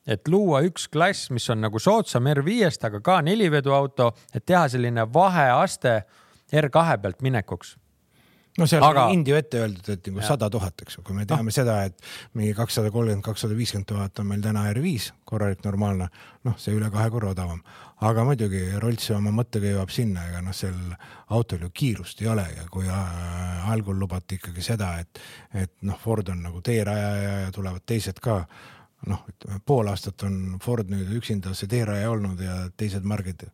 et 0.09 0.31
luua 0.31 0.63
üks 0.65 0.87
klass, 0.91 1.29
mis 1.33 1.45
on 1.53 1.61
nagu 1.65 1.81
soodsam 1.81 2.29
R5-st, 2.31 2.87
aga 2.89 3.03
ka 3.05 3.19
neliveduauto, 3.25 4.11
et 4.33 4.45
teha 4.45 4.65
selline 4.73 5.05
vaheaste 5.13 5.99
R2 6.49 6.97
pealt 7.03 7.21
minekuks 7.25 7.75
no 8.59 8.67
seal 8.69 8.83
aga... 8.85 9.05
on 9.07 9.15
India 9.15 9.39
ette 9.39 9.59
öeldud, 9.61 9.87
et 9.93 10.07
nagu 10.09 10.25
sada 10.25 10.49
tuhat, 10.51 10.83
eks 10.83 10.97
ju, 10.97 11.03
kui 11.05 11.15
me 11.17 11.25
teame 11.29 11.51
no. 11.51 11.55
seda, 11.55 11.77
et 11.87 12.09
mingi 12.37 12.55
kakssada 12.57 12.91
kolmkümmend, 12.93 13.23
kakssada 13.25 13.57
viiskümmend 13.57 13.87
tuhat 13.89 14.21
on 14.21 14.29
meil 14.31 14.41
täna 14.43 14.65
R5 14.71 15.11
korralik, 15.29 15.61
normaalne, 15.65 16.09
noh, 16.47 16.57
see 16.61 16.73
üle 16.75 16.89
kahe 16.93 17.11
korra 17.13 17.33
odavam. 17.35 17.61
aga 18.07 18.23
muidugi 18.27 18.63
Rolls 18.79 19.09
oma 19.15 19.31
mõttega 19.35 19.73
jõuab 19.73 19.93
sinna, 19.93 20.25
ega 20.31 20.41
noh, 20.43 20.55
sel 20.55 20.75
autol 21.35 21.67
ju 21.67 21.71
kiirust 21.81 22.23
ei 22.23 22.31
ole 22.31 22.47
ja 22.55 22.65
kui 22.71 22.87
äh, 22.87 23.69
algul 23.71 23.99
lubati 23.99 24.39
ikkagi 24.39 24.63
seda, 24.65 24.95
et, 25.03 25.21
et 25.53 25.73
noh, 25.87 25.99
Ford 25.99 26.29
on 26.33 26.43
nagu 26.47 26.63
teerajaja 26.65 27.39
ja 27.45 27.55
tulevad 27.55 27.85
teised 27.85 28.23
ka 28.23 28.43
noh, 29.07 29.25
ütleme 29.31 29.59
pool 29.65 29.87
aastat 29.91 30.23
on 30.27 30.57
Ford 30.63 30.89
nüüd 30.91 31.11
üksinda 31.19 31.53
see 31.55 31.69
teeraja 31.71 32.09
olnud 32.11 32.41
ja 32.43 32.65
teised 32.77 33.05
margid 33.07 33.45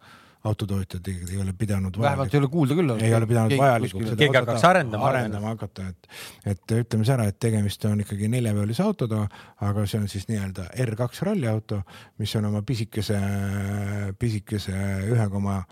autotootjad 0.45 1.07
ei 1.09 1.37
ole 1.41 1.53
pidanud. 1.57 1.97
vähemalt 2.01 2.33
ei 2.33 2.39
ole 2.39 2.47
kuulda 2.47 2.75
küll. 2.77 2.91
ei 3.01 3.13
ole 3.15 3.27
pidanud 3.27 3.57
vajalikuks. 3.57 4.11
keegi 4.17 4.37
hakkaks 4.37 4.65
arendama. 4.69 5.07
arendama 5.09 5.53
hakata, 5.53 5.87
et, 5.89 6.09
et 6.45 6.75
ütleme 6.77 7.05
siis 7.05 7.13
ära, 7.15 7.25
et 7.31 7.39
tegemist 7.41 7.85
on 7.89 8.03
ikkagi 8.05 8.29
neljaveolise 8.29 8.83
autoga, 8.85 9.25
aga 9.69 9.87
see 9.89 10.01
on 10.01 10.11
siis 10.11 10.27
nii-öelda 10.29 10.67
R2 10.85 11.25
ralliauto, 11.29 11.81
mis 12.21 12.35
on 12.37 12.49
oma 12.51 12.61
pisikese, 12.61 13.19
pisikese 14.19 14.77
ühe 15.09 15.29
koma 15.33 15.63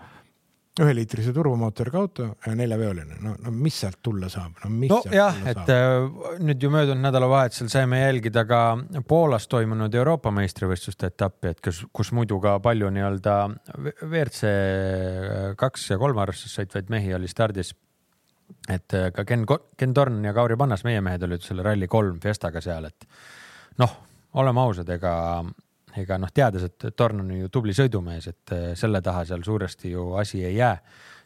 üheliitrise 0.82 1.30
turbomootoriga 1.34 1.98
auto 2.00 2.24
ja 2.46 2.54
neljaveoline, 2.58 3.18
no, 3.22 3.34
no 3.38 3.52
mis 3.54 3.76
sealt 3.84 4.00
tulla 4.02 4.26
saab, 4.32 4.56
no 4.64 4.70
mis 4.74 4.90
nojah, 4.90 5.36
et 5.50 5.70
äh, 5.70 6.06
nüüd 6.42 6.66
ju 6.66 6.70
möödunud 6.74 7.04
nädalavahetusel 7.04 7.70
saime 7.70 8.00
jälgida 8.00 8.42
ka 8.48 8.62
Poolas 9.06 9.46
toimunud 9.52 9.94
Euroopa 9.94 10.32
meistrivõistluste 10.34 11.12
etappi, 11.12 11.52
et 11.54 11.62
kus, 11.62 11.84
kus 11.94 12.10
muidu 12.16 12.40
ka 12.42 12.56
palju 12.64 12.90
nii-öelda 12.96 13.36
WRC 14.08 14.52
kaks 15.60 15.90
ja 15.92 16.00
kolm 16.02 16.18
arvestus 16.24 16.56
sõitvaid 16.58 16.90
mehi 16.90 17.14
oli 17.14 17.30
stardis. 17.30 17.74
et 18.68 18.94
äh, 18.94 19.12
ka 19.14 19.24
Ken, 19.24 19.46
Ken 19.76 19.94
Torn 19.94 20.24
ja 20.24 20.34
Kauri 20.34 20.56
Pannas, 20.56 20.82
meie 20.84 21.00
mehed 21.00 21.22
olid 21.22 21.42
selle 21.46 21.62
Rally3 21.62 22.18
Fiestaga 22.22 22.60
seal, 22.60 22.90
et 22.90 23.06
noh, 23.78 23.94
oleme 24.34 24.60
ausad, 24.60 24.90
ega 24.90 25.14
ega 26.00 26.18
noh, 26.20 26.32
teades, 26.34 26.66
et 26.68 26.88
Torn 26.96 27.22
on 27.22 27.30
ju 27.36 27.50
tubli 27.52 27.74
sõidumees, 27.76 28.26
et 28.30 28.54
äh, 28.54 28.66
selle 28.78 29.00
taha 29.04 29.24
seal 29.28 29.44
suuresti 29.46 29.92
ju 29.92 30.12
asi 30.20 30.42
ei 30.44 30.56
jää, 30.56 30.74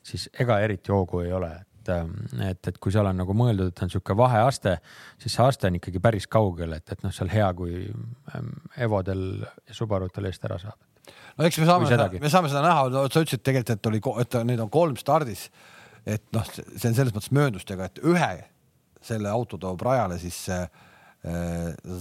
siis 0.05 0.29
ega 0.41 0.61
eriti 0.65 0.93
hoogu 0.93 1.23
ei 1.25 1.33
ole, 1.33 1.51
et, 1.61 1.93
ähm, 1.95 2.13
et, 2.45 2.61
et 2.71 2.79
kui 2.83 2.93
seal 2.95 3.09
on 3.09 3.19
nagu 3.21 3.37
mõeldud, 3.37 3.73
et 3.73 3.83
on 3.85 3.91
niisugune 3.91 4.19
vaheaste, 4.21 4.77
siis 5.23 5.39
see 5.39 5.47
aste 5.47 5.71
on 5.71 5.79
ikkagi 5.81 6.03
päris 6.05 6.29
kaugel, 6.31 6.77
et, 6.77 6.87
et 6.93 7.03
noh, 7.05 7.15
seal 7.15 7.33
hea, 7.33 7.49
kui 7.59 7.87
ähm, 7.89 8.53
Evodel 8.77 9.25
ja 9.43 9.77
Subarutel 9.77 10.31
eest 10.31 10.45
ära 10.49 10.61
saab. 10.63 10.79
no 11.39 11.49
eks 11.49 11.63
me 11.63 11.71
saame 11.71 11.91
seda, 11.91 12.11
me 12.21 12.33
saame 12.33 12.53
seda 12.53 12.65
näha, 12.67 12.87
sa 13.09 13.25
ütlesid 13.25 13.45
tegelikult, 13.45 13.75
et 13.79 13.93
oli, 13.93 14.05
et 14.25 14.41
neid 14.53 14.65
on 14.65 14.73
kolm 14.73 15.01
stardis. 15.01 15.49
et 16.07 16.25
noh, 16.33 16.45
see 16.55 16.91
on 16.91 16.97
selles 16.97 17.15
mõttes 17.15 17.33
mööndustega, 17.35 17.89
et 17.89 18.05
ühe 18.05 18.33
selle 19.05 19.31
auto 19.31 19.59
toob 19.61 19.83
rajale 19.87 20.19
siis 20.19 20.49
äh, 20.51 20.67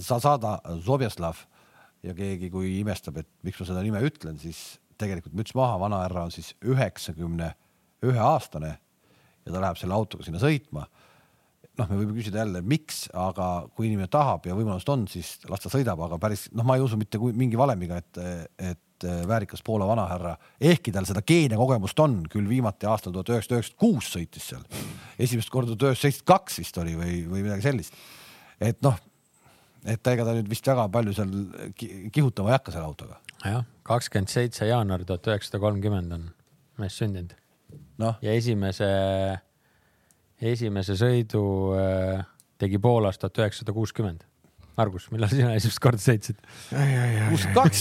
Zasada 0.02 0.58
Zobjaslav 0.84 1.46
ja 2.06 2.14
keegi, 2.14 2.50
kui 2.52 2.78
imestab, 2.80 3.18
et 3.22 3.28
miks 3.46 3.60
ma 3.60 3.68
seda 3.68 3.82
nime 3.84 4.02
ütlen, 4.06 4.38
siis 4.40 4.78
tegelikult 4.98 5.36
müts 5.38 5.54
maha, 5.58 5.78
vanahärra 5.80 6.26
on 6.26 6.34
siis 6.34 6.52
üheksakümne 6.66 7.52
ühe 8.06 8.22
aastane 8.22 8.76
ja 9.46 9.52
ta 9.54 9.62
läheb 9.62 9.78
selle 9.80 9.96
autoga 9.96 10.26
sinna 10.26 10.40
sõitma. 10.42 10.86
noh, 11.78 11.86
me 11.86 12.00
võime 12.00 12.14
küsida 12.16 12.40
jälle, 12.40 12.58
miks, 12.66 13.04
aga 13.14 13.68
kui 13.76 13.86
inimene 13.86 14.10
tahab 14.10 14.46
ja 14.48 14.54
võimalust 14.58 14.88
on, 14.90 15.04
siis 15.10 15.36
las 15.46 15.62
ta 15.62 15.70
sõidab, 15.70 16.00
aga 16.08 16.18
päris 16.18 16.48
noh, 16.50 16.66
ma 16.66 16.74
ei 16.74 16.82
usu 16.82 16.98
mitte 16.98 17.20
kui, 17.22 17.30
mingi 17.38 17.58
valemiga, 17.58 18.00
et, 18.02 18.18
et 18.58 19.06
väärikas 19.30 19.62
Poola 19.62 19.86
vanahärra, 19.86 20.34
ehkki 20.58 20.90
tal 20.94 21.06
seda 21.06 21.22
Keenia 21.22 21.58
kogemust 21.58 21.98
on, 22.02 22.24
küll 22.30 22.48
viimati 22.50 22.88
aastal 22.90 23.14
tuhat 23.14 23.30
üheksasada 23.30 23.60
üheksakümmend 23.60 23.82
kuus 23.84 24.10
sõitis 24.10 24.48
seal, 24.50 24.64
esimest 25.22 25.54
korda 25.54 25.76
tuhat 25.76 25.92
üheksasada 25.92 26.08
seitsekümmend 26.08 26.32
kaks 26.34 26.58
vist 26.64 26.82
oli 26.82 26.96
või, 26.98 27.20
või 27.30 27.44
midagi 27.46 27.68
sellist. 27.68 27.94
et 28.58 28.82
noh, 28.82 28.98
et 29.88 30.12
ega 30.12 30.26
ta 30.26 30.36
nüüd 30.36 30.48
vist 30.50 30.68
väga 30.68 30.86
palju 30.92 31.14
seal 31.16 31.34
kihutama 32.14 32.52
ei 32.52 32.56
hakka 32.58 32.74
selle 32.74 32.88
autoga. 32.88 33.20
jah, 33.44 33.66
kakskümmend 33.88 34.32
seitse 34.32 34.68
jaanuar 34.68 35.04
tuhat 35.08 35.28
üheksasada 35.32 35.60
kolmkümmend 35.62 36.16
on 36.16 36.24
mees 36.82 36.96
sündinud 37.00 37.34
no.. 38.02 38.14
ja 38.22 38.34
esimese, 38.38 38.88
esimese 40.40 40.96
sõidu 40.98 41.44
äh, 41.78 42.24
tegi 42.58 42.80
Poolas 42.82 43.20
tuhat 43.20 43.44
üheksasada 43.44 43.74
kuuskümmend. 43.76 44.24
Margus, 44.78 45.08
millal 45.10 45.30
sina 45.32 45.54
esimest 45.58 45.80
korda 45.82 45.98
sõitsid? 46.02 46.38
kuuskümmend 46.70 47.56
kaks 47.58 47.80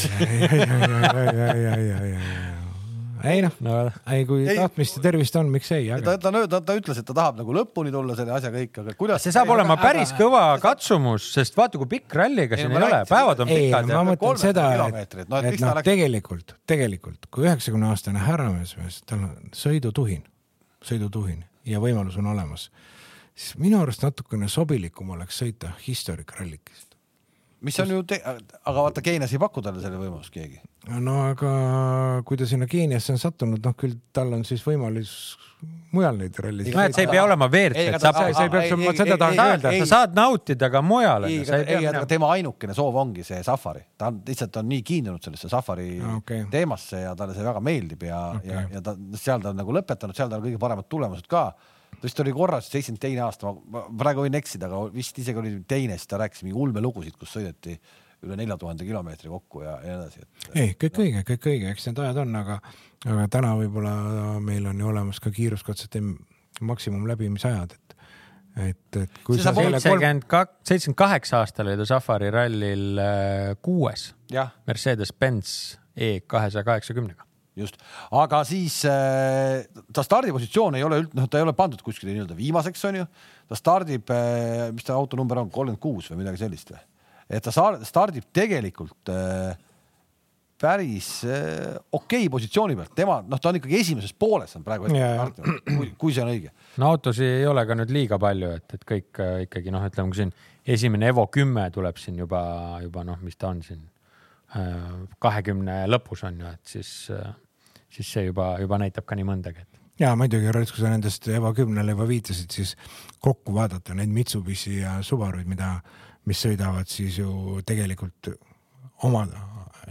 ei 3.26 3.42
noh 3.42 3.56
no,, 3.66 3.76
ei 4.14 4.26
kui 4.30 4.44
ei. 4.46 4.58
tahtmist 4.58 4.98
ja 5.00 5.04
tervist 5.04 5.36
on, 5.40 5.50
miks 5.54 5.72
ei. 5.76 5.90
ta, 6.04 6.16
ta, 6.22 6.32
ta, 6.52 6.62
ta 6.62 6.76
ütles, 6.78 7.00
et 7.02 7.08
ta 7.08 7.16
tahab 7.18 7.40
nagu 7.42 7.56
lõpuni 7.56 7.94
tulla 7.94 8.16
selle 8.18 8.36
asjaga 8.38 8.62
ikka, 8.64 8.84
aga 8.86 8.96
kuidas. 9.00 9.24
see 9.26 9.36
saab 9.36 9.50
ei, 9.50 9.56
olema 9.58 9.78
aga, 9.78 9.84
päris 9.88 10.14
aga, 10.14 10.20
kõva 10.22 10.44
katsumus, 10.64 11.28
sest 11.34 11.58
vaata, 11.58 11.82
kui 11.82 11.90
pikk 11.98 12.18
ralliga 12.20 12.60
siin 12.60 12.74
ei 12.74 12.82
ole, 12.82 13.02
päevad 13.10 13.44
on 13.46 13.54
ei, 13.54 13.68
pikad. 13.68 13.92
ma 13.92 14.04
mõtlen 14.12 14.42
seda, 14.42 14.68
et, 15.02 15.16
et 15.24 15.32
noh, 15.34 15.48
no, 15.66 15.86
tegelikult, 15.86 16.58
tegelikult 16.70 17.30
kui 17.34 17.48
üheksakümne 17.48 17.92
aastane 17.92 18.24
härramees, 18.26 18.76
tal 19.10 19.24
on 19.28 19.54
sõidutuhin, 19.58 20.26
sõidutuhin 20.86 21.42
ja 21.68 21.82
võimalus 21.84 22.20
on 22.22 22.30
olemas, 22.34 22.70
siis 23.36 23.58
minu 23.62 23.82
arust 23.82 24.06
natukene 24.06 24.50
sobilikum 24.52 25.16
oleks 25.18 25.42
sõita 25.44 25.74
historic 25.88 26.38
rallikist 26.40 26.87
mis 27.62 27.80
on 27.80 27.90
ju, 27.90 28.04
aga 28.66 28.78
vaata 28.78 29.02
Keenias 29.02 29.34
ei 29.34 29.42
paku 29.42 29.64
talle 29.66 29.82
selle 29.82 29.98
võimalust 29.98 30.34
keegi. 30.34 30.60
no 31.02 31.18
aga 31.32 31.52
kui 32.28 32.38
ta 32.38 32.46
sinna 32.50 32.68
Keeniasse 32.70 33.16
on 33.16 33.22
sattunud, 33.22 33.62
noh 33.64 33.76
küll 33.78 33.98
tal 34.14 34.34
on 34.38 34.44
siis 34.48 34.62
võimalus 34.66 35.12
mujal 35.96 36.20
neid 36.20 36.38
rallisid. 36.44 36.76
no 36.76 36.84
et 36.86 36.96
see 36.96 37.08
ei 37.08 37.10
pea 37.10 37.24
olema 37.26 37.48
WRC, 37.50 37.86
sa, 38.02 38.12
sa 38.14 38.46
ei 38.46 38.52
peaks, 38.54 38.76
ma 38.78 38.94
seda 38.98 39.18
tahan 39.22 39.42
öelda. 39.46 39.72
sa 39.80 39.88
saad 39.94 40.18
nautida 40.18 40.70
ka 40.74 40.84
mujal. 40.86 41.26
ei, 41.30 41.42
aga 41.90 42.04
tema 42.10 42.30
ainukene 42.36 42.76
soov 42.78 43.00
ongi 43.02 43.26
see 43.26 43.40
safari, 43.46 43.82
ta 43.98 44.12
on 44.12 44.22
lihtsalt 44.28 44.62
on 44.62 44.70
nii 44.74 44.84
kiindunud 44.86 45.24
sellesse 45.24 45.50
safari 45.52 45.96
okay. 46.18 46.46
teemasse 46.54 47.02
ja 47.08 47.16
talle 47.18 47.38
see 47.38 47.48
väga 47.48 47.64
meeldib 47.64 48.06
ja 48.10 48.22
okay., 48.36 48.54
ja, 48.54 48.68
ja 48.78 48.84
ta 48.86 48.94
seal 49.18 49.42
ta 49.42 49.56
on 49.56 49.58
nagu 49.64 49.74
lõpetanud, 49.80 50.18
seal 50.18 50.30
tal 50.30 50.44
on 50.44 50.50
kõige 50.50 50.62
paremad 50.62 50.90
tulemused 50.92 51.26
ka 51.32 51.50
vist 52.04 52.20
oli 52.24 52.34
korra 52.36 52.60
seitsekümmend 52.62 53.02
teine 53.02 53.24
aasta, 53.26 53.54
ma 53.74 53.86
praegu 54.00 54.26
võin 54.26 54.38
eksida, 54.38 54.70
aga 54.70 54.84
vist 54.94 55.18
isegi 55.22 55.42
oli 55.42 55.56
teine, 55.68 55.98
siis 55.98 56.10
ta 56.12 56.20
rääkis 56.22 56.44
mingi 56.46 56.60
ulmelugusid, 56.60 57.18
kus 57.20 57.34
sõideti 57.38 57.78
üle 58.26 58.38
nelja 58.40 58.58
tuhande 58.58 58.86
kilomeetri 58.86 59.30
kokku 59.30 59.62
ja, 59.62 59.76
ja 59.86 59.98
nii 59.98 59.98
edasi, 59.98 60.24
et. 60.24 60.48
ei, 60.58 60.72
kõik 60.86 61.02
õige, 61.04 61.24
kõik 61.32 61.50
õige, 61.52 61.74
eks 61.74 61.90
need 61.90 62.02
ajad 62.02 62.22
on, 62.24 62.38
aga, 62.40 62.58
aga 63.06 63.28
täna 63.34 63.54
võib-olla 63.60 63.94
meil 64.44 64.66
on 64.70 64.82
ju 64.82 64.90
olemas 64.90 65.22
ka 65.22 65.34
kiiruskatsete 65.34 66.02
maksimum 66.66 67.06
läbimisajad, 67.10 67.78
et 67.78 67.84
et, 68.58 68.98
et 68.98 69.20
kui 69.22 69.38
see 69.38 69.46
sa 69.46 69.54
seitsekümmend 69.54 70.26
kaks, 70.30 70.56
seitsekümmend 70.66 70.98
kaheksa 70.98 71.44
aastal 71.44 71.70
oli 71.70 71.78
ta 71.78 71.86
Safari 71.86 72.32
rallil 72.34 72.98
äh, 72.98 73.52
kuues 73.62 74.10
Mercedes-Benz 74.66 75.78
E 75.98 76.20
kahesaja 76.30 76.66
kaheksakümnega 76.66 77.27
just, 77.58 77.80
aga 78.16 78.44
siis 78.48 78.80
äh, 78.90 79.66
ta 79.94 80.06
stardipositsioon 80.06 80.78
ei 80.80 80.86
ole 80.88 81.02
üld-, 81.04 81.16
noh, 81.18 81.30
ta 81.30 81.40
ei 81.40 81.48
ole 81.48 81.56
pandud 81.58 81.82
kuskile 81.86 82.14
nii-öelda 82.14 82.38
viimaseks, 82.38 82.86
onju. 82.92 83.08
ta 83.50 83.60
stardib 83.60 84.14
äh,, 84.14 84.68
mis 84.76 84.88
ta 84.88 84.98
autonumber 84.98 85.44
on, 85.44 85.54
kolmkümmend 85.54 85.82
kuus 85.84 86.12
või 86.12 86.24
midagi 86.24 86.44
sellist 86.44 86.74
või? 86.74 86.84
et 87.28 87.44
ta 87.44 87.52
stardib 87.52 88.30
tegelikult 88.36 89.12
äh, 89.12 89.58
päris 90.58 91.24
äh, 91.24 91.76
okei 91.92 92.26
okay 92.26 92.30
positsiooni 92.30 92.76
pealt, 92.78 92.94
tema 92.98 93.20
noh, 93.22 93.40
ta 93.42 93.52
on 93.52 93.60
ikkagi 93.60 93.78
esimeses 93.78 94.14
pooles 94.18 94.56
on 94.58 94.66
praegu 94.66 94.90
startinud, 94.90 95.60
kui, 95.68 95.90
kui 96.00 96.16
see 96.16 96.24
on 96.24 96.32
õige. 96.34 96.54
no 96.82 96.94
autosid 96.96 97.28
ei 97.28 97.46
ole 97.50 97.66
ka 97.70 97.78
nüüd 97.78 97.94
liiga 97.94 98.20
palju, 98.22 98.54
et, 98.58 98.78
et 98.78 98.88
kõik 98.94 99.22
äh, 99.24 99.36
ikkagi 99.46 99.74
noh, 99.74 99.86
ütleme, 99.86 100.14
kui 100.14 100.24
siin 100.24 100.34
esimene 100.78 101.12
Evo 101.14 101.28
kümme 101.32 101.68
tuleb 101.74 102.00
siin 102.02 102.18
juba, 102.20 102.42
juba 102.84 103.06
noh, 103.08 103.20
mis 103.24 103.38
ta 103.38 103.52
on 103.54 103.62
siin 103.66 103.84
äh, 104.58 105.04
kahekümne 105.24 105.84
lõpus 105.92 106.26
on 106.28 106.42
ju, 106.42 106.56
et 106.58 106.74
siis 106.78 106.94
äh, 107.14 107.30
siis 107.94 108.14
see 108.14 108.28
juba, 108.30 108.56
juba 108.62 108.80
näitab 108.82 109.06
ka 109.08 109.18
nii 109.18 109.28
mõndagi, 109.28 109.66
et 109.66 109.78
ja 110.02 110.14
muidugi, 110.18 110.52
Rõõts, 110.54 110.74
kui 110.74 110.84
sa 110.84 110.92
nendest 110.94 111.28
Eva 111.34 111.54
kümnele 111.58 111.96
juba 111.96 112.08
viitasid, 112.10 112.54
siis 112.54 112.76
kokku 113.24 113.56
vaadata 113.56 113.96
neid 113.98 114.14
Mitsubishi 114.14 114.80
ja 114.82 114.98
Subaruid, 115.06 115.48
mida, 115.50 115.78
mis 116.30 116.44
sõidavad 116.46 116.90
siis 116.92 117.18
ju 117.22 117.62
tegelikult 117.66 118.34
oma 119.08 119.26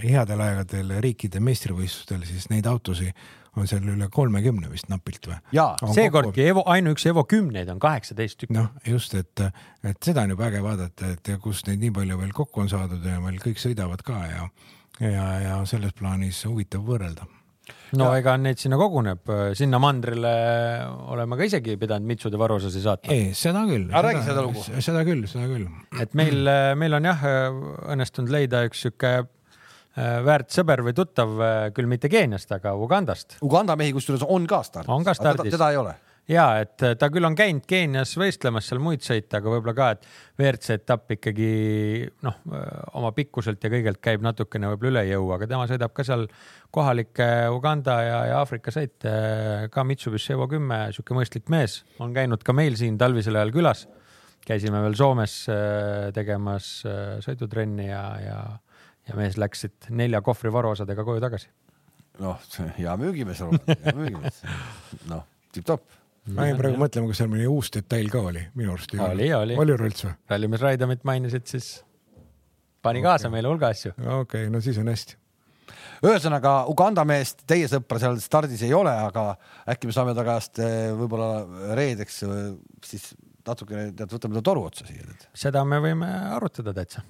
headel 0.03 0.43
aegadel 0.45 0.97
riikide 1.03 1.41
meistrivõistlustel, 1.43 2.23
siis 2.29 2.51
neid 2.53 2.69
autosid 2.69 3.17
on 3.57 3.69
seal 3.69 3.87
üle 3.89 4.09
kolmekümne 4.13 4.69
vist 4.69 4.91
napilt 4.93 5.31
või? 5.31 5.39
jaa, 5.57 5.71
seekordki 5.97 6.45
Evo, 6.45 6.67
ainuüksi 6.69 7.09
Evo 7.09 7.25
kümneid 7.25 7.71
on 7.73 7.81
kaheksateist 7.81 8.43
tükki. 8.43 8.57
noh, 8.59 8.69
just, 8.87 9.15
et, 9.17 9.45
et 9.81 9.97
seda 10.05 10.27
on 10.27 10.35
ju 10.35 10.43
äge 10.49 10.61
vaadata, 10.65 11.15
et 11.17 11.33
kust 11.41 11.71
neid 11.71 11.81
nii 11.81 11.95
palju 11.97 12.21
veel 12.21 12.37
kokku 12.37 12.67
on 12.67 12.69
saadud 12.73 13.05
ja 13.09 13.17
veel 13.25 13.41
kõik 13.41 13.63
sõidavad 13.63 14.05
ka 14.05 14.21
ja, 14.29 14.51
ja, 15.01 15.27
ja 15.47 15.57
selles 15.69 15.97
plaanis 15.97 16.45
huvitav 16.45 16.85
võrrelda 16.85 17.25
no 17.99 18.09
ja. 18.11 18.21
ega 18.21 18.37
neid 18.41 18.61
sinna 18.61 18.79
koguneb, 18.81 19.31
sinna 19.59 19.81
mandrile 19.83 20.33
oleme 21.13 21.39
ka 21.39 21.49
isegi 21.49 21.77
pidanud 21.81 22.09
mitsude 22.09 22.39
varuosasi 22.41 22.83
saatma. 22.85 23.15
ei, 23.15 23.31
seda 23.37 23.65
küll. 23.69 23.89
aga 23.91 24.05
räägi 24.09 24.27
seda 24.29 24.45
lugu. 24.47 24.65
seda 24.89 25.05
küll, 25.09 25.25
seda 25.31 25.49
küll. 25.51 25.69
et 26.03 26.17
meil, 26.19 26.53
meil 26.79 26.99
on 26.99 27.11
jah 27.11 27.27
õnnestunud 27.95 28.33
leida 28.33 28.65
üks 28.69 28.87
sihuke 28.87 29.13
äh, 29.21 30.19
väärt 30.27 30.55
sõber 30.55 30.85
või 30.87 30.97
tuttav, 30.97 31.37
äh, 31.41 31.61
küll 31.77 31.91
mitte 31.91 32.11
Keeniast, 32.13 32.53
aga 32.55 32.75
Ugandast. 32.79 33.39
Uganda 33.47 33.79
mehi 33.79 33.95
kusjuures 33.97 34.27
on 34.27 34.49
ka 34.51 34.63
stardis. 34.67 34.93
on 34.93 35.07
ka 35.07 35.17
stardis. 35.17 35.55
teda 35.55 35.73
ei 35.75 35.81
ole 35.83 35.97
ja 36.31 36.47
et 36.63 36.83
äh, 36.83 36.95
ta 36.99 37.09
küll 37.13 37.27
on 37.27 37.37
käinud 37.39 37.67
Keenias 37.69 38.15
võistlemas 38.19 38.67
seal 38.69 38.81
muid 38.83 39.05
sõite, 39.07 39.39
aga 39.39 39.51
võib-olla 39.51 39.75
ka, 39.77 39.89
et 39.95 40.07
WRC 40.41 40.79
etapp 40.81 41.15
ikkagi 41.17 41.51
noh, 42.27 42.39
äh, 42.51 42.65
oma 42.99 43.13
pikkuselt 43.17 43.63
ja 43.63 43.71
kõigelt 43.73 44.01
käib 44.03 44.25
natukene 44.27 44.71
võib-olla 44.73 44.93
üle 44.93 45.05
jõu, 45.13 45.29
aga 45.37 45.49
tema 45.51 45.69
sõidab 45.71 45.95
ka 45.97 46.07
seal 46.07 46.27
kohalikke 46.75 47.29
Uganda 47.55 47.99
ja, 48.05 48.19
ja 48.33 48.41
Aafrika 48.41 48.75
sõite, 48.75 49.13
ka 49.73 49.85
Mitsubishi 49.87 50.35
Evo 50.35 50.49
kümme, 50.51 50.87
sihuke 50.95 51.17
mõistlik 51.17 51.51
mees, 51.53 51.81
on 52.03 52.15
käinud 52.17 52.43
ka 52.47 52.55
meil 52.57 52.79
siin 52.79 52.99
talvisel 53.01 53.39
ajal 53.39 53.55
külas. 53.55 53.87
käisime 54.47 54.83
veel 54.83 54.95
Soomes 54.99 55.35
äh, 55.51 56.09
tegemas 56.15 56.71
sõidutrenni 57.23 57.87
ja, 57.87 58.03
ja, 58.23 58.41
ja 59.07 59.19
mees 59.19 59.39
läks 59.39 59.63
siit 59.65 59.89
nelja 59.91 60.23
kohvri 60.27 60.53
varuosadega 60.53 61.05
koju 61.07 61.23
tagasi. 61.23 61.49
noh, 62.19 62.43
hea 62.79 62.97
müügimees, 62.99 63.45
hea 63.47 63.95
müügimees, 63.95 64.43
noh, 65.13 65.23
tipp-topp 65.53 66.06
ma 66.35 66.47
jäin 66.49 66.59
praegu 66.59 66.81
mõtlema, 66.81 67.11
kas 67.11 67.21
seal 67.23 67.31
mõni 67.33 67.47
uus 67.51 67.71
detail 67.75 68.09
ka 68.13 68.23
oli, 68.31 68.43
minu 68.59 68.73
arust 68.75 68.95
ei 68.95 69.03
oli. 69.03 69.29
oli, 69.35 69.59
oli 69.63 69.77
või? 69.77 70.15
rallimees 70.31 70.65
Raidamit 70.65 71.05
mainisid, 71.09 71.47
siis 71.51 71.71
pani 72.83 73.03
okay. 73.03 73.11
kaasa 73.11 73.31
meile 73.33 73.51
hulga 73.51 73.71
asju. 73.75 73.95
okei 73.97 74.19
okay,, 74.23 74.51
no 74.53 74.63
siis 74.65 74.79
on 74.83 74.91
hästi. 74.91 75.19
ühesõnaga 76.07 76.57
Uganda 76.73 77.07
meest, 77.09 77.45
teie 77.49 77.69
sõpra 77.71 78.01
seal 78.03 78.19
stardis 78.23 78.65
ei 78.67 78.75
ole, 78.77 78.93
aga 78.93 79.29
äkki 79.75 79.91
me 79.91 79.97
saame 79.97 80.17
ta 80.17 80.27
käest 80.27 80.63
eh, 80.63 80.91
võib-olla 80.99 81.75
reedeks 81.79 82.23
eh, 82.27 82.49
siis 82.87 83.13
natukene, 83.47 83.93
tead, 83.97 84.11
võtame 84.11 84.39
ta 84.39 84.45
toru 84.51 84.67
otsa 84.67 84.89
siia. 84.89 85.07
seda 85.35 85.65
me 85.69 85.79
võime 85.85 86.11
arutada 86.35 86.75
täitsa 86.77 87.05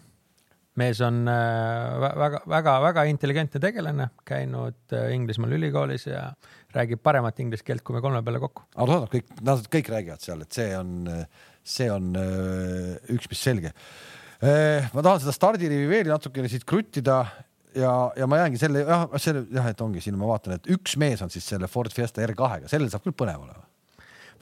mees 0.81 1.01
on 1.05 1.22
väga-väga-väga 1.27 3.05
äh, 3.05 3.11
intelligentne 3.12 3.61
tegelane, 3.62 4.11
käinud 4.29 4.97
äh, 4.97 5.09
Inglismaal 5.16 5.57
ülikoolis 5.57 6.07
ja 6.09 6.29
räägib 6.77 7.03
paremat 7.05 7.41
inglise 7.41 7.64
keelt 7.66 7.85
kui 7.87 7.97
me 7.97 8.03
kolme 8.05 8.22
peale 8.27 8.41
kokku. 8.43 8.66
arusaadav, 8.77 9.11
kõik, 9.12 9.33
nad 9.47 9.68
kõik 9.72 9.91
räägivad 9.95 10.24
seal, 10.24 10.45
et 10.45 10.59
see 10.59 10.70
on, 10.77 11.11
see 11.64 11.89
on 11.93 12.12
üks, 12.16 13.31
mis 13.33 13.45
selge. 13.49 13.72
ma 14.41 15.01
tahan 15.01 15.22
seda 15.24 15.33
stardirivi 15.33 15.89
veel 15.89 16.11
natukene 16.12 16.51
siit 16.53 16.66
kruttida 16.68 17.22
ja, 17.77 17.95
ja 18.16 18.29
ma 18.29 18.43
jäängi 18.43 18.61
selle 18.61 18.85
jah, 18.85 19.07
selle 19.22 19.47
jah, 19.55 19.70
et 19.72 19.81
ongi 19.81 20.05
siin, 20.05 20.18
ma 20.20 20.29
vaatan, 20.29 20.59
et 20.59 20.68
üks 20.77 20.99
mees 21.01 21.24
on 21.24 21.33
siis 21.33 21.47
selle 21.49 21.70
Ford 21.72 21.95
Fiesta 21.95 22.24
R2-ga, 22.27 22.68
sellel 22.68 22.93
saab 22.93 23.07
küll 23.07 23.16
põnev 23.16 23.47
olema 23.47 23.64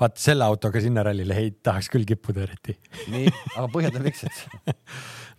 vaata 0.00 0.20
selle 0.20 0.46
autoga 0.46 0.82
sinna 0.82 1.04
rallile 1.06 1.36
ei 1.40 1.52
tahaks 1.62 1.90
küll 1.92 2.06
kippuda 2.08 2.44
eriti. 2.46 2.76
nii, 3.12 3.28
aga 3.56 3.68
põhjenda 3.72 4.02
miks, 4.04 4.24
et? 4.28 4.74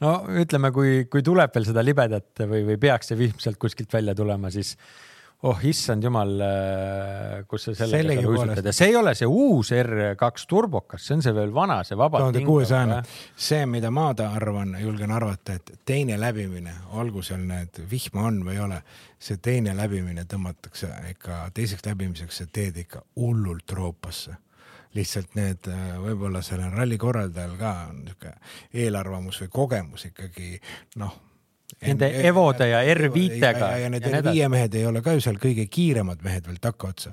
No 0.04 0.18
ütleme, 0.42 0.74
kui, 0.76 1.06
kui 1.08 1.24
tuleb 1.24 1.54
veel 1.56 1.68
seda 1.70 1.84
libedat 1.86 2.44
või, 2.44 2.66
või 2.68 2.80
peaks 2.82 3.12
see 3.12 3.20
vihm 3.20 3.40
sealt 3.40 3.56
kuskilt 3.62 3.94
välja 3.96 4.16
tulema, 4.18 4.52
siis 4.52 4.74
oh 5.46 5.60
issand 5.68 6.04
jumal, 6.04 6.32
kus 7.50 7.68
sa 7.68 7.76
sellega 7.78 8.16
seal 8.22 8.30
uisutad. 8.32 8.66
Ja 8.66 8.74
see 8.76 8.90
ei 8.92 8.96
ole 9.00 9.14
see 9.18 9.28
uus 9.30 9.72
R2 9.76 10.48
turbokas, 10.50 11.06
see 11.06 11.18
on 11.18 11.26
see 11.26 11.36
veel 11.36 11.54
vana, 11.56 11.82
see 11.88 11.98
vabalt 12.00 12.26
tuhande 12.26 12.44
kuuesajane 12.48 13.02
see, 13.48 13.66
mida 13.70 13.92
ma 13.94 14.08
ta 14.18 14.32
arvan, 14.36 14.76
julgen 14.82 15.14
arvata, 15.16 15.58
et 15.60 15.76
teine 15.86 16.18
läbimine, 16.22 16.74
olgu 17.00 17.24
seal 17.26 17.44
need 17.46 17.84
vihma 17.92 18.26
on 18.32 18.42
või 18.48 18.58
ei 18.58 18.64
ole, 18.66 18.82
see 19.20 19.40
teine 19.44 19.76
läbimine 19.78 20.26
tõmmatakse 20.30 20.92
ikka 21.12 21.46
teiseks 21.56 21.86
läbimiseks, 21.86 22.42
sa 22.42 22.50
teed 22.52 22.84
ikka 22.86 23.04
hullult 23.20 23.78
roopasse 23.78 24.40
lihtsalt 24.96 25.36
need 25.38 25.70
äh, 25.72 25.86
võib-olla 26.02 26.42
sellel 26.46 26.74
ralli 26.74 26.98
korraldajal 27.02 27.56
ka 27.60 27.74
on 27.90 28.02
niisugune 28.04 28.36
eelarvamus 28.86 29.42
või 29.44 29.54
kogemus 29.60 30.10
ikkagi 30.12 30.60
noh. 31.02 31.22
Nende 31.82 32.08
Evode 32.24 32.70
ja 32.70 32.80
R5-ga 32.94 33.70
ja, 33.82 33.90
need 33.90 34.06
ja 34.06 34.12
nii 34.12 34.20
edasi. 34.22 34.40
R5 34.40 34.50
mehed 34.54 34.76
ei 34.80 34.86
ole 34.88 35.02
ka 35.04 35.16
ju 35.16 35.24
seal 35.26 35.40
kõige 35.42 35.66
kiiremad 35.68 36.22
mehed 36.24 36.46
veel 36.48 36.60
takkaotsa. 36.62 37.12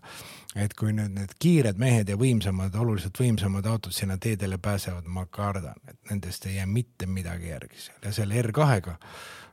et 0.54 0.74
kui 0.76 0.92
nüüd 0.92 1.14
need 1.16 1.30
kiired 1.40 1.78
mehed 1.80 2.10
ja 2.12 2.16
võimsamad, 2.20 2.74
oluliselt 2.76 3.16
võimsamad 3.18 3.66
autod 3.66 3.96
sinna 3.96 4.18
teedele 4.20 4.58
pääsevad, 4.60 5.08
ma 5.08 5.24
kardan, 5.26 5.78
et 5.88 5.96
nendest 6.10 6.44
ei 6.46 6.58
jää 6.58 6.66
mitte 6.68 7.06
midagi 7.08 7.48
järgi 7.48 7.80
seal 7.80 8.04
ja 8.04 8.12
selle 8.12 8.42
R2-ga 8.42 8.98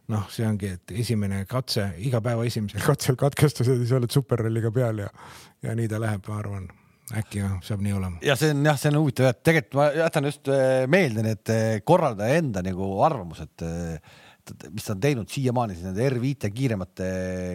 noh, 0.09 0.25
see 0.33 0.47
ongi, 0.47 0.73
et 0.75 0.93
esimene 1.03 1.43
katse, 1.49 1.85
iga 2.05 2.21
päeva 2.25 2.45
esimesel 2.47 2.83
katsel 2.83 3.17
katkestasid 3.19 3.83
ja 3.83 3.89
sa 3.89 3.99
oled 3.99 4.13
superralliga 4.13 4.71
peal 4.75 5.03
ja, 5.05 5.09
ja 5.65 5.75
nii 5.77 5.89
ta 5.91 6.01
läheb, 6.01 6.25
ma 6.29 6.39
arvan. 6.41 6.69
Äkki 7.17 7.41
jah, 7.41 7.57
saab 7.65 7.83
nii 7.85 7.93
olema. 7.97 8.21
ja 8.25 8.35
see 8.39 8.53
on 8.53 8.65
jah, 8.69 8.79
see 8.79 8.91
on 8.93 8.99
huvitav, 9.01 9.29
et 9.31 9.43
tegelikult 9.45 9.79
ma 9.79 9.89
jätan 9.97 10.29
just 10.29 10.49
eh, 10.53 10.85
meelde 10.91 11.25
need 11.25 11.53
eh, 11.53 11.81
korraldaja 11.85 12.41
enda 12.41 12.63
nagu 12.65 12.89
arvamused, 13.05 13.65
mis 14.73 14.87
ta 14.87 14.95
on 14.95 15.03
teinud 15.03 15.29
siiamaani 15.29 15.77
siis 15.77 15.89
nende 15.89 16.07
R5 16.09 16.49
kiiremate 16.53 17.09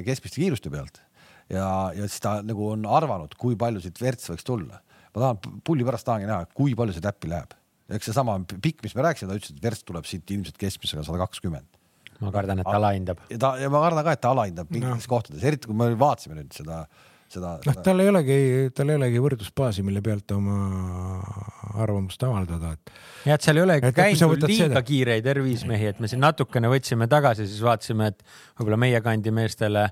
keskmiste 0.07 0.43
kiiruste 0.43 0.71
pealt 0.75 1.01
ja, 1.53 1.69
ja 1.95 2.09
siis 2.09 2.23
ta 2.25 2.39
nagu 2.47 2.71
on 2.73 2.87
arvanud, 2.89 3.35
kui 3.41 3.59
palju 3.61 3.83
siit 3.85 4.01
verts 4.01 4.31
võiks 4.33 4.47
tulla. 4.47 4.81
ma 5.15 5.21
tahan 5.21 5.61
pulli 5.67 5.87
pärast 5.87 6.07
tahangi 6.09 6.29
näha, 6.31 6.49
kui 6.57 6.75
palju 6.79 6.97
see 6.97 7.05
täppi 7.05 7.31
läheb. 7.31 7.55
eks 7.95 8.11
seesama 8.11 8.39
pikk, 8.49 8.83
mis 8.87 8.95
me 8.97 9.05
rääkisime, 9.07 9.31
ta 9.31 9.41
ütles, 9.41 9.55
et 9.55 9.65
verts 9.65 9.85
tuleb 9.85 10.07
siit 10.09 10.31
ilmselt 10.31 10.61
keskmisega 10.61 11.05
sada 11.07 11.21
kakskümmend 11.27 11.69
ma 12.23 12.31
kardan, 12.35 12.63
et 12.63 12.71
alahindab. 12.71 13.25
ja 13.31 13.41
ta 13.41 13.55
ja 13.61 13.71
ma 13.73 13.83
kardan 13.85 14.07
ka, 14.07 14.15
et 14.17 14.23
ta 14.23 14.33
alahindab 14.35 14.71
mingites 14.73 15.09
no. 15.09 15.13
kohtades, 15.17 15.43
eriti 15.45 15.71
kui 15.71 15.77
me 15.79 15.91
vaatasime 15.99 16.39
nüüd 16.39 16.55
seda, 16.57 16.85
seda. 17.33 17.55
noh, 17.67 17.79
tal 17.85 18.03
ei 18.03 18.11
olegi, 18.11 18.39
tal 18.77 18.93
ei 18.93 18.99
olegi 18.99 19.23
võrdlusbaasi, 19.23 19.85
mille 19.87 20.03
pealt 20.05 20.35
oma 20.37 20.57
arvamust 21.85 22.23
avaldada, 22.27 22.75
et 22.77 22.93
jah, 23.29 23.39
et 23.39 23.47
seal 23.47 23.61
ei 23.61 23.67
ole 23.67 23.79
käinud 23.85 24.47
liiga 24.47 24.69
seda- 24.69 24.85
kiireid 24.87 25.31
R5 25.35 25.71
mehi, 25.71 25.93
et 25.95 26.03
me 26.03 26.11
siin 26.11 26.23
natukene 26.25 26.71
võtsime 26.73 27.09
tagasi, 27.11 27.49
siis 27.51 27.63
vaatasime, 27.65 28.13
et 28.13 28.27
võib-olla 28.59 28.81
meie 28.87 29.01
kandi 29.05 29.35
meestele 29.35 29.89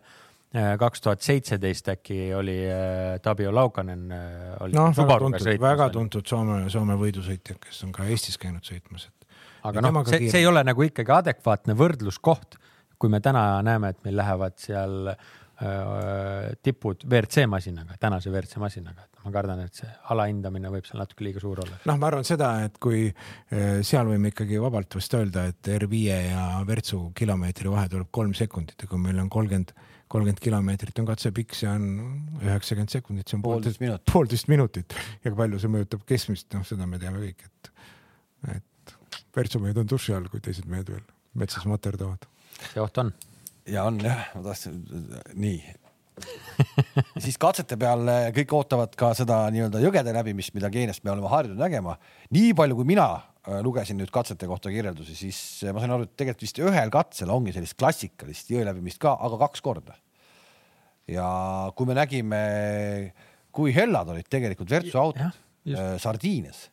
kaks 0.52 1.00
tuhat 1.00 1.24
seitseteist 1.24 1.86
äkki 1.94 2.16
oli 2.36 2.58
äh, 2.68 3.14
Tabio 3.24 3.54
Laukanen 3.56 4.10
äh, 4.12 4.50
oli 4.60 4.76
noh, 4.76 4.90
väga 4.92 5.16
tuntud, 5.22 5.48
väga 5.62 5.86
tuntud 5.94 6.28
Soome, 6.28 6.58
Soome 6.72 6.96
võidusõitjad, 7.00 7.56
kes 7.62 7.78
on 7.86 7.94
ka 7.96 8.04
Eestis 8.04 8.36
käinud 8.40 8.66
sõitmas, 8.68 9.08
et. 9.08 9.38
aga 9.70 9.84
noh, 9.86 10.02
see, 10.04 10.28
see 10.28 10.42
ei 10.42 10.50
ole 10.50 10.60
nagu 10.68 10.84
ikkagi 10.84 11.14
adekvaatne 11.16 11.76
võrdluskoht, 11.78 12.58
kui 13.00 13.10
me 13.10 13.22
täna 13.24 13.62
näeme, 13.64 13.94
et 13.94 14.04
meil 14.04 14.20
lähevad 14.20 14.60
seal 14.60 15.14
äh, 15.14 15.32
tipud 16.62 17.04
WRC 17.06 17.46
masinaga, 17.46 17.94
tänase 18.00 18.30
WRC 18.30 18.58
masinaga, 18.62 19.04
et 19.06 19.22
ma 19.24 19.32
kardan, 19.34 19.62
et 19.66 19.78
see 19.78 19.88
alahindamine 20.14 20.70
võib 20.72 20.86
seal 20.88 21.02
natuke 21.02 21.26
liiga 21.26 21.42
suur 21.42 21.62
olla. 21.62 21.78
noh, 21.88 21.98
ma 22.00 22.08
arvan 22.10 22.26
seda, 22.26 22.50
et 22.66 22.78
kui 22.82 23.04
eh, 23.06 23.78
seal 23.86 24.10
võime 24.10 24.32
ikkagi 24.32 24.58
vabalt 24.62 24.96
vist 24.98 25.14
öelda, 25.18 25.46
et 25.52 25.72
R5 25.76 26.02
ja 26.08 26.44
Virtsu 26.68 27.04
kilomeetri 27.18 27.72
vahe 27.72 27.88
tuleb 27.92 28.10
kolm 28.10 28.34
sekundit 28.38 28.82
ja 28.82 28.90
kui 28.90 29.00
meil 29.02 29.20
on 29.22 29.30
kolmkümmend, 29.32 29.74
kolmkümmend 30.12 30.42
kilomeetrit 30.42 31.02
on 31.02 31.08
katsepikk, 31.12 31.56
see 31.56 31.70
on 31.70 31.88
üheksakümmend 32.42 32.98
sekundit, 32.98 33.28
see 33.28 33.38
on 33.38 33.46
Poolteist 33.46 33.82
minutit. 33.84 34.06
poolteist 34.12 34.52
minutit 34.52 34.98
ja 35.22 35.30
kui 35.30 35.38
palju 35.44 35.62
see 35.62 35.74
mõjutab 35.76 36.06
keskmist, 36.08 36.50
noh, 36.56 36.66
seda 36.66 36.88
me 36.90 37.00
teame 37.02 37.22
kõik, 37.22 37.46
et, 37.48 37.74
et 38.58 38.96
Virtsu 39.36 39.62
mehed 39.62 39.78
on 39.80 39.88
duši 39.88 40.16
all, 40.18 40.26
kui 40.32 40.42
teised 40.44 40.66
mehed 40.70 40.90
veel 40.90 41.04
metsas 41.38 41.68
materdavad. 41.70 42.26
see 42.72 42.82
oht 42.82 42.98
on. 43.00 43.14
Ja 43.68 43.84
on 43.88 44.00
jah, 44.02 44.28
ma 44.34 44.42
tahtsin, 44.46 44.80
nii. 45.38 45.60
siis 47.24 47.38
katsete 47.40 47.78
peal 47.80 48.04
kõik 48.36 48.54
ootavad 48.56 48.94
ka 48.98 49.12
seda 49.16 49.44
nii-öelda 49.54 49.80
jõgede 49.82 50.14
läbimist, 50.14 50.52
mida 50.56 50.70
Keeniast 50.72 51.04
me 51.06 51.14
oleme 51.14 51.30
harjunud 51.32 51.60
nägema. 51.60 51.96
nii 52.34 52.52
palju, 52.58 52.76
kui 52.78 52.88
mina 52.92 53.08
eh, 53.46 53.60
lugesin 53.64 53.98
nüüd 54.00 54.12
katsete 54.14 54.48
kohta 54.50 54.72
kirjeldusi, 54.74 55.16
siis 55.18 55.38
eh, 55.64 55.74
ma 55.74 55.82
sain 55.82 55.94
aru, 55.94 56.08
et 56.08 56.16
tegelikult 56.16 56.46
vist 56.46 56.62
ühel 56.62 56.92
katsel 56.94 57.32
ongi 57.34 57.54
sellist 57.56 57.78
klassikalist 57.80 58.52
jõe 58.52 58.66
läbimist 58.68 59.00
ka, 59.02 59.14
aga 59.18 59.40
kaks 59.46 59.64
korda. 59.64 59.96
ja 61.10 61.28
kui 61.76 61.88
me 61.88 61.96
nägime, 61.98 62.42
kui 63.50 63.74
hellad 63.74 64.12
olid 64.12 64.28
tegelikult 64.30 64.70
Virtsu 64.70 65.00
autod 65.00 65.24
eh, 65.26 65.96
Sardiinias 66.02 66.68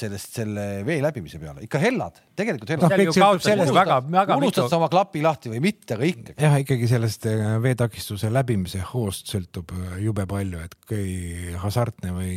sellest, 0.00 0.32
selle 0.40 0.66
vee 0.86 0.98
läbimise 1.04 1.40
peale, 1.42 1.64
ikka 1.66 1.80
hellad, 1.82 2.18
tegelikult 2.38 2.74
hellad 2.74 2.94
väga 3.76 4.38
unustad 4.40 4.64
mitu 4.64 4.66
sa, 4.66 4.80
oma 4.80 4.90
klapi 4.92 5.22
lahti 5.24 5.52
või 5.52 5.62
mitte, 5.68 5.96
aga 5.96 6.08
ikkagi. 6.08 6.36
jah, 6.42 6.58
ikkagi 6.64 6.90
sellest 6.90 7.28
eh, 7.30 7.46
veetakistuse 7.62 8.32
läbimise 8.32 8.82
hoost 8.92 9.30
sõltub 9.32 9.72
eh, 9.76 9.96
jube 10.06 10.26
palju, 10.30 10.64
et 10.66 10.76
kui 10.88 11.54
hasartne 11.60 12.14
või 12.16 12.36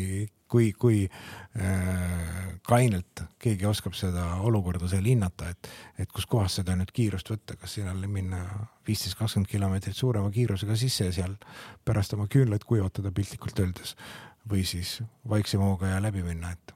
kui, 0.54 0.70
kui 0.78 1.00
äh, 1.10 2.60
kainelt 2.68 3.24
keegi 3.42 3.66
oskab 3.66 3.96
seda 3.98 4.36
olukorda 4.46 4.86
seal 4.92 5.08
hinnata, 5.10 5.50
et, 5.50 5.70
et 6.04 6.12
kuskohast 6.14 6.62
seda 6.62 6.76
nüüd 6.78 6.94
kiirust 6.94 7.32
võtta, 7.34 7.58
kas 7.58 7.74
sinna 7.80 7.96
minna 8.06 8.44
viisteist, 8.88 9.18
kakskümmend 9.18 9.50
kilomeetrit 9.50 9.98
suurema 9.98 10.30
kiirusega 10.34 10.78
sisse 10.78 11.10
ja 11.10 11.16
seal 11.16 11.34
pärast 11.86 12.14
oma 12.18 12.30
küünlaid 12.30 12.68
kuivatada 12.70 13.14
piltlikult 13.16 13.64
öeldes 13.66 13.96
või 14.50 14.62
siis 14.68 15.00
vaiksema 15.30 15.72
hooga 15.72 15.96
ja 15.96 16.02
läbi 16.04 16.22
minna, 16.26 16.54
et 16.54 16.76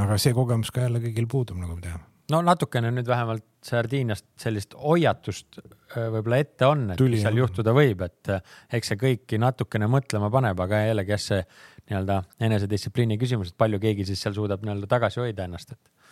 aga 0.00 0.18
see 0.20 0.34
kogemus 0.36 0.72
ka 0.72 0.86
jälle 0.86 1.02
kõigil 1.02 1.28
puudub, 1.30 1.58
nagu 1.60 1.76
me 1.76 1.84
teame. 1.84 2.04
no 2.32 2.40
natukene 2.46 2.92
nüüd 2.94 3.08
vähemalt 3.08 3.46
Sardiiniast 3.62 4.26
sellist 4.42 4.72
hoiatust 4.74 5.60
öö, 5.60 6.08
võib-olla 6.16 6.38
ette 6.42 6.66
on, 6.66 6.86
et 6.90 6.98
Tuli, 6.98 7.18
mis 7.18 7.26
seal 7.26 7.38
juhtuda 7.38 7.74
võib, 7.76 8.00
et 8.06 8.32
äh, 8.32 8.54
eks 8.78 8.92
see 8.92 9.00
kõiki 9.00 9.38
natukene 9.42 9.86
mõtlema 9.90 10.30
paneb, 10.34 10.60
aga 10.64 10.80
jällegi 10.88 11.14
jah, 11.14 11.22
see 11.22 11.42
nii-öelda 11.90 12.22
enesedistsipliini 12.48 13.18
küsimus, 13.20 13.52
et 13.52 13.58
palju 13.58 13.78
keegi 13.82 14.06
siis 14.08 14.22
seal 14.24 14.34
suudab 14.38 14.64
nii-öelda 14.64 14.88
tagasi 14.90 15.22
hoida 15.22 15.46
ennast, 15.46 15.76
et, 15.76 16.08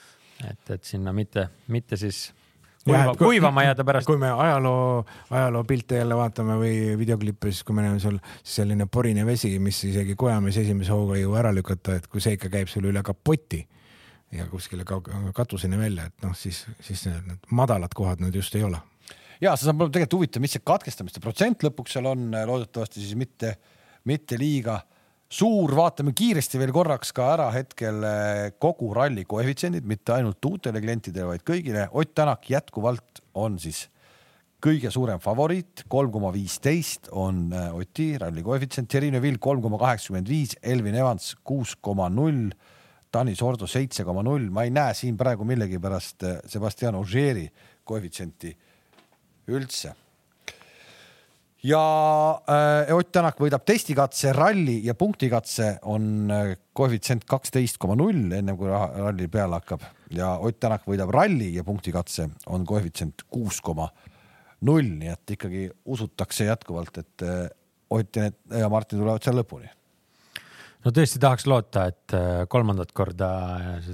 et, 0.53 0.76
et 0.76 0.85
sinna 0.87 1.14
mitte, 1.16 1.49
mitte 1.72 1.99
siis 2.01 2.28
kuiva, 2.85 3.14
kuivama 3.18 3.64
jääda 3.64 3.85
pärast. 3.85 4.07
kui 4.07 4.18
me 4.18 4.31
ajaloo, 4.31 5.05
ajaloopilte 5.31 6.01
jälle 6.01 6.16
vaatame 6.16 6.57
või 6.61 6.74
videoklippe, 6.99 7.53
siis 7.53 7.64
kui 7.64 7.76
me 7.76 7.85
näeme 7.85 8.01
seal 8.01 8.18
selline 8.43 8.87
porine 8.87 9.26
vesi, 9.26 9.53
mis 9.59 9.83
isegi 9.85 10.16
kojamees 10.18 10.61
esimese 10.62 10.93
hooga 10.93 11.18
ei 11.18 11.24
jõua 11.24 11.43
ära 11.43 11.53
lükata, 11.55 11.99
et 12.01 12.09
kui 12.11 12.22
see 12.24 12.39
ikka 12.39 12.53
käib 12.53 12.70
sul 12.72 12.89
üle 12.91 13.03
kapoti 13.07 13.61
ja 14.33 14.47
kuskile 14.51 14.87
katuseni 15.35 15.78
välja, 15.78 16.07
et 16.11 16.24
noh, 16.24 16.37
siis, 16.37 16.62
siis 16.85 17.05
need, 17.09 17.26
need 17.26 17.51
madalad 17.51 17.95
kohad 17.97 18.22
need 18.22 18.35
just 18.39 18.55
ei 18.55 18.64
ole. 18.64 18.78
ja 19.41 19.57
see 19.57 19.66
saab 19.66 19.81
olema 19.81 19.93
tegelikult 19.97 20.20
huvitav, 20.20 20.45
mis 20.45 20.57
see 20.57 20.64
katkestamiste 20.64 21.20
protsent 21.20 21.66
lõpuks 21.66 21.97
seal 21.97 22.09
on, 22.11 22.31
loodetavasti 22.47 23.03
siis 23.03 23.18
mitte, 23.18 23.57
mitte 24.09 24.39
liiga 24.39 24.81
suur, 25.31 25.70
vaatame 25.78 26.12
kiiresti 26.16 26.59
veel 26.59 26.72
korraks 26.74 27.12
ka 27.14 27.28
ära 27.37 27.47
hetkel 27.55 28.03
eh, 28.07 28.51
kogu 28.59 28.91
ralli 28.97 29.24
koefitsiendid, 29.28 29.87
mitte 29.87 30.16
ainult 30.16 30.45
uutele 30.47 30.83
klientidele, 30.83 31.28
vaid 31.35 31.47
kõigile. 31.47 31.87
Ott 31.95 32.14
Tänak 32.18 32.49
jätkuvalt 32.51 33.22
on 33.39 33.59
siis 33.62 33.87
kõige 34.61 34.91
suurem 34.93 35.20
favoriit, 35.22 35.87
kolm 35.89 36.11
koma 36.12 36.33
viisteist 36.35 37.09
on 37.16 37.47
eh, 37.55 37.70
Oti 37.78 38.11
ralli 38.20 38.43
koefitsient, 38.47 38.91
Thierry 38.91 39.12
Neuville 39.14 39.41
kolm 39.43 39.62
koma 39.64 39.78
kaheksakümmend 39.81 40.28
viis, 40.31 40.57
Elvin 40.62 40.99
Evans 40.99 41.33
kuus 41.47 41.76
koma 41.81 42.11
null, 42.12 42.51
Tanis 43.11 43.41
Ordo 43.43 43.66
seitse 43.70 44.05
koma 44.07 44.22
null, 44.26 44.51
ma 44.55 44.66
ei 44.66 44.74
näe 44.74 44.95
siin 44.99 45.16
praegu 45.18 45.47
millegipärast 45.47 46.26
eh, 46.26 46.39
Sebastian 46.51 46.99
Ogieri 46.99 47.47
koefitsienti 47.87 48.57
üldse. 49.51 49.95
Ja 51.66 51.80
äh, 52.48 52.92
Ott 52.94 53.11
Tänak 53.12 53.40
võidab 53.40 53.64
testikatse, 53.68 54.32
ralli 54.36 54.80
ja 54.86 54.94
punktikatse 54.98 55.72
on 55.88 56.30
äh, 56.32 56.52
koefitsient 56.72 57.26
kaksteist 57.28 57.80
koma 57.80 57.96
null, 57.98 58.30
ennem 58.36 58.58
kui 58.58 58.70
ralli 58.70 59.28
peale 59.32 59.61
hakkab 59.61 59.84
ja 60.16 60.36
Ott 60.38 60.61
Tänak 60.61 60.86
võidab 60.88 61.12
ralli 61.14 61.52
ja 61.56 61.64
punktikatse 61.66 62.30
on 62.52 62.64
koefitsient 62.68 63.26
kuus 63.28 63.61
koma 63.64 63.90
null, 64.66 64.94
nii 65.00 65.12
et 65.12 65.36
ikkagi 65.36 65.66
usutakse 65.84 66.48
jätkuvalt, 66.48 67.02
et 67.02 67.26
äh, 67.26 67.44
Ott 67.90 68.16
ja, 68.16 68.30
ja 68.54 68.68
Martin 68.70 69.00
tulevad 69.00 69.24
seal 69.24 69.40
lõpuni 69.40 69.68
no 70.84 70.92
tõesti 70.96 71.20
tahaks 71.20 71.46
loota, 71.50 71.86
et 71.90 72.16
äh, 72.16 72.42
kolmandat 72.50 72.92
korda 72.96 73.30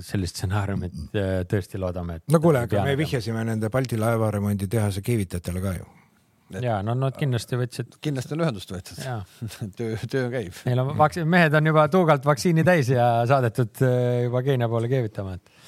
sellist 0.06 0.38
stsenaariumit 0.38 1.18
äh, 1.18 1.38
tõesti 1.50 1.80
loodame, 1.82 2.20
et. 2.20 2.26
no 2.32 2.40
kuule, 2.42 2.62
aga 2.66 2.86
me. 2.86 2.96
vihjasime 2.98 3.42
nende 3.48 3.70
Balti 3.72 3.98
laevaremonditehase 4.00 5.02
keevitajatele 5.06 5.64
ka 5.64 5.76
ju. 5.80 5.88
Ja 6.62 6.78
no 6.86 6.94
nad 6.98 7.16
kindlasti 7.18 7.58
võtsid 7.58 7.96
kindlasti 8.02 8.36
on 8.36 8.44
ühendust 8.44 8.72
võetud 8.72 9.00
töö, 9.78 9.96
töö 10.10 10.26
käib. 10.32 10.58
neil 10.68 10.82
on 10.82 10.92
vaks-, 10.98 11.22
mehed 11.26 11.54
on 11.58 11.72
juba 11.72 11.86
tuugalt 11.92 12.26
vaktsiini 12.26 12.64
täis 12.66 12.90
ja 12.92 13.08
saadetud 13.28 13.82
äh, 13.86 14.26
juba 14.26 14.42
Keenia 14.46 14.68
poole 14.70 14.90
keevitama, 14.90 15.36
et. 15.38 15.64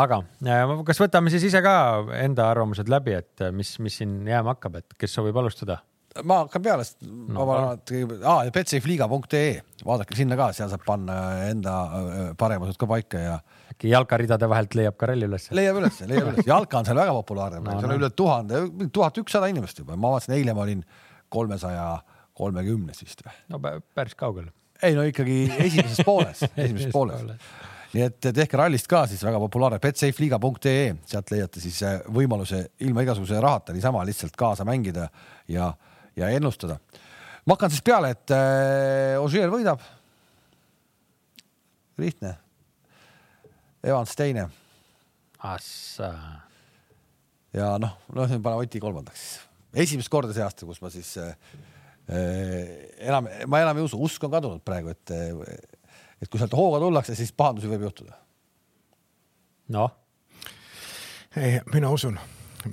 aga 0.00 0.20
äh, 0.44 0.74
kas 0.88 1.00
võtame 1.02 1.32
siis 1.32 1.46
ise 1.50 1.62
ka 1.64 1.76
enda 2.20 2.50
arvamused 2.52 2.90
läbi, 2.92 3.16
et 3.20 3.46
äh, 3.46 3.54
mis, 3.54 3.76
mis 3.82 4.00
siin 4.02 4.20
jääma 4.28 4.56
hakkab, 4.56 4.82
et 4.82 5.00
kes 5.00 5.16
soovib 5.18 5.40
alustada? 5.40 5.80
ma 6.26 6.42
hakkan 6.42 6.62
peale, 6.64 6.84
sest 6.84 7.06
ma 7.06 7.46
vaatan, 7.46 8.14
aa, 8.26 8.50
betsafeliiga.ee, 8.52 9.50
vaadake 9.86 10.18
sinna 10.18 10.36
ka, 10.36 10.50
seal 10.56 10.68
saab 10.72 10.82
panna 10.84 11.20
enda 11.46 11.76
paremused 12.38 12.80
ka 12.80 12.88
paika 12.90 13.20
ja 13.22 13.36
äkki 13.80 13.88
jalkaridade 13.94 14.48
vahelt 14.50 14.74
leiab 14.76 14.96
ka 15.00 15.08
ralli 15.08 15.24
üles. 15.24 15.46
leiab 15.56 15.78
üles, 15.80 16.00
leiab 16.04 16.34
üles, 16.34 16.46
jalka 16.46 16.78
on 16.78 16.84
seal 16.84 16.98
väga 17.00 17.14
populaarne 17.16 17.60
No, 17.64 17.78
seal 17.80 17.88
on 17.88 17.94
no. 17.94 17.98
üle 18.02 18.10
tuhande, 18.12 18.60
tuhat 18.92 19.16
ükssada 19.22 19.48
inimest 19.48 19.78
juba, 19.80 19.96
ma 19.96 20.10
vaatasin, 20.12 20.34
eile 20.36 20.52
ma 20.54 20.66
olin 20.66 20.82
kolmesaja 21.32 21.86
kolmekümnes 22.36 23.00
vist 23.02 23.22
või? 23.24 23.32
no 23.48 23.60
pä- 23.62 23.78
päris 23.94 24.14
kaugel. 24.14 24.50
ei 24.82 24.94
no 24.94 25.02
ikkagi 25.08 25.46
esimeses 25.64 26.04
pooles, 26.04 26.42
esimeses 26.56 26.92
pooles. 26.92 27.22
nii 27.94 28.04
et 28.04 28.20
tehke 28.36 28.56
rallist 28.60 28.86
ka 28.90 29.06
siis 29.10 29.22
väga 29.24 29.40
populaarne 29.42 29.80
betsafeliiga.ee, 29.82 30.92
sealt 31.06 31.32
leiate 31.32 31.60
siis 31.64 31.80
äh, 31.82 32.02
võimaluse 32.12 32.66
ilma 32.84 33.06
igasuguse 33.06 33.40
rahata 33.40 33.72
niisama 33.72 34.04
lihtsalt 34.04 34.36
kaasa 34.36 34.64
mängida 34.68 35.08
ja, 35.48 35.72
ja 36.16 36.28
ennustada. 36.36 36.76
ma 37.46 37.56
hakkan 37.56 37.72
siis 37.72 37.82
peale, 37.82 38.12
et 38.12 38.36
äh, 38.36 39.16
Ožeer 39.24 39.48
võidab. 39.48 39.80
lihtne. 42.00 42.36
Evans 43.82 44.16
teine 44.16 44.48
Assa. 45.40 46.10
ja 47.56 47.72
noh, 47.80 47.96
noh, 48.14 48.34
pane 48.42 48.56
Oti 48.60 48.80
kolmandaks 48.82 49.22
siis. 49.22 49.38
esimest 49.86 50.12
korda 50.12 50.34
see 50.36 50.44
aasta, 50.44 50.68
kus 50.68 50.82
ma 50.84 50.90
siis 50.92 51.14
äh, 51.22 51.32
enam, 53.06 53.28
ma 53.46 53.62
enam 53.62 53.80
ei 53.80 53.86
usu, 53.86 54.00
usk 54.02 54.26
on 54.26 54.34
kadunud 54.34 54.64
praegu, 54.66 54.92
et, 54.92 55.14
et 56.20 56.28
kui 56.28 56.40
sealt 56.40 56.56
hooga 56.58 56.82
tullakse, 56.82 57.16
siis 57.18 57.32
pahandusi 57.32 57.70
võib 57.70 57.86
juhtuda. 57.88 58.18
noh, 59.76 59.94
ei, 61.38 61.60
mina 61.72 61.92
usun, 61.94 62.18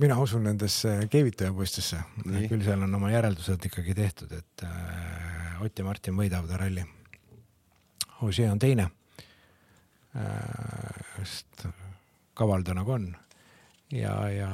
mina 0.01 0.17
usun 0.19 0.43
nendesse 0.49 0.97
keevitajapoistesse, 1.13 2.01
küll 2.49 2.65
seal 2.65 2.83
on 2.87 2.99
oma 2.99 3.13
järeldused 3.13 3.69
ikkagi 3.69 3.95
tehtud, 3.97 4.33
et 4.33 4.67
äh, 4.67 5.37
Ott 5.57 5.79
ja 5.79 5.85
Martin 5.85 6.13
võidavad 6.13 6.51
ralli. 6.59 6.83
Ožee 8.21 8.45
on 8.51 8.59
teine. 8.61 8.91
Sest 11.17 11.67
kaval 12.37 12.63
ta 12.65 12.73
nagu 12.77 12.93
on 12.95 13.07
ja, 13.91 14.29
ja, 14.29 14.51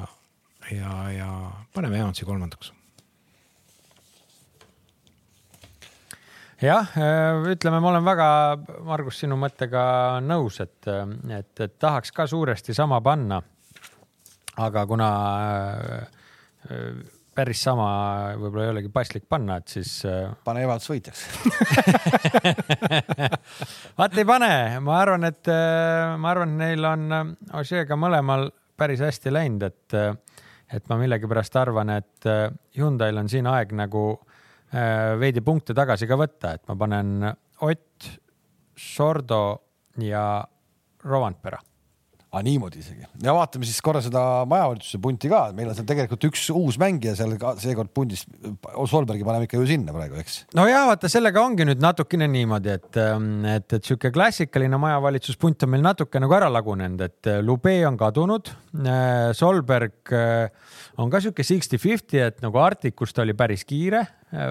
ja, 0.71 0.93
ja 1.11 1.29
paneme 1.73 1.99
Evansi 1.99 2.25
kolmandaks. 2.25 2.73
jah, 6.63 6.93
ütleme, 7.51 7.79
ma 7.83 7.89
olen 7.89 8.05
väga, 8.05 8.27
Margus, 8.87 9.17
sinu 9.19 9.35
mõttega 9.39 9.83
nõus, 10.23 10.61
et, 10.63 10.87
et, 10.87 11.51
et 11.59 11.73
tahaks 11.79 12.13
ka 12.15 12.27
suuresti 12.27 12.75
sama 12.75 13.01
panna. 13.03 13.41
aga 14.57 14.85
kuna 14.87 15.09
äh, 16.69 16.93
päris 17.35 17.61
sama 17.65 17.87
võib-olla 18.39 18.67
ei 18.67 18.71
olegi 18.73 18.91
paslik 18.93 19.25
panna, 19.29 19.57
et 19.61 19.71
siis 19.73 19.91
äh, 20.09 20.31
pane 20.45 20.63
Evans 20.65 20.85
võitjaks. 20.89 21.23
vaat 23.99 24.17
ei 24.19 24.27
pane, 24.27 24.51
ma 24.85 24.99
arvan, 24.99 25.27
et 25.29 25.49
äh, 25.51 26.13
ma 26.19 26.33
arvan, 26.33 26.53
et 26.55 26.61
neil 26.61 26.89
on 26.89 27.07
äh, 27.17 27.33
Ožeega 27.61 27.97
mõlemal 27.99 28.49
päris 28.79 29.03
hästi 29.05 29.33
läinud, 29.33 29.65
et, 29.67 29.97
et 30.73 30.87
ma 30.89 30.97
millegipärast 31.01 31.57
arvan, 31.61 31.93
et 31.93 32.29
Hyundai'l 32.77 33.21
on 33.21 33.29
siin 33.29 33.47
aeg 33.47 33.75
nagu 33.77 34.07
veidi 35.21 35.43
punkte 35.45 35.75
tagasi 35.77 36.09
ka 36.09 36.17
võtta, 36.17 36.55
et 36.57 36.65
ma 36.65 36.75
panen 36.81 37.27
Ott, 37.63 38.07
Sordo 38.73 39.43
ja 40.01 40.25
Rovanpera. 41.05 41.61
Aga 42.33 42.41
niimoodi 42.47 42.81
isegi 42.81 43.05
ja 43.21 43.33
vaatame 43.37 43.67
siis 43.69 43.77
korra 43.85 44.01
seda 44.01 44.21
majavalitsuse 44.49 44.97
punti 45.03 45.29
ka, 45.29 45.43
meil 45.53 45.69
on 45.69 45.77
seal 45.77 45.85
tegelikult 45.85 46.25
üks 46.31 46.47
uus 46.49 46.79
mängija 46.81 47.13
seal 47.17 47.35
ka 47.37 47.53
seekord 47.61 47.93
pundis. 47.93 48.25
Solbergi 48.89 49.25
paneme 49.25 49.45
ikka 49.45 49.59
ju 49.61 49.67
sinna 49.69 49.93
praegu, 49.93 50.17
eks. 50.17 50.39
nojah, 50.57 50.87
vaata 50.89 51.09
sellega 51.11 51.43
ongi 51.45 51.67
nüüd 51.69 51.81
natukene 51.83 52.25
niimoodi, 52.33 52.73
et, 52.73 52.99
et, 53.53 53.77
et 53.77 53.85
sihuke 53.85 54.09
klassikaline 54.13 54.77
majavalitsuspunt 54.81 55.67
on 55.67 55.73
meil 55.75 55.85
natuke 55.85 56.21
nagu 56.21 56.35
ära 56.35 56.49
lagunenud, 56.51 57.05
et 57.05 57.31
Lube 57.45 57.75
on 57.87 57.97
kadunud. 58.01 58.49
Solberg 59.37 60.13
äh, 60.13 60.49
on 60.97 61.13
ka 61.13 61.21
sihuke 61.23 61.45
sixty-fifty, 61.45 62.19
et 62.25 62.41
nagu 62.43 62.57
Arcticus 62.61 63.13
ta 63.13 63.21
oli 63.23 63.37
päris 63.37 63.65
kiire, 63.69 64.03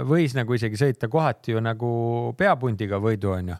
võis 0.07 0.37
nagu 0.39 0.55
isegi 0.55 0.78
sõita 0.78 1.11
kohati 1.11 1.57
ju 1.57 1.62
nagu 1.62 1.91
peapundiga 2.39 3.03
võidu, 3.03 3.35
onju. 3.35 3.59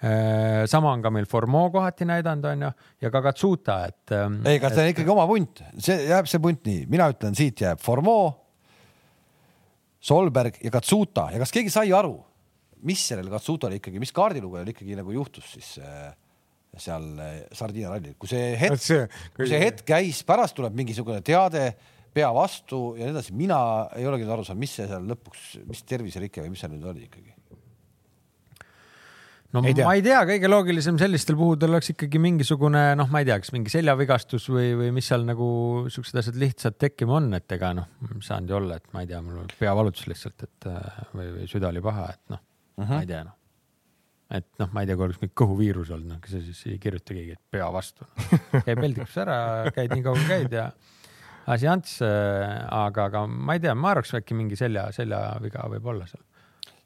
Sama 0.00 0.94
on 0.94 1.02
ka 1.04 1.10
meil 1.12 1.26
Formeau 1.28 1.68
kohati 1.74 2.06
näidanud, 2.08 2.46
onju, 2.54 2.70
ja 3.04 3.10
ka 3.12 3.20
Katsuta, 3.26 3.82
et. 3.90 4.14
ei, 4.14 4.56
aga 4.56 4.70
see 4.72 4.86
on 4.86 4.92
ikkagi 4.94 5.12
oma 5.12 5.26
punt, 5.28 5.60
see 5.76 6.06
jääb 6.08 6.30
see 6.30 6.40
punt 6.40 6.64
nii, 6.64 6.86
mina 6.88 7.10
ütlen, 7.12 7.36
siit 7.36 7.60
jääb 7.60 7.82
Formeau, 7.84 8.30
Solberg 10.00 10.56
ja 10.64 10.72
Katsuta 10.72 11.26
ja 11.34 11.42
kas 11.42 11.52
keegi 11.52 11.72
sai 11.74 11.92
aru, 11.92 12.14
mis 12.88 13.02
sellel 13.10 13.28
Katsutale 13.32 13.78
ikkagi, 13.80 14.00
mis 14.00 14.12
kaardilugejal 14.16 14.72
ikkagi 14.72 14.96
nagu 14.98 15.12
juhtus 15.14 15.52
siis 15.54 15.74
äh, 15.82 16.10
seal 16.80 17.06
äh, 17.20 17.40
Sardiina 17.56 17.92
rallil, 17.92 18.16
kui 18.20 18.30
see 18.30 18.54
hetk, 18.60 18.80
see, 18.82 19.06
kui 19.36 19.48
see 19.50 19.60
hetk 19.62 19.84
käis, 19.88 20.22
pärast 20.26 20.56
tuleb 20.58 20.76
mingisugune 20.78 21.20
teade 21.26 21.72
pea 22.14 22.30
vastu 22.34 22.94
ja 22.98 23.06
nii 23.06 23.14
edasi, 23.14 23.34
mina 23.38 23.60
ei 23.98 24.08
olegi 24.08 24.26
aru 24.26 24.46
saanud, 24.46 24.62
mis 24.62 24.72
see 24.78 24.88
seal 24.90 25.04
lõpuks, 25.12 25.44
mis 25.68 25.84
terviserike 25.86 26.42
või 26.42 26.54
mis 26.54 26.64
seal 26.64 26.72
nüüd 26.74 26.88
oli 26.90 27.06
ikkagi. 27.06 27.36
No 29.54 29.62
Ei 29.66 29.74
tea. 29.74 29.86
ma 29.86 29.94
ei 29.98 30.04
tea, 30.04 30.20
kõige 30.28 30.50
loogilisem 30.50 30.98
sellistel 31.00 31.36
puhudel 31.38 31.74
oleks 31.74 31.92
ikkagi 31.94 32.20
mingisugune 32.22 32.84
noh, 32.98 33.10
ma 33.12 33.22
ei 33.22 33.28
tea, 33.28 33.40
kas 33.42 33.52
mingi 33.54 33.72
seljavigastus 33.72 34.46
või, 34.52 34.70
või 34.78 34.92
mis 34.94 35.10
seal 35.10 35.26
nagu 35.26 35.50
siuksed 35.90 36.20
asjad 36.22 36.38
lihtsalt 36.40 36.78
tekkima 36.80 37.18
on, 37.18 37.28
et 37.38 37.56
ega 37.56 37.72
noh, 37.76 37.90
saanud 38.24 38.52
ju 38.52 38.58
olla, 38.60 38.78
et 38.80 38.86
ma 38.94 39.04
ei 39.04 39.10
tea, 39.10 39.20
mul 39.24 39.50
peavalutus 39.58 40.06
lihtsalt, 40.10 40.46
et 40.46 40.70
äh, 40.70 41.02
või, 41.16 41.28
või 41.38 41.50
süda 41.50 41.70
oli 41.72 41.82
paha, 41.84 42.06
et 42.14 42.34
noh 42.36 42.40
uh, 42.40 42.84
-huh. 42.84 42.94
ma 42.94 43.02
ei 43.02 43.10
tea 43.10 43.24
noh. 43.26 43.36
et 44.38 44.48
noh, 44.62 44.70
ma 44.76 44.84
ei 44.84 44.90
tea, 44.90 45.00
kui 45.00 45.08
oleks 45.08 45.20
mingi 45.24 45.36
kõhuviirus 45.42 45.92
olnud, 45.96 46.14
noh, 46.14 46.30
siis 46.30 46.62
ei 46.70 46.78
kirjuta 46.82 47.16
keegi, 47.16 47.36
et 47.38 47.58
pea 47.58 47.68
vastu 47.74 48.06
no.. 48.06 48.62
käib 48.68 48.86
peldikus 48.86 49.18
ära, 49.24 49.36
käid 49.74 49.96
nii 49.96 50.06
kaua 50.06 50.22
kui 50.22 50.30
käid 50.30 50.58
ja 50.60 50.70
asi 51.50 51.66
ants, 51.66 51.98
aga, 52.04 53.10
aga 53.10 53.26
ma 53.26 53.56
ei 53.56 53.62
tea, 53.66 53.74
ma 53.74 53.96
arvaks 53.96 54.14
äkki 54.20 54.36
mingi 54.38 54.58
selja, 54.58 54.90
seljaviga 54.94 55.66
võib 55.72 55.88
olla 55.90 56.06
seal. 56.06 56.22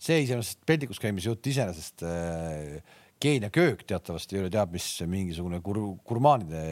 See 0.04 0.24
iseenesest 0.26 0.60
peldikus 0.68 1.00
käimise 1.02 1.32
jutt 1.32 1.52
iseenesest 1.52 2.04
äh, 2.08 3.00
Keenia 3.24 3.48
köök 3.50 3.84
teatavasti 3.88 4.36
ei 4.36 4.42
ole 4.42 4.50
teab 4.52 4.72
mis 4.74 4.86
mingisugune 5.08 5.60
gur, 5.64 5.78
gurmaanide 6.04 6.64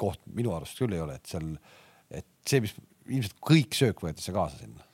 koht 0.00 0.22
minu 0.32 0.54
arust 0.56 0.78
küll 0.80 0.94
ei 0.96 1.02
ole, 1.02 1.18
et 1.18 1.28
seal, 1.28 1.50
et 2.14 2.28
see, 2.48 2.62
mis 2.64 2.72
ilmselt 3.10 3.36
kõik 3.44 3.76
söök 3.76 4.00
võetakse 4.06 4.32
kaasa 4.32 4.62
sinna. 4.62 4.86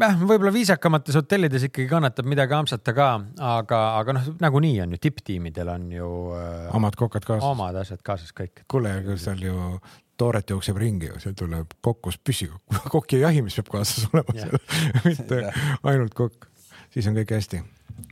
jah, 0.00 0.16
võib-olla 0.18 0.52
viisakamates 0.56 1.18
hotellides 1.20 1.68
ikkagi 1.68 1.86
kannatab 1.92 2.26
midagi 2.28 2.56
ampsata 2.56 2.96
ka, 2.96 3.10
aga, 3.52 3.82
aga 4.00 4.16
noh, 4.16 4.32
nagunii 4.42 4.80
on 4.84 4.96
ju 4.96 5.02
tipptiimidel 5.06 5.70
on 5.76 5.86
ju 5.94 6.10
äh, 6.40 6.74
omad 6.80 6.98
kokad 6.98 7.28
kaasas. 7.28 7.46
omad 7.52 7.78
asjad 7.84 8.02
kaasas 8.06 8.34
kõik. 8.36 8.64
kuule, 8.72 8.96
aga 9.02 9.20
seal 9.20 9.44
ju 9.44 9.68
Tooret 10.16 10.48
jookseb 10.48 10.78
ringi 10.80 11.10
seal 11.20 11.34
tuleb 11.36 11.74
kokkus 11.84 12.16
püssikokk, 12.24 12.80
koki 12.94 13.20
jahimees 13.20 13.58
peab 13.60 13.72
kaasas 13.74 14.08
olema 14.10 14.34
seal, 14.34 14.60
mitte 15.04 15.40
ainult 15.84 16.16
kokk. 16.16 16.48
Siis 16.96 17.06
on 17.10 17.16
kõik 17.16 17.32
hästi. 17.36 17.62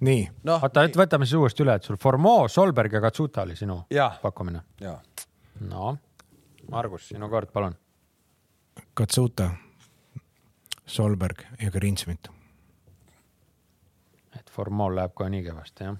nii, 0.04 0.24
noh, 0.48 0.62
oota, 0.62 0.84
et 0.84 0.96
võtame 0.96 1.26
siis 1.28 1.38
uuesti 1.40 1.64
üle, 1.64 1.76
et 1.78 1.86
sul 1.86 1.96
Formeau, 2.00 2.48
Solberg 2.48 2.92
ja 2.92 3.00
Katsuta 3.00 3.42
oli 3.42 3.56
sinu 3.56 3.84
Jah. 3.90 4.18
pakkumine. 4.22 4.60
ja 4.80 4.98
no, 5.60 5.96
Margus, 6.70 7.08
sinu 7.08 7.28
kord, 7.28 7.52
palun. 7.52 7.76
Katsuta, 8.94 9.50
Solberg 10.86 11.44
ja 11.62 11.70
Greensmit. 11.70 12.28
et 14.38 14.50
Formeau 14.50 14.94
läheb 14.94 15.14
kohe 15.14 15.30
nii 15.30 15.44
kehvasti, 15.44 15.84
jah. 15.84 15.96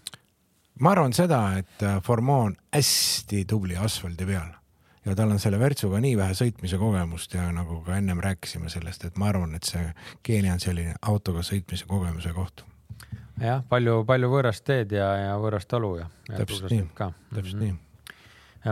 ma 0.81 0.91
arvan 0.91 1.13
seda, 1.13 1.41
et 1.59 1.83
äh, 1.83 2.03
Formeau 2.03 2.51
on 2.51 2.57
hästi 2.75 3.45
tubli 3.49 3.77
asfaldi 3.77 4.27
peal 4.27 4.53
ja 5.05 5.15
tal 5.15 5.31
on 5.31 5.39
selle 5.39 5.59
Virtsuga 5.61 6.01
nii 6.01 6.17
vähe 6.17 6.37
sõitmise 6.37 6.79
kogemust 6.81 7.35
ja 7.37 7.51
nagu 7.53 7.81
ka 7.85 7.97
ennem 7.97 8.21
rääkisime 8.25 8.73
sellest, 8.73 9.05
et 9.05 9.19
ma 9.21 9.29
arvan, 9.33 9.55
et 9.55 9.69
see 9.69 9.85
Keenia 10.23 10.57
on 10.57 10.63
selline 10.63 10.95
autoga 11.03 11.45
sõitmise 11.45 11.87
kogemuse 11.87 12.33
koht. 12.33 12.65
jah, 13.41 13.65
palju, 13.69 14.03
palju 14.09 14.31
võõrast 14.31 14.65
teed 14.67 14.95
ja, 14.95 15.09
ja 15.19 15.35
võõrast 15.41 15.69
talu 15.71 15.97
ja, 15.99 16.07
täpselt 16.29 16.71
nii, 16.71 16.87
täpselt 17.35 17.61
nii. 17.61 17.75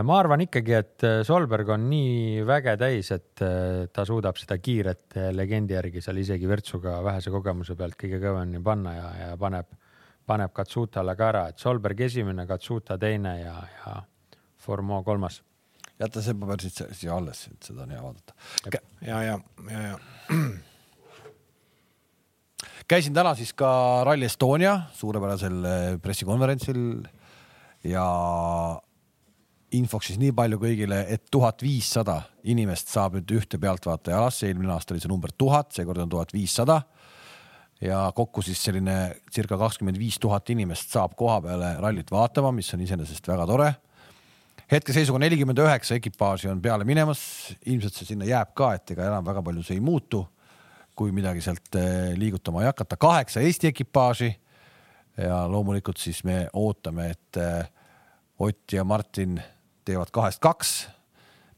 ma 0.07 0.17
arvan 0.19 0.43
ikkagi, 0.45 0.75
et 0.77 1.05
äh, 1.07 1.19
Solberg 1.27 1.73
on 1.75 1.87
nii 1.91 2.43
väge 2.47 2.75
täis, 2.79 3.11
et 3.15 3.43
äh, 3.45 3.85
ta 3.93 4.05
suudab 4.07 4.39
seda 4.41 4.57
kiiret 4.61 5.17
äh, 5.19 5.31
legendi 5.35 5.77
järgi 5.77 6.03
seal 6.03 6.21
isegi 6.23 6.49
Virtsuga 6.49 6.99
vähese 7.05 7.33
kogemuse 7.33 7.77
pealt 7.79 7.97
kõige 7.99 8.21
kõvemini 8.23 8.63
panna 8.63 8.95
ja, 8.97 9.07
ja 9.21 9.31
paneb, 9.39 9.71
paneb 10.25 10.53
Katsutale 10.55 11.17
ka 11.19 11.31
ära, 11.33 11.47
et 11.51 11.63
Solberg 11.63 12.05
esimene, 12.07 12.47
Katsuta 12.49 12.97
teine 13.01 13.39
ja, 13.41 13.57
ja 13.79 13.97
Formeau 14.63 15.03
kolmas. 15.03 15.41
jäta 15.99 16.21
see 16.23 16.35
paber 16.39 16.61
siit 16.63 16.85
siia 16.95 17.15
alles, 17.15 17.47
et 17.51 17.71
seda 17.71 17.83
on 17.83 17.91
hea 17.91 18.03
vaadata. 18.03 18.37
ja, 19.03 19.23
ja, 19.27 19.39
ja, 19.69 19.81
ja 19.89 19.97
käisin 22.93 23.13
täna 23.15 23.31
siis 23.33 23.55
ka 23.57 23.67
Rally 24.05 24.27
Estonia 24.27 24.75
suurepärasel 24.93 25.65
eh, 25.65 25.85
pressikonverentsil 26.01 26.81
ja, 27.89 28.03
infoks 29.73 30.11
siis 30.11 30.19
nii 30.21 30.33
palju 30.37 30.59
kõigile, 30.61 30.99
et 31.09 31.25
tuhat 31.33 31.63
viissada 31.65 32.19
inimest 32.49 32.91
saab 32.93 33.17
nüüd 33.17 33.33
ühte 33.39 33.57
pealtvaataja 33.61 34.19
alasse, 34.19 34.45
eelmine 34.49 34.75
aasta 34.75 34.93
oli 34.93 35.01
see 35.01 35.11
number 35.11 35.33
tuhat, 35.33 35.71
seekord 35.73 36.03
on 36.03 36.11
tuhat 36.11 36.33
viissada. 36.35 36.83
ja 37.81 38.11
kokku 38.15 38.41
siis 38.41 38.61
selline 38.63 39.15
circa 39.33 39.57
kakskümmend 39.57 39.97
viis 39.99 40.19
tuhat 40.21 40.49
inimest 40.53 40.93
saab 40.93 41.17
koha 41.19 41.41
peale 41.41 41.73
rallit 41.81 42.11
vaatama, 42.11 42.51
mis 42.51 42.69
on 42.73 42.85
iseenesest 42.85 43.27
väga 43.27 43.47
tore. 43.49 43.73
hetkeseisuga 44.71 45.19
nelikümmend 45.19 45.59
üheksa 45.65 45.97
ekipaaži 45.97 46.51
on 46.51 46.61
peale 46.61 46.85
minemas, 46.85 47.19
ilmselt 47.65 47.97
see 47.97 48.13
sinna 48.13 48.29
jääb 48.29 48.53
ka, 48.53 48.75
et 48.77 48.91
ega 48.91 49.09
enam 49.09 49.25
väga 49.25 49.41
palju 49.41 49.63
see 49.63 49.81
ei 49.81 49.83
muutu. 49.83 50.27
Kui 50.95 51.11
midagi 51.11 51.41
sealt 51.41 51.75
eh, 51.79 52.13
liigutama 52.17 52.61
ei 52.61 52.69
hakata, 52.69 52.97
kaheksa 52.97 53.41
Eesti 53.41 53.67
ekipaaži. 53.67 54.35
ja 55.17 55.43
loomulikult 55.49 55.97
siis 55.97 56.23
me 56.23 56.47
ootame, 56.53 57.09
et 57.09 57.37
eh, 57.37 57.65
Ott 58.39 58.73
ja 58.73 58.83
Martin 58.83 59.41
teevad 59.85 60.09
kahest 60.11 60.39
kaks. 60.39 60.87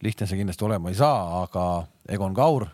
lihtne 0.01 0.27
see 0.27 0.37
kindlasti 0.37 0.65
olema 0.65 0.89
ei 0.89 0.95
saa, 0.95 1.41
aga 1.43 1.87
Egon 2.09 2.33
Kaur 2.33 2.67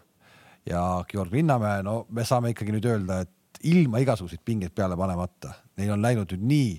ja 0.66 1.03
Georg 1.09 1.34
Linnamäe, 1.34 1.84
no 1.84 2.05
me 2.09 2.26
saame 2.26 2.49
ikkagi 2.51 2.74
nüüd 2.74 2.86
öelda, 2.86 3.22
et 3.22 3.62
ilma 3.64 4.01
igasuguseid 4.01 4.41
pingeid 4.45 4.74
peale 4.76 4.97
panemata, 4.97 5.53
neil 5.78 5.93
on 5.93 6.01
läinud 6.01 6.34
nüüd 6.34 6.43
nii 6.49 6.74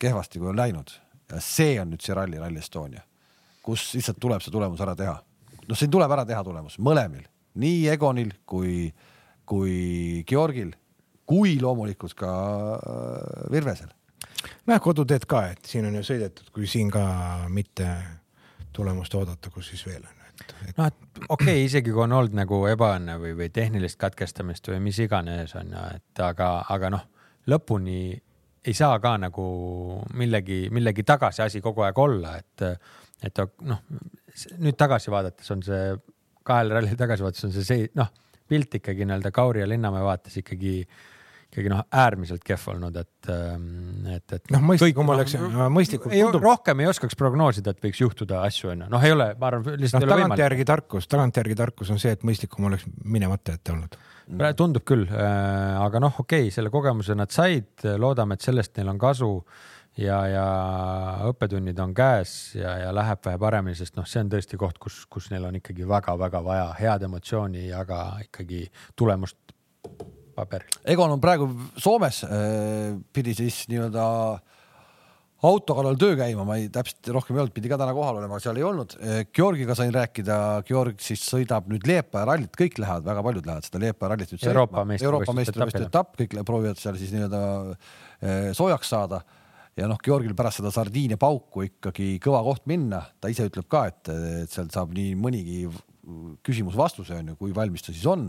kehvasti, 0.00 0.40
kui 0.40 0.48
on 0.50 0.56
läinud 0.56 0.90
ja 1.30 1.40
see 1.40 1.76
on 1.80 1.92
nüüd 1.92 2.02
see 2.04 2.16
ralli, 2.16 2.40
Rally 2.40 2.60
Estonia, 2.60 3.04
kus 3.62 3.92
lihtsalt 3.96 4.20
tuleb 4.20 4.42
see 4.42 4.52
tulemus 4.52 4.80
ära 4.84 4.96
teha. 4.98 5.14
noh, 5.68 5.78
siin 5.78 5.90
tuleb 5.92 6.10
ära 6.10 6.24
teha 6.28 6.42
tulemus 6.44 6.78
mõlemil, 6.82 7.24
nii 7.60 7.88
Egonil 7.92 8.32
kui, 8.46 8.86
kui 9.48 10.24
Georgil, 10.28 10.72
kui 11.28 11.58
loomulikult 11.60 12.16
ka 12.18 12.32
äh, 12.76 13.52
Virvesel. 13.52 13.92
Nojah, 14.66 14.80
koduteed 14.82 15.26
ka, 15.30 15.44
et 15.52 15.68
siin 15.68 15.86
on 15.86 15.94
ju 16.00 16.02
sõidetud, 16.06 16.50
kui 16.54 16.66
siin 16.70 16.90
ka 16.90 17.04
mitte 17.52 17.86
tulemust 18.74 19.14
oodata, 19.14 19.50
kus 19.54 19.70
siis 19.70 19.84
veel 19.86 20.02
on, 20.02 20.18
et, 20.26 20.54
et.... 20.66 20.74
noh, 20.78 20.88
et 20.88 21.22
okei 21.28 21.28
okay,, 21.36 21.64
isegi 21.68 21.92
kui 21.92 22.02
on 22.02 22.16
olnud 22.16 22.34
nagu 22.34 22.58
ebaõnne 22.70 23.18
või, 23.22 23.36
või 23.38 23.50
tehnilist 23.54 24.00
katkestamist 24.00 24.66
või 24.72 24.80
mis 24.88 24.98
iganes 25.04 25.54
on 25.60 25.74
ju, 25.76 25.84
et 25.98 26.22
aga, 26.24 26.50
aga 26.72 26.90
noh, 26.96 27.04
lõpuni 27.52 28.00
ei 28.62 28.74
saa 28.78 28.98
ka 29.02 29.16
nagu 29.18 29.44
millegi, 30.14 30.64
millegi 30.74 31.04
tagasi 31.06 31.42
asi 31.42 31.62
kogu 31.62 31.84
aeg 31.86 31.98
olla, 31.98 32.36
et, 32.38 32.66
et 33.26 33.42
noh, 33.66 33.82
nüüd 34.62 34.78
tagasi 34.78 35.12
vaadates 35.12 35.50
on 35.54 35.62
see, 35.66 35.94
kahele 36.46 36.78
rallile 36.78 36.98
tagasi 36.98 37.24
vaadates 37.24 37.48
on 37.48 37.54
see, 37.54 37.64
see 37.66 37.88
noh, 37.98 38.12
pilt 38.48 38.78
ikkagi 38.80 39.06
nii-öelda 39.08 39.32
Kauri 39.34 39.62
ja 39.62 39.68
Linnamäe 39.68 40.04
vaates 40.04 40.36
ikkagi 40.42 40.82
ikkagi 41.52 41.68
noh, 41.68 41.82
äärmiselt 41.92 42.44
kehv 42.48 42.62
olnud, 42.72 42.94
et, 42.96 43.28
ähm, 43.28 44.06
et, 44.08 44.24
et. 44.32 44.46
noh, 44.54 44.62
mõistlikum 44.64 45.10
oleks 45.12 45.34
no,, 45.36 45.66
mõistlikult 45.72 46.14
tundub. 46.16 46.46
rohkem 46.46 46.80
ei 46.80 46.88
oskaks 46.88 47.18
prognoosida, 47.20 47.74
et 47.74 47.84
võiks 47.84 48.00
juhtuda 48.00 48.40
asju, 48.46 48.70
onju. 48.72 48.88
noh, 48.92 49.04
ei 49.04 49.12
ole, 49.12 49.26
ma 49.36 49.50
arvan, 49.50 49.66
lihtsalt 49.76 50.00
no, 50.00 50.06
ei 50.06 50.08
ole 50.08 50.16
võimalik. 50.16 50.32
tagantjärgi 50.32 50.66
tarkus, 50.70 51.10
tagantjärgi 51.12 51.58
tarkus 51.60 51.92
on 51.92 52.00
see, 52.00 52.14
et 52.16 52.24
mõistlikum 52.24 52.70
oleks 52.70 52.88
minemata 53.04 53.58
jätta 53.58 53.76
olnud. 53.76 53.98
tundub 54.56 54.86
küll, 54.88 55.04
äh, 55.12 55.76
aga 55.82 56.00
noh, 56.06 56.16
okei 56.24 56.46
okay,, 56.46 56.54
selle 56.56 56.72
kogemuse 56.72 57.18
nad 57.20 57.34
said, 57.34 57.84
loodame, 58.00 58.40
et 58.40 58.48
sellest 58.48 58.72
neil 58.80 58.94
on 58.94 59.02
kasu 59.04 59.34
ja, 60.00 60.18
ja 60.30 60.46
õppetunnid 61.28 61.78
on 61.82 61.92
käes 61.96 62.54
ja, 62.56 62.76
ja 62.86 62.94
läheb 62.94 63.20
vähe 63.26 63.40
paremini, 63.40 63.76
sest 63.78 63.98
noh, 63.98 64.08
see 64.08 64.22
on 64.24 64.32
tõesti 64.32 64.60
koht, 64.60 64.80
kus, 64.82 65.02
kus 65.12 65.30
neil 65.32 65.44
on 65.48 65.58
ikkagi 65.58 65.88
väga-väga 65.88 66.42
vaja 66.44 66.70
head 66.78 67.04
emotsiooni 67.08 67.68
ja 67.68 67.84
ka 67.88 68.04
ikkagi 68.24 68.64
tulemust 68.96 69.38
paberil. 70.36 70.80
Egon 70.88 71.12
on 71.12 71.20
praegu 71.20 71.50
Soomes, 71.76 72.22
äh, 72.24 72.96
pidi 73.12 73.36
siis 73.36 73.64
nii-öelda 73.68 74.06
auto 75.42 75.74
kallal 75.74 75.98
töö 75.98 76.14
käima, 76.18 76.44
ma 76.46 76.56
ei 76.60 76.68
täpselt 76.72 77.08
rohkem 77.14 77.36
ei 77.36 77.42
olnud, 77.42 77.54
pidi 77.56 77.70
ka 77.70 77.78
täna 77.80 77.94
kohal 77.96 78.20
olema, 78.20 78.38
seal 78.42 78.58
ei 78.60 78.66
olnud. 78.66 78.94
Äh, 79.02 79.20
Georgiga 79.34 79.76
sain 79.78 79.92
rääkida, 79.94 80.38
Georg 80.68 81.02
siis 81.02 81.24
sõidab 81.26 81.68
nüüd 81.70 81.86
Liepaja 81.88 82.28
rallit, 82.30 82.54
kõik 82.58 82.78
lähevad, 82.82 83.04
väga 83.08 83.26
paljud 83.26 83.50
lähevad 83.50 83.68
seda 83.68 83.82
Liepaja 83.82 84.14
rallit 84.14 84.34
nüüd 84.34 84.46
Euroopa 84.46 84.86
sõitma. 84.86 84.98
Euroopa 85.08 85.36
meistrivõistluste 85.36 85.84
etapp, 85.90 86.16
kõik 86.20 86.38
proovivad 86.48 86.80
seal 86.80 86.98
siis 87.00 87.14
nii-öelda 87.16 87.44
äh, 87.74 88.50
soojaks 88.56 88.94
saada. 88.94 89.22
Ja 89.78 89.88
noh, 89.88 89.98
Georgil 90.04 90.34
pärast 90.36 90.60
seda 90.60 90.72
sardiine 90.74 91.18
pauku 91.20 91.66
ikkagi 91.66 92.16
kõva 92.22 92.42
koht 92.46 92.66
minna, 92.70 93.02
ta 93.20 93.30
ise 93.32 93.46
ütleb 93.48 93.68
ka, 93.72 93.86
et, 93.90 94.12
et 94.42 94.52
sealt 94.52 94.74
saab 94.74 94.92
nii 94.96 95.14
mõnigi 95.18 95.64
küsimus-vastuse 96.44 97.16
on 97.20 97.32
ju, 97.32 97.38
kui 97.40 97.54
valmis 97.56 97.84
ta 97.84 97.94
siis 97.94 98.06
on. 98.10 98.28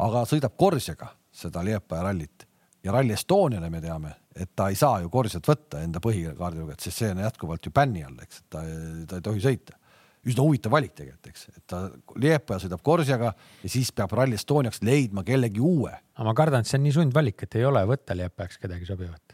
Aga 0.00 0.24
sõidab 0.28 0.56
Korsjaga 0.58 1.10
seda 1.30 1.62
Liepaja 1.64 2.06
rallit. 2.08 2.46
Ja 2.80 2.94
Rally 2.94 3.12
Estoniale 3.12 3.68
me 3.68 3.82
teame, 3.84 4.14
et 4.32 4.54
ta 4.56 4.70
ei 4.72 4.78
saa 4.78 5.02
ju 5.02 5.10
Korsjat 5.12 5.44
võtta 5.44 5.82
enda 5.84 6.00
põhikaardilugejat, 6.00 6.80
sest 6.80 7.02
see 7.02 7.10
on 7.12 7.20
jätkuvalt 7.20 7.66
ju 7.68 7.72
bänni 7.76 8.06
all, 8.06 8.16
eks, 8.24 8.46
ta, 8.48 8.62
ta 9.10 9.18
ei 9.18 9.26
tohi 9.26 9.42
sõita. 9.44 9.76
üsna 10.24 10.44
huvitav 10.44 10.72
valik 10.72 10.94
tegelikult, 10.96 11.28
eks, 11.28 11.44
et 11.52 11.66
ta 11.68 11.82
Liepaja 12.16 12.64
sõidab 12.64 12.80
Korsjaga 12.84 13.34
ja 13.36 13.72
siis 13.72 13.92
peab 13.92 14.16
Rally 14.16 14.40
Estoniaks 14.40 14.80
leidma 14.82 15.24
kellegi 15.24 15.60
uue. 15.60 15.92
aga 15.92 16.24
ma 16.24 16.34
kardan, 16.34 16.64
et 16.64 16.72
see 16.72 16.80
on 16.80 16.86
nii 16.88 16.96
sundvalik, 16.96 17.44
et 17.44 17.60
ei 17.60 17.68
ole 17.68 17.84
võtta 17.92 18.16
Liepajaks 18.16 18.58
kedagi 18.64 18.88
sobivat 18.88 19.29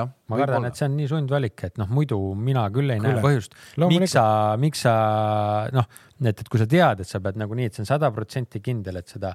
ma 0.00 0.38
kardan, 0.40 0.68
et 0.68 0.78
see 0.78 0.88
on 0.88 0.94
nii 0.98 1.08
sundvalik, 1.10 1.64
et 1.68 1.80
noh, 1.80 1.90
muidu 1.92 2.18
mina 2.38 2.64
küll 2.74 2.94
ei 2.94 3.00
Kuule, 3.00 3.16
näe 3.18 3.24
põhjust, 3.24 3.56
miks 3.84 4.14
sa, 4.16 4.24
miks 4.60 4.84
sa 4.86 4.94
noh, 5.74 5.88
et, 6.22 6.32
et 6.32 6.48
kui 6.48 6.62
sa 6.62 6.68
tead, 6.70 7.04
et 7.04 7.08
sa 7.08 7.20
pead 7.24 7.40
nagunii, 7.40 7.68
et 7.70 7.76
see 7.76 7.84
on 7.84 7.90
sada 7.90 8.12
protsenti 8.14 8.62
kindel, 8.64 9.00
et 9.02 9.12
seda 9.12 9.34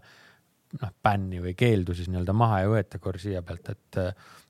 noh, 0.81 0.91
bänni 1.03 1.41
või 1.43 1.55
keeldu 1.57 1.95
siis 1.97 2.09
nii-öelda 2.11 2.35
maha 2.35 2.63
ei 2.63 2.73
võeta 2.73 3.01
Corsia 3.03 3.43
pealt, 3.45 3.73
et 3.75 4.01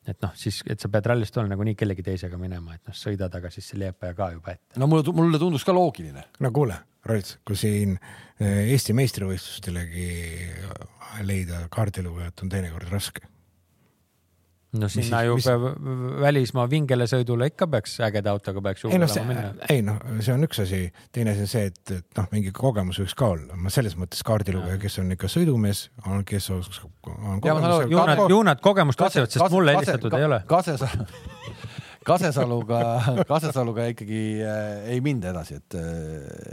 et 0.08 0.22
noh, 0.24 0.32
siis, 0.40 0.62
et 0.72 0.80
sa 0.80 0.88
pead 0.92 1.10
rallist 1.12 1.36
olema 1.36 1.52
nagunii 1.56 1.76
kellegi 1.76 2.06
teisega 2.06 2.38
minema, 2.40 2.78
et 2.78 2.88
noh, 2.88 2.96
sõida 2.96 3.28
taga 3.32 3.52
siis 3.52 3.68
see 3.68 3.80
Liepaja 3.82 4.16
ka 4.16 4.30
juba 4.32 4.54
ette. 4.56 4.80
no 4.80 4.88
mulle, 4.88 5.04
mulle 5.16 5.42
tundus 5.42 5.68
ka 5.68 5.76
loogiline. 5.76 6.24
no 6.40 6.52
kuule, 6.56 6.78
Roits, 7.08 7.38
kui 7.48 7.60
siin 7.60 7.98
eh, 7.98 8.70
Eesti 8.72 8.96
meistrivõistlustelegi 8.96 10.08
leida 11.28 11.66
kaardilugejat 11.74 12.46
on 12.46 12.54
teinekord 12.56 12.94
raske 12.94 13.28
no 14.82 14.90
sinna 14.92 15.22
mis, 15.24 15.28
ju 15.28 15.36
mis... 15.40 15.48
välismaa 16.24 16.68
vingele 16.72 17.08
sõidule 17.10 17.50
ikka 17.52 17.68
peaks 17.72 17.98
ägeda 18.08 18.34
autoga 18.36 18.64
peaks 18.70 18.86
ei 18.90 19.00
noh, 19.02 19.12
see, 19.12 19.38
ei 19.74 19.84
noh, 19.86 20.00
see 20.20 20.36
on 20.36 20.48
üks 20.48 20.62
asi, 20.64 20.82
teine 21.16 21.34
asi 21.34 21.46
on 21.46 21.52
see, 21.52 21.66
et, 21.72 21.82
et 21.98 22.20
noh, 22.20 22.30
mingi 22.34 22.54
kogemus 22.56 23.02
võiks 23.04 23.18
ka 23.18 23.32
olla, 23.36 23.58
ma 23.60 23.74
selles 23.74 23.98
mõttes 24.00 24.24
kaardilugeja, 24.28 24.80
kes 24.82 25.00
on 25.04 25.12
ikka 25.18 25.32
sõidumees, 25.32 25.88
on, 26.06 26.24
kes 26.28 26.50
oskab. 26.56 27.12
ju 27.44 28.06
nad, 28.12 28.24
ju 28.32 28.40
nad 28.48 28.64
kogemust 28.64 29.04
otsivad, 29.08 29.34
sest 29.34 29.54
mulle 29.54 29.78
helistatud 29.78 30.18
ei 30.18 30.28
ole. 30.30 30.42
Kasesalu 30.50 31.08
Kasesaluga, 32.08 32.82
Kasesaluga 33.28 33.90
ikkagi 33.92 34.22
äh, 34.40 34.92
ei 34.94 35.02
minda 35.04 35.34
edasi, 35.34 35.58
et, 35.60 35.76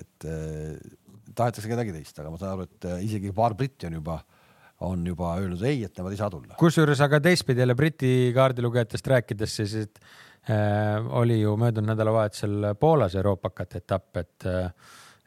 et 0.01 0.27
äh, 0.27 0.95
tahetakse 1.35 1.71
kedagi 1.71 1.95
teist, 1.95 2.19
aga 2.19 2.33
ma 2.33 2.41
saan 2.41 2.57
aru, 2.57 2.67
et 2.67 2.89
äh, 2.91 3.05
isegi 3.07 3.31
paar 3.37 3.55
britti 3.59 3.87
on 3.87 4.01
juba 4.01 4.19
äh, 4.19 4.34
on 4.81 5.07
juba 5.07 5.37
öelnud 5.39 5.63
ei, 5.63 5.85
et 5.87 5.97
nemad 5.99 6.13
ei 6.13 6.19
saa 6.19 6.31
tulla. 6.33 6.59
kusjuures 6.59 7.01
aga 7.07 7.21
teistpidi 7.21 7.63
jälle 7.63 7.75
Briti 7.79 8.33
kaardilugejatest 8.35 9.07
rääkides, 9.07 9.57
siis 9.61 9.75
et 9.85 10.03
äh, 10.51 10.99
oli 11.21 11.41
ju 11.41 11.57
möödunud 11.57 11.93
nädalavahetusel 11.95 12.75
Poolas 12.81 13.15
Euroopakat 13.15 13.81
etapp, 13.83 14.17
et 14.17 14.51
äh, 14.51 14.71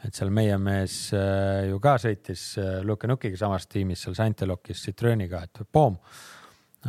et 0.06 0.14
seal 0.14 0.32
meie 0.34 0.58
mees 0.62 0.96
äh, 1.16 1.68
ju 1.72 1.80
ka 1.82 1.96
sõitis 2.02 2.50
äh, 2.62 2.80
Luke 2.86 3.10
Nukiga 3.10 3.40
samas 3.40 3.66
tiimis 3.70 4.04
seal 4.06 4.18
Santelokis 4.18 4.84
Citrooniga, 4.86 5.44
et 5.48 5.64
poom. 5.74 5.98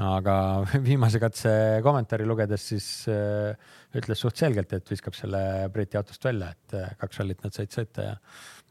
aga 0.05 0.35
viimase 0.89 1.19
katse 1.19 1.51
kommentaari 1.85 2.27
lugedes 2.29 2.67
siis 2.75 2.89
äh, 3.09 3.55
ütles 3.97 4.21
suht 4.21 4.37
selgelt, 4.37 4.73
et 4.77 4.93
viskab 4.93 5.17
selle 5.17 5.41
Briti 5.73 5.97
autost 6.01 6.25
välja, 6.29 6.53
et 6.53 6.77
äh, 6.77 6.93
kaks 7.01 7.23
rallit 7.23 7.41
nad 7.45 7.57
said 7.57 7.73
sõita 7.73 8.11
ja 8.11 8.19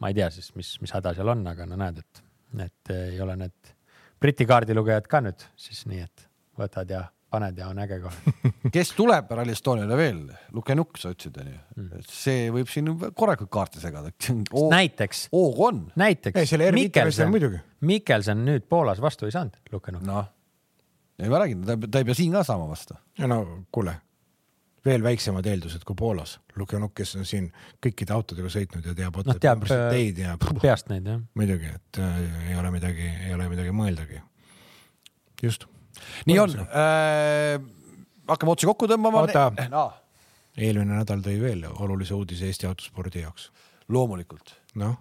ma 0.04 0.12
ei 0.12 0.20
tea 0.20 0.30
siis, 0.34 0.54
mis, 0.56 0.76
mis 0.84 0.94
häda 0.94 1.16
seal 1.18 1.34
on, 1.34 1.42
aga 1.50 1.66
no 1.66 1.80
näed, 1.82 2.04
et, 2.04 2.24
et 2.68 2.94
ei 2.94 3.22
ole 3.24 3.40
need 3.42 3.74
Briti 4.22 4.48
kaardilugejad 4.50 5.08
ka 5.10 5.22
nüüd 5.26 5.46
siis 5.60 5.84
nii, 5.90 6.02
et 6.08 6.28
võtad 6.58 6.90
ja 6.90 7.04
paned 7.32 7.58
ja 7.60 7.68
on 7.70 7.80
äge 7.84 8.00
kohe 8.02 8.34
kes 8.76 8.94
tuleb 8.98 9.32
Rally 9.36 9.54
Estoniale 9.56 9.98
veel? 10.00 10.22
Lukenuk, 10.56 10.98
sa 11.00 11.12
ütlesid 11.14 11.38
onju 11.44 11.58
mm., 11.76 12.08
see 12.08 12.48
võib 12.54 12.72
siin 12.72 12.94
korralikult 13.18 13.52
kaarte 13.54 13.84
segada. 13.84 14.14
näiteks. 14.78 15.28
hoog 15.36 15.62
on. 15.70 15.84
näiteks. 16.00 16.56
Mikkelson, 16.78 17.38
Mikkelson 17.88 18.44
nüüd 18.48 18.68
Poolas 18.70 19.04
vastu 19.04 19.28
ei 19.28 19.36
saanud, 19.36 19.60
Lukenuk. 19.74 20.06
noh, 20.08 20.32
ei 21.20 21.30
ma 21.32 21.44
räägin, 21.44 21.66
ta 21.68 22.02
ei 22.02 22.08
pea 22.08 22.18
siin 22.18 22.36
ka 22.38 22.46
saama 22.48 22.70
vastu. 22.70 22.98
no 23.28 23.42
kuule, 23.74 23.98
veel 24.88 25.04
väiksemad 25.04 25.48
eeldused 25.50 25.84
kui 25.88 25.98
Poolas. 25.98 26.38
Lukenuk, 26.58 26.94
kes 26.98 27.16
on 27.20 27.28
siin 27.28 27.48
kõikide 27.84 28.14
autodega 28.16 28.52
sõitnud 28.52 28.86
ja 28.88 28.96
teab 28.98 29.20
no, 29.28 29.36
teab 29.42 29.66
äh, 29.68 29.88
teid 29.94 30.22
ja 30.24 30.36
peast 30.64 30.92
neid 30.92 31.08
jah. 31.10 31.22
muidugi, 31.38 31.72
et 31.80 32.02
äh, 32.02 32.20
ei 32.52 32.60
ole 32.60 32.72
midagi, 32.74 33.08
ei 33.28 33.34
ole 33.36 33.50
midagi 33.52 33.74
mõeldagi. 33.76 34.22
just. 35.44 35.68
nii 36.30 36.40
on 36.40 36.56
äh,. 36.66 37.58
hakkame 38.28 38.54
otsi 38.54 38.70
kokku 38.70 38.90
tõmbama. 38.90 39.26
oota 39.26 39.70
no., 39.74 39.90
eelmine 40.58 41.02
nädal 41.02 41.22
tõi 41.26 41.38
veel 41.42 41.66
olulise 41.70 42.16
uudise 42.18 42.48
Eesti 42.50 42.70
autospordi 42.70 43.26
jaoks. 43.26 43.52
loomulikult. 43.90 44.56
noh. 44.76 44.96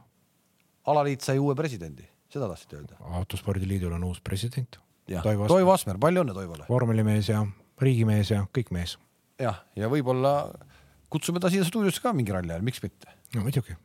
alaliit 0.86 1.24
sai 1.24 1.38
uue 1.38 1.54
presidendi, 1.54 2.08
seda 2.32 2.50
tahtsid 2.50 2.78
öelda? 2.80 2.98
autospordiliidul 3.22 3.96
on 3.96 4.10
uus 4.10 4.20
president. 4.20 4.80
Toivo 5.22 5.70
Asmer, 5.70 6.00
palju 6.02 6.24
õnne 6.24 6.34
Toivole. 6.34 6.64
vormelimees 6.68 7.28
ja 7.30 7.44
riigimees 7.78 8.32
ja 8.32 8.40
kõik 8.50 8.72
mees 8.74 8.96
jah, 9.42 9.62
ja 9.76 9.90
võib-olla 9.92 10.34
kutsume 11.12 11.40
ta 11.42 11.50
siia 11.52 11.66
stuudiosse 11.66 12.02
ka 12.04 12.12
mingi 12.16 12.34
ralli 12.34 12.54
ajal, 12.54 12.64
miks 12.66 12.82
mitte? 12.84 13.12
no 13.36 13.44
muidugi. 13.44 13.76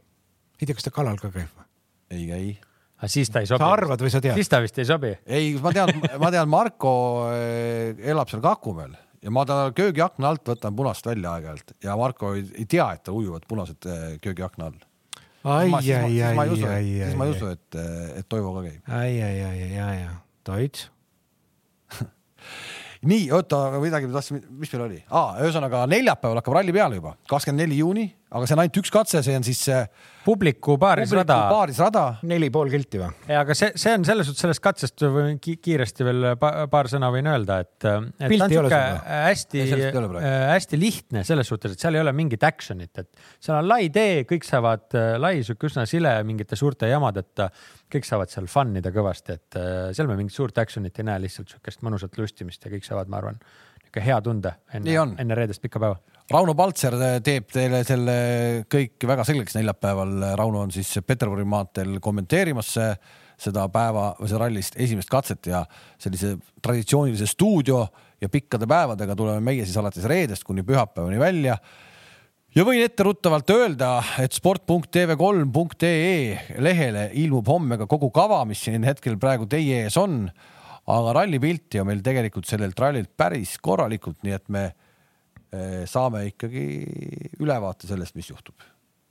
ei 0.59 0.67
tea, 0.67 0.75
kas 0.77 0.87
ta 0.87 0.93
kalal 0.95 1.19
ka 1.21 1.31
käib 1.33 1.49
või? 1.51 1.67
ei 2.15 2.27
käi. 2.29 2.51
aga 2.99 3.11
siis 3.11 3.31
ta 3.33 3.43
ei 3.43 3.49
sobi. 3.49 3.63
sa 3.63 3.71
arvad 3.75 4.03
või 4.03 4.13
sa 4.13 4.21
tead? 4.23 4.37
siis 4.39 4.51
ta 4.51 4.61
vist 4.63 4.79
ei 4.81 4.87
sobi. 4.89 5.13
ei, 5.25 5.53
ma 5.61 5.73
tean, 5.75 5.93
ma 6.21 6.31
tean, 6.33 6.51
Marko 6.51 6.93
eh, 7.33 7.97
elab 8.13 8.31
seal 8.31 8.43
Kakumäel 8.43 8.95
ja 9.21 9.33
ma 9.33 9.45
ta 9.47 9.63
köögiakna 9.77 10.31
alt 10.33 10.53
võtan 10.53 10.77
punast 10.77 11.05
välja 11.07 11.35
aeg-ajalt 11.35 11.75
ja 11.83 11.97
Marko 11.99 12.35
ei, 12.37 12.47
ei 12.63 12.69
tea, 12.69 12.87
et 12.97 13.11
ujuvad 13.11 13.45
punased 13.49 13.89
eh, 13.91 14.07
köögiakna 14.23 14.71
all. 14.71 14.79
ai, 15.43 15.67
siis 15.67 15.73
ma, 15.73 15.83
ai, 15.83 16.15
ei 16.15 16.23
ai, 16.31 16.47
usu, 16.55 16.67
ai, 16.69 16.91
siis 16.95 17.19
ma 17.19 17.27
ei 17.27 17.35
ai, 17.35 17.37
usu, 17.37 17.53
et, 17.57 17.81
et 18.21 18.31
Toivo 18.31 18.55
ka 18.57 18.65
käib. 18.69 18.81
ai, 18.87 19.15
ai, 19.19 19.37
ai, 19.49 19.63
ai, 19.67 19.73
ai, 19.89 20.03
ai, 20.07 20.19
Toits. 20.47 20.87
nii, 23.07 23.29
oota, 23.33 23.63
midagi 23.81 24.09
ma 24.09 24.19
tahtsin, 24.19 24.41
mis 24.61 24.71
meil 24.73 24.85
oli 24.85 24.99
ah,? 25.09 25.37
ühesõnaga 25.41 25.85
neljapäeval 25.89 26.41
hakkab 26.41 26.57
ralli 26.59 26.75
peale 26.75 26.99
juba, 26.99 27.15
kakskümmend 27.29 27.65
neli 27.65 27.79
juuni, 27.81 28.05
aga 28.31 28.47
see 28.47 28.55
on 28.55 28.61
ainult 28.63 28.77
üks 28.79 28.91
katse, 28.93 29.19
see 29.25 29.35
on 29.35 29.43
siis 29.43 29.59
see 29.67 29.79
publiku 30.23 30.77
paarisrada. 30.79 31.35
paarisrada. 31.51 32.03
neli 32.29 32.47
pool 32.53 32.69
kilti 32.71 33.01
või? 33.01 33.09
aga 33.35 33.55
see, 33.57 33.71
see 33.79 33.95
on 33.97 34.05
selles 34.07 34.29
suhtes 34.29 34.45
sellest 34.45 34.63
katsest 34.63 35.03
võin 35.03 35.39
ki 35.41 35.57
kiiresti 35.63 36.07
veel 36.07 36.27
pa 36.39 36.51
paar 36.71 36.87
sõna 36.91 37.09
võin 37.13 37.27
öelda, 37.31 37.59
et, 37.65 37.75
et 37.81 38.35
ta 38.37 38.47
on 38.47 38.53
sihuke 38.53 38.81
hästi 39.09 39.65
hästi 40.51 40.79
lihtne 40.79 41.25
selles 41.27 41.51
suhtes, 41.51 41.75
et 41.75 41.83
seal 41.83 41.97
ei 41.97 42.03
ole 42.03 42.13
mingit 42.15 42.45
action'it, 42.47 43.03
et 43.03 43.25
seal 43.41 43.57
on 43.57 43.67
lai 43.67 43.89
tee, 43.93 44.23
kõik 44.29 44.47
saavad 44.47 44.95
lai, 45.19 45.33
sihuke 45.43 45.67
üsna 45.67 45.87
sile 45.89 46.13
mingite 46.27 46.59
suurte 46.59 46.87
jamadeta, 46.91 47.49
kõik 47.91 48.07
saavad 48.07 48.31
seal 48.31 48.47
fun 48.51 48.77
ida 48.79 48.93
kõvasti, 48.95 49.35
et 49.35 49.59
seal 49.97 50.07
me 50.07 50.15
mingit 50.19 50.37
suurt 50.37 50.63
action'it 50.63 51.03
ei 51.03 51.09
näe, 51.09 51.25
lihtsalt 51.25 51.51
sihukest 51.51 51.83
mõnusat 51.83 52.15
lustimist 52.21 52.63
ja 52.63 52.71
kõik 52.71 52.87
saavad, 52.87 53.11
ma 53.11 53.19
arvan, 53.19 53.43
niisugune 53.81 54.07
hea 54.07 54.21
tunde 54.23 54.55
enne, 54.77 54.97
enne 55.19 55.35
reedest 55.35 55.61
pikka 55.63 55.81
päeva. 55.83 55.99
Rauno 56.31 56.53
Paltser 56.55 56.93
teeb 57.25 57.49
teile 57.51 57.81
selle 57.83 58.13
kõik 58.71 59.03
väga 59.09 59.25
selgeks 59.27 59.57
neljapäeval. 59.57 60.13
Rauno 60.39 60.61
on 60.63 60.71
siis 60.71 60.87
Peterburi 61.03 61.43
maanteel 61.43 61.97
kommenteerimas 62.03 62.69
seda 63.41 63.65
päeva 63.73 64.13
või 64.19 64.29
seda 64.29 64.39
rallist 64.45 64.77
esimest 64.79 65.09
katset 65.11 65.49
ja 65.51 65.65
sellise 65.99 66.37
traditsioonilise 66.63 67.27
stuudio 67.27 67.81
ja 68.21 68.29
pikkade 68.31 68.67
päevadega 68.69 69.15
tuleme 69.17 69.41
meie 69.43 69.65
siis 69.65 69.77
alates 69.81 70.05
reedest 70.07 70.43
kuni 70.47 70.63
pühapäevani 70.63 71.19
välja 71.19 71.57
ja 72.55 72.65
võin 72.67 72.83
etteruttavalt 72.85 73.49
öelda, 73.51 74.03
et 74.21 74.31
sport.tv3.ee 74.37 76.61
lehele 76.63 77.09
ilmub 77.23 77.47
homme 77.49 77.77
ka 77.81 77.87
kogu 77.91 78.11
kava, 78.13 78.45
mis 78.47 78.61
siin 78.67 78.83
hetkel 78.87 79.17
praegu 79.19 79.45
teie 79.51 79.83
ees 79.87 79.97
on. 79.99 80.29
aga 80.91 81.13
rallipilti 81.13 81.79
on 81.79 81.87
meil 81.87 82.01
tegelikult 82.03 82.45
sellelt 82.49 82.79
rallilt 82.79 83.11
päris 83.17 83.57
korralikult, 83.61 84.23
nii 84.23 84.33
et 84.37 84.49
me 84.49 84.73
saame 85.89 86.25
ikkagi 86.29 86.61
ülevaate 87.43 87.87
sellest, 87.89 88.15
mis 88.15 88.29
juhtub. 88.29 88.55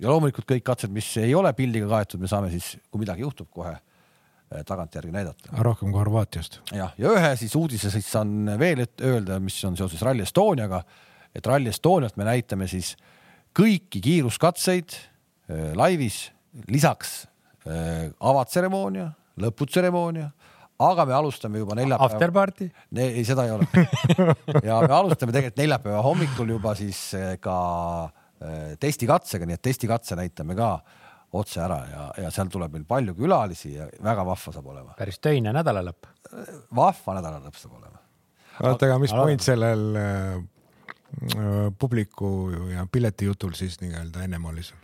ja 0.00 0.08
loomulikult 0.08 0.48
kõik 0.48 0.64
katsed, 0.64 0.92
mis 0.92 1.08
ei 1.20 1.34
ole 1.36 1.52
pildiga 1.52 1.88
kaetud, 1.90 2.20
me 2.22 2.28
saame 2.30 2.48
siis, 2.52 2.72
kui 2.88 3.02
midagi 3.02 3.20
juhtub, 3.20 3.50
kohe 3.52 3.74
eh, 3.74 4.62
tagantjärgi 4.66 5.12
näidata 5.12 5.52
rohkem 5.66 5.92
kui 5.92 6.00
Horvaatiast. 6.00 6.60
jah, 6.72 6.94
ja 6.98 7.12
ühe 7.12 7.34
siis 7.36 7.56
uudise 7.60 7.92
siis 7.92 8.08
saan 8.08 8.54
veel 8.60 8.86
öelda, 8.86 9.40
mis 9.40 9.58
on 9.68 9.76
seoses 9.76 10.02
Rally 10.06 10.24
Estoniaga, 10.24 10.82
et 11.34 11.46
Rally 11.46 11.68
Estoniat 11.74 12.16
me 12.16 12.28
näitame 12.28 12.68
siis 12.70 12.94
kõiki 13.56 14.00
kiiruskatseid 14.00 14.96
äh, 14.96 15.72
laivis, 15.76 16.30
lisaks 16.72 17.24
äh, 17.66 18.08
avatseremoonia, 18.16 19.10
lõputseremoonia, 19.40 20.30
aga 20.80 21.04
me 21.08 21.14
alustame 21.16 21.60
juba 21.60 21.76
neljapäeval. 21.78 22.14
Afterparty, 22.14 22.70
ei, 22.96 23.24
seda 23.28 23.44
ei 23.46 23.52
ole. 23.54 23.68
ja 24.68 24.80
me 24.84 24.94
alustame 24.96 25.34
tegelikult 25.34 25.60
neljapäeva 25.60 26.00
hommikul 26.06 26.54
juba 26.56 26.74
siis 26.78 27.02
äh, 27.18 27.34
ka 27.42 27.58
äh, 28.06 28.72
testikatsega, 28.80 29.48
nii 29.48 29.58
et 29.58 29.64
testikatse 29.70 30.18
näitame 30.18 30.56
ka 30.58 30.72
otse 31.40 31.60
ära 31.62 31.78
ja, 31.86 32.04
ja 32.24 32.30
seal 32.34 32.50
tuleb 32.50 32.72
meil 32.74 32.86
palju 32.88 33.14
külalisi 33.18 33.74
ja 33.76 33.86
väga 34.02 34.24
vahva 34.26 34.54
saab 34.54 34.70
olema. 34.72 34.94
päris 34.98 35.20
töine 35.22 35.52
nädalalõpp. 35.54 36.08
vahva 36.74 37.16
nädalalõpp 37.20 37.60
saab 37.60 37.76
olema. 37.78 38.00
oota, 38.64 38.88
aga 38.88 38.98
mis 39.02 39.14
point 39.14 39.44
sellel 39.44 39.84
äh, 40.00 40.40
publiku 41.78 42.50
ja 42.72 42.86
piletijutul 42.90 43.54
siis 43.58 43.78
nii-öelda 43.82 44.26
ennem 44.26 44.44
oli 44.50 44.66
sul? 44.66 44.78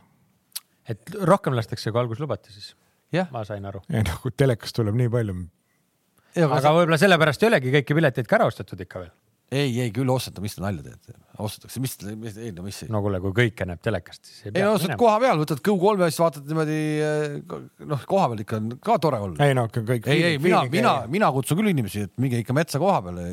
et 0.88 1.14
rohkem 1.22 1.56
lastakse, 1.58 1.90
kui 1.90 2.00
alguses 2.00 2.22
lubati 2.22 2.54
siis, 2.54 2.74
jah, 3.14 3.30
ma 3.34 3.42
sain 3.48 3.66
aru. 3.66 3.82
ei 3.90 4.06
noh, 4.06 4.20
kui 4.22 4.34
telekast 4.36 4.76
tuleb 4.78 4.98
nii 5.02 5.10
palju, 5.10 5.34
aga 6.44 6.74
võib-olla 6.74 6.98
sellepärast 7.00 7.44
ei 7.44 7.50
olegi 7.50 7.72
kõiki 7.78 7.96
pileteid 7.96 8.28
ka 8.28 8.38
ära 8.40 8.50
ostetud 8.50 8.80
ikka 8.82 9.00
veel. 9.02 9.12
ei, 9.52 9.70
ei 9.84 9.92
küll 9.94 10.10
osteta, 10.10 10.42
mis 10.42 10.56
te 10.56 10.62
nalja 10.64 10.82
teete, 10.82 11.14
ostetakse, 11.42 11.80
mis, 11.82 11.94
mis, 12.18 12.36
ei 12.42 12.52
no 12.54 12.64
mis. 12.66 12.82
no 12.90 13.00
kuule, 13.04 13.20
kui 13.22 13.34
kõike 13.36 13.66
näeb 13.68 13.80
telekast, 13.84 14.24
siis 14.26 14.40
ei 14.42 14.50
ei 14.50 14.56
pea 14.56 14.66
no 14.66 14.74
ostad. 14.78 14.96
koha 15.00 15.20
peal, 15.22 15.40
võtad 15.42 15.62
Go3 15.68 16.02
ja 16.02 16.10
siis 16.10 16.22
vaatad 16.24 16.50
niimoodi 16.50 16.78
eh, 17.06 17.36
noh, 17.92 18.06
koha 18.10 18.30
peal 18.32 18.42
ikka 18.42 18.58
on 18.60 18.70
ka 18.88 18.98
tore 19.02 19.22
olla. 19.28 19.46
ei 19.46 19.56
no 19.56 19.68
kõik. 19.70 20.08
ei, 20.12 20.24
ei 20.32 20.40
mina, 20.42 20.64
mina, 20.72 20.94
mina 21.12 21.30
kutsun 21.34 21.60
küll 21.60 21.70
inimesi, 21.72 22.08
et 22.08 22.14
minge 22.22 22.42
ikka 22.42 22.56
metsa 22.58 22.82
koha 22.82 22.98
peale. 23.06 23.28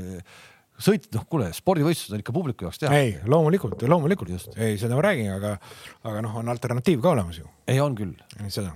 sõit, 0.83 1.09
noh, 1.17 1.25
kuule, 1.29 1.49
spordivõistlused 1.55 2.13
on 2.13 2.21
ikka 2.21 2.35
publiku 2.35 2.69
jaoks 2.69 2.83
teha. 2.83 3.01
ei, 3.01 3.17
loomulikult, 3.29 3.81
loomulikult, 3.89 4.53
ei 4.57 4.77
seda 4.81 4.99
ma 4.99 5.07
räägin, 5.09 5.33
aga, 5.33 5.57
aga 6.05 6.23
noh, 6.27 6.37
on 6.43 6.53
alternatiiv 6.53 7.01
ka 7.01 7.15
olemas 7.17 7.41
ju, 7.41 7.49
ei 7.67 7.81
on 7.81 7.97
küll. 7.97 8.13
seda. 8.53 8.75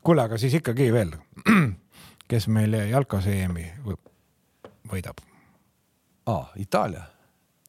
kuule, 0.00 0.24
aga 0.24 0.40
siis 0.40 0.56
ikkagi 0.62 0.88
veel, 0.96 1.12
kes 2.30 2.46
meil 2.52 2.76
jalkas 2.90 3.26
EM-i 3.30 3.66
võ- 3.86 3.98
võidab, 4.90 5.22
aa, 6.30 6.44
Itaalia. 6.60 7.02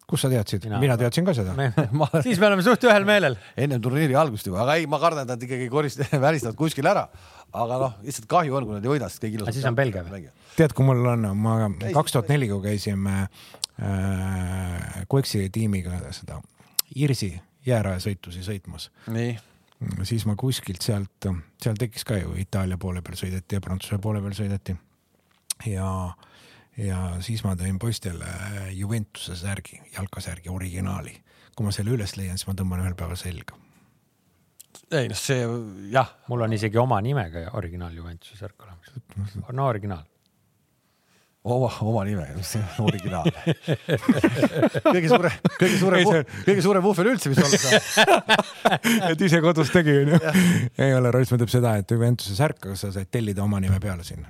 kust 0.09 0.26
sa 0.26 0.30
teadsid 0.32 0.66
Mina-, 0.82 0.97
teadsin 0.99 1.26
ka 1.26 1.34
seda. 1.38 1.53
ma 1.99 2.09
siis 2.22 2.39
me 2.41 2.49
oleme 2.49 2.66
suht 2.66 2.84
ühel 2.88 3.05
meelel. 3.07 3.38
ennem 3.57 3.82
turniiri 3.82 4.18
algust 4.20 4.49
juba, 4.49 4.64
aga 4.66 4.80
ei, 4.80 4.88
ma 4.91 4.99
kardan, 5.01 5.26
et 5.26 5.34
nad 5.36 5.45
ikkagi 5.47 5.70
korist-, 5.72 6.03
välistavad 6.28 6.57
kuskil 6.59 6.88
ära. 6.91 7.07
aga 7.51 7.82
noh, 7.86 7.97
lihtsalt 8.05 8.30
kahju 8.32 8.57
on, 8.59 8.68
kui 8.68 8.78
nad 8.78 8.88
ei 8.88 8.93
võida, 8.93 9.09
sest 9.12 9.24
kõik 9.24 9.39
ilusad. 9.39 9.57
Siis 9.57 9.70
on 9.70 9.78
Belgia 9.78 10.05
või?? 10.07 10.26
tead, 10.57 10.74
kui 10.78 10.86
mul 10.88 11.05
on, 11.16 11.30
ma 11.39 11.57
kaks 11.95 12.18
tuhat 12.18 12.32
neli, 12.32 12.49
kui 12.51 12.62
käisime 12.66 13.22
äh, 13.82 15.05
Quexi 15.12 15.47
tiimiga 15.53 16.01
seda 16.16 16.41
Irsi 16.99 17.32
jäärajasõitusi 17.66 18.43
sõitmas, 18.43 18.89
nii, 19.14 19.36
siis 20.04 20.26
ma 20.30 20.36
kuskilt 20.40 20.84
sealt, 20.86 21.28
seal 21.62 21.80
tekkis 21.80 22.06
ka 22.08 22.18
ju 22.20 22.36
Itaalia 22.40 22.78
poole 22.82 23.02
peal 23.06 23.18
sõideti 23.20 23.58
ja 23.58 23.64
Prantsuse 23.64 23.98
poole 24.02 24.22
peal 24.22 24.36
sõideti. 24.38 24.76
ja, 25.70 25.88
ja 26.78 27.00
siis 27.26 27.44
ma 27.46 27.56
tõin 27.60 27.80
poistele 27.82 28.30
Juventuse 28.78 29.36
särgi, 29.36 29.82
jalkasärgi 29.96 30.50
originaali. 30.50 31.16
kui 31.56 31.66
ma 31.66 31.74
selle 31.76 31.92
üles 31.92 32.16
leian, 32.18 32.38
siis 32.38 32.48
ma 32.48 32.56
tõmban 32.58 32.86
ühel 32.86 32.96
päeval 32.96 33.20
selga. 33.20 33.58
ei 34.92 35.10
noh, 35.10 35.18
see 35.18 35.46
jah, 35.92 36.16
mul 36.28 36.46
on 36.48 36.54
isegi 36.54 36.78
oma 36.78 37.02
nimega 37.02 37.50
originaal 37.54 37.94
Juventuse 37.94 38.38
särk 38.38 38.64
olemas. 38.64 39.38
no 39.52 39.68
originaal. 39.68 40.06
oma, 41.44 41.70
oma 41.82 42.04
nimega, 42.06 42.36
mis 42.38 42.52
originaal. 42.82 43.30
kõige 44.94 45.08
suurem, 45.10 45.38
kõige 45.58 45.80
suurem, 45.80 46.12
kõige 46.46 46.66
suurem 46.66 46.86
vuhvel 46.86 47.12
üldse, 47.14 47.32
mis 47.32 47.42
olla 47.42 47.62
saab. 47.62 48.92
et 49.12 49.26
ise 49.26 49.42
kodus 49.44 49.74
tegi, 49.74 49.98
onju. 50.04 50.22
ei 50.78 50.94
ole, 50.98 51.14
Roismaa 51.14 51.42
teeb 51.42 51.54
seda, 51.54 51.76
et 51.82 51.96
Juventuse 51.96 52.38
särk, 52.38 52.62
aga 52.70 52.78
sa 52.80 52.94
said 52.94 53.10
tellida 53.12 53.44
oma 53.46 53.62
nime 53.64 53.82
peale 53.82 54.06
sinna. 54.08 54.30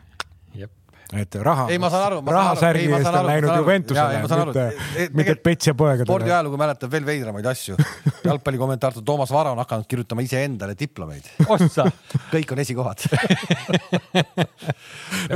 Et 1.12 1.36
raha, 1.43 1.66
ei, 1.72 1.78
ma 1.82 1.89
saan 1.91 2.05
aru. 2.07 2.20
rahasärgi 2.24 2.86
eest 2.88 3.07
on 3.09 3.26
läinud 3.28 3.51
Juventusele, 3.59 4.20
mitte, 4.24 5.09
mitte 5.18 5.34
Pets 5.43 5.68
ja 5.68 5.74
poegadele. 5.76 6.07
spordiajalugu 6.07 6.55
mäletab 6.59 6.91
veel 6.93 7.05
veidramaid 7.07 7.45
asju. 7.51 7.76
jalgpallikommentaator 8.24 9.03
Toomas 9.03 9.32
Vara 9.34 9.51
on 9.51 9.59
hakanud 9.59 9.86
kirjutama 9.91 10.22
iseendale 10.24 10.76
diplomeid. 10.80 11.24
ossa. 11.47 11.86
kõik 12.32 12.53
on 12.55 12.59
esikohad. 12.64 13.03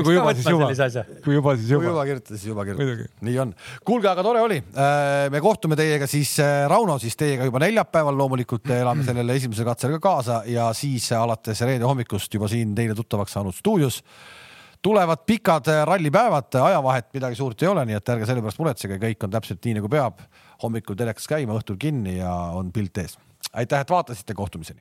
kui 0.05 0.13
juba, 0.15 0.33
siis 0.37 0.47
juba 0.47 0.69
kui 1.25 1.33
juba, 1.35 1.57
siis 1.57 1.67
kui 1.67 1.75
juba. 1.75 1.89
juba 1.89 2.03
kirjutas, 2.07 2.33
siis 2.37 2.47
juba 2.53 2.63
kirjutas 2.69 2.85
Muidugi.. 2.85 3.05
nii 3.27 3.37
on. 3.43 3.49
kuulge, 3.83 4.07
aga 4.13 4.21
tore 4.23 4.39
oli. 4.45 4.59
me 5.35 5.39
kohtume 5.43 5.75
teiega 5.79 6.07
siis, 6.07 6.37
Rauno 6.71 6.95
siis 7.03 7.15
teiega 7.19 7.43
juba 7.49 7.59
neljapäeval, 7.65 8.15
loomulikult 8.23 8.71
elame 8.79 9.03
sellele 9.03 9.31
esimesele 9.41 9.67
katsele 9.67 9.91
ka 9.99 10.03
kaasa 10.07 10.35
ja 10.47 10.71
siis 10.77 11.11
alates 11.19 11.59
reede 11.67 11.83
hommikust 11.83 12.31
juba 12.39 12.47
siin 12.51 12.71
teile 12.77 12.95
tuttavaks 12.95 13.31
saanud 13.35 13.55
stuudios 13.59 13.99
tulevad 14.85 15.17
pikad 15.25 15.65
rallipäevad, 15.85 16.55
ajavahet 16.61 17.07
midagi 17.13 17.35
suurt 17.35 17.63
ei 17.63 17.69
ole, 17.71 17.85
nii 17.89 17.97
et 17.97 18.09
ärge 18.13 18.27
selle 18.29 18.43
pärast 18.45 18.59
muretsege, 18.61 18.99
kõik 19.01 19.23
on 19.25 19.31
täpselt 19.33 19.65
nii 19.65 19.79
nagu 19.79 19.89
peab. 19.89 20.21
hommikul 20.61 20.95
telekas 20.95 21.25
käima, 21.27 21.55
õhtul 21.57 21.75
kinni 21.81 22.19
ja 22.19 22.31
on 22.55 22.71
pilt 22.71 22.97
ees. 23.01 23.17
aitäh, 23.53 23.81
et 23.81 23.89
vaatasite, 23.89 24.33
kohtumiseni. 24.33 24.73